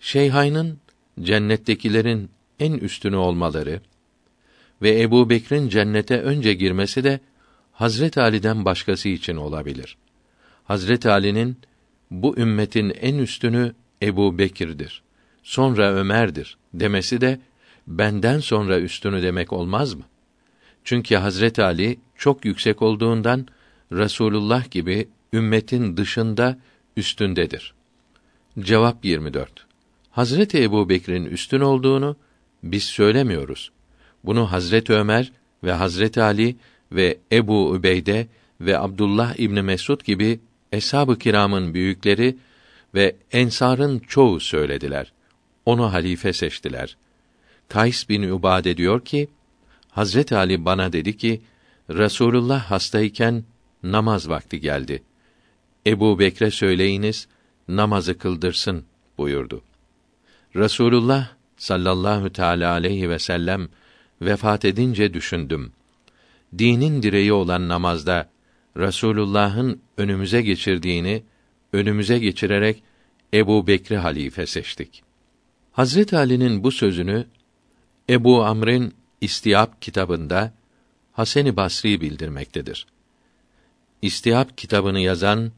Şeyhayn'ın 0.00 0.78
cennettekilerin 1.20 2.30
en 2.60 2.72
üstünü 2.72 3.16
olmaları 3.16 3.80
ve 4.82 5.00
Ebu 5.00 5.30
Bekir'in 5.30 5.68
cennete 5.68 6.20
önce 6.20 6.54
girmesi 6.54 7.04
de 7.04 7.20
Hazret 7.72 8.18
Ali'den 8.18 8.64
başkası 8.64 9.08
için 9.08 9.36
olabilir. 9.36 9.96
Hazret 10.64 11.06
Ali'nin 11.06 11.56
bu 12.10 12.38
ümmetin 12.38 12.90
en 12.90 13.18
üstünü 13.18 13.72
Ebu 14.02 14.38
Bekir'dir. 14.38 15.02
Sonra 15.42 15.92
Ömer'dir 15.92 16.58
demesi 16.74 17.20
de 17.20 17.40
benden 17.86 18.38
sonra 18.38 18.80
üstünü 18.80 19.22
demek 19.22 19.52
olmaz 19.52 19.94
mı? 19.94 20.02
Çünkü 20.84 21.16
Hazret 21.16 21.58
Ali 21.58 21.98
çok 22.16 22.44
yüksek 22.44 22.82
olduğundan 22.82 23.46
Resulullah 23.92 24.70
gibi 24.70 25.08
ümmetin 25.32 25.96
dışında 25.96 26.58
üstündedir. 26.96 27.74
Cevap 28.58 29.04
24. 29.04 29.66
Hazreti 30.10 30.62
Ebu 30.62 30.88
Bekir'in 30.88 31.24
üstün 31.24 31.60
olduğunu 31.60 32.16
biz 32.62 32.84
söylemiyoruz. 32.84 33.70
Bunu 34.24 34.52
Hazret 34.52 34.90
Ömer 34.90 35.32
ve 35.64 35.72
Hazret 35.72 36.18
Ali 36.18 36.56
ve 36.92 37.18
Ebu 37.32 37.76
Übeyde 37.76 38.26
ve 38.60 38.78
Abdullah 38.78 39.38
İbni 39.38 39.62
Mesud 39.62 40.00
gibi 40.00 40.40
eshab-ı 40.72 41.18
kiramın 41.18 41.74
büyükleri 41.74 42.36
ve 42.94 43.16
ensarın 43.32 43.98
çoğu 43.98 44.40
söylediler. 44.40 45.12
Onu 45.66 45.92
halife 45.92 46.32
seçtiler. 46.32 46.96
Kays 47.68 48.08
bin 48.08 48.30
Ubade 48.30 48.76
diyor 48.76 49.04
ki, 49.04 49.28
Hazret 49.90 50.32
Ali 50.32 50.64
bana 50.64 50.92
dedi 50.92 51.16
ki, 51.16 51.40
Resulullah 51.90 52.70
hastayken 52.70 53.44
namaz 53.82 54.28
vakti 54.28 54.60
geldi. 54.60 55.02
Ebu 55.86 56.18
Bekre 56.18 56.50
söyleyiniz, 56.50 57.28
namazı 57.68 58.18
kıldırsın 58.18 58.84
buyurdu. 59.18 59.62
Resulullah 60.56 61.28
sallallahu 61.56 62.30
teala 62.30 62.72
aleyhi 62.72 63.10
ve 63.10 63.18
sellem 63.18 63.68
vefat 64.22 64.64
edince 64.64 65.14
düşündüm. 65.14 65.72
Dinin 66.58 67.02
direği 67.02 67.32
olan 67.32 67.68
namazda 67.68 68.30
Resulullah'ın 68.76 69.80
önümüze 69.96 70.42
geçirdiğini 70.42 71.22
önümüze 71.72 72.18
geçirerek 72.18 72.82
Ebu 73.34 73.66
Bekri 73.66 73.96
halife 73.96 74.46
seçtik. 74.46 75.02
Hazret 75.72 76.14
Ali'nin 76.14 76.64
bu 76.64 76.70
sözünü 76.70 77.26
Ebu 78.10 78.44
Amr'in 78.44 78.94
İstiyab 79.20 79.68
kitabında 79.80 80.52
Hasan-ı 81.12 81.56
Basri 81.56 82.00
bildirmektedir. 82.00 82.86
İstiyab 84.02 84.48
kitabını 84.56 85.00
yazan 85.00 85.52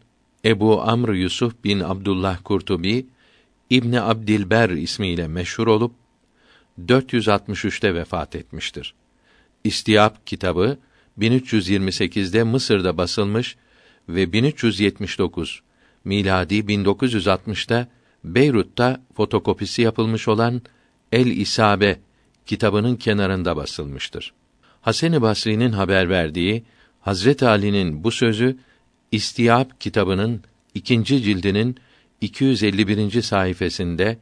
Ebu 0.44 0.82
Amr 0.82 1.08
Yusuf 1.08 1.64
bin 1.64 1.80
Abdullah 1.80 2.38
Kurtubi 2.44 3.06
İbni 3.70 4.00
Abdilber 4.00 4.70
ismiyle 4.70 5.28
meşhur 5.28 5.66
olup 5.66 5.92
463'te 6.80 7.94
vefat 7.94 8.36
etmiştir. 8.36 8.94
İstiyab 9.64 10.14
kitabı 10.26 10.78
1328'de 11.18 12.42
Mısır'da 12.42 12.98
basılmış 12.98 13.56
ve 14.08 14.32
1379 14.32 15.62
miladi 16.04 16.54
1960'da 16.54 17.88
Beyrut'ta 18.24 19.02
fotokopisi 19.14 19.82
yapılmış 19.82 20.28
olan 20.28 20.62
El 21.12 21.26
İsabe 21.26 22.00
kitabının 22.46 22.96
kenarında 22.96 23.56
basılmıştır. 23.56 24.32
Hasan-ı 24.80 25.22
Basri'nin 25.22 25.72
haber 25.72 26.08
verdiği 26.08 26.64
Hazret 27.00 27.42
Ali'nin 27.42 28.04
bu 28.04 28.10
sözü 28.10 28.58
İstiyab 29.12 29.70
kitabının 29.80 30.42
ikinci 30.74 31.22
cildinin 31.22 31.76
251. 32.20 33.22
sayfasında 33.22 34.16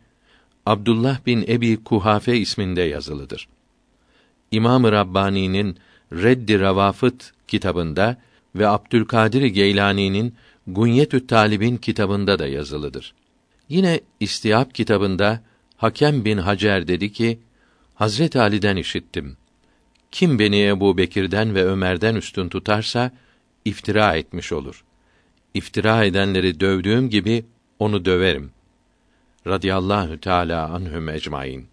Abdullah 0.66 1.26
bin 1.26 1.44
Ebi 1.48 1.84
Kuhafe 1.84 2.36
isminde 2.36 2.82
yazılıdır. 2.82 3.48
İmam-ı 4.50 4.92
Rabbani'nin 4.92 5.76
Reddi 6.12 6.60
Ravafıt 6.60 7.32
kitabında 7.48 8.16
ve 8.54 8.68
Abdülkadir 8.68 9.44
Geylani'nin 9.44 10.34
Gunyetü 10.66 11.26
Talib'in 11.26 11.76
kitabında 11.76 12.38
da 12.38 12.46
yazılıdır. 12.46 13.14
Yine 13.68 14.00
İstiyab 14.20 14.70
kitabında 14.70 15.42
Hakem 15.76 16.24
bin 16.24 16.38
Hacer 16.38 16.88
dedi 16.88 17.12
ki, 17.12 17.38
Hazret 17.94 18.36
Ali'den 18.36 18.76
işittim. 18.76 19.36
Kim 20.12 20.38
beni 20.38 20.66
Ebu 20.66 20.98
Bekir'den 20.98 21.54
ve 21.54 21.64
Ömer'den 21.64 22.14
üstün 22.14 22.48
tutarsa 22.48 23.10
iftira 23.64 24.16
etmiş 24.16 24.52
olur. 24.52 24.84
İftira 25.54 26.04
edenleri 26.04 26.60
dövdüğüm 26.60 27.10
gibi 27.10 27.44
onu 27.78 28.04
döverim. 28.04 28.50
Radiyallahu 29.46 30.20
Teala 30.20 30.68
anhum 30.68 31.08
ecmaîn. 31.08 31.69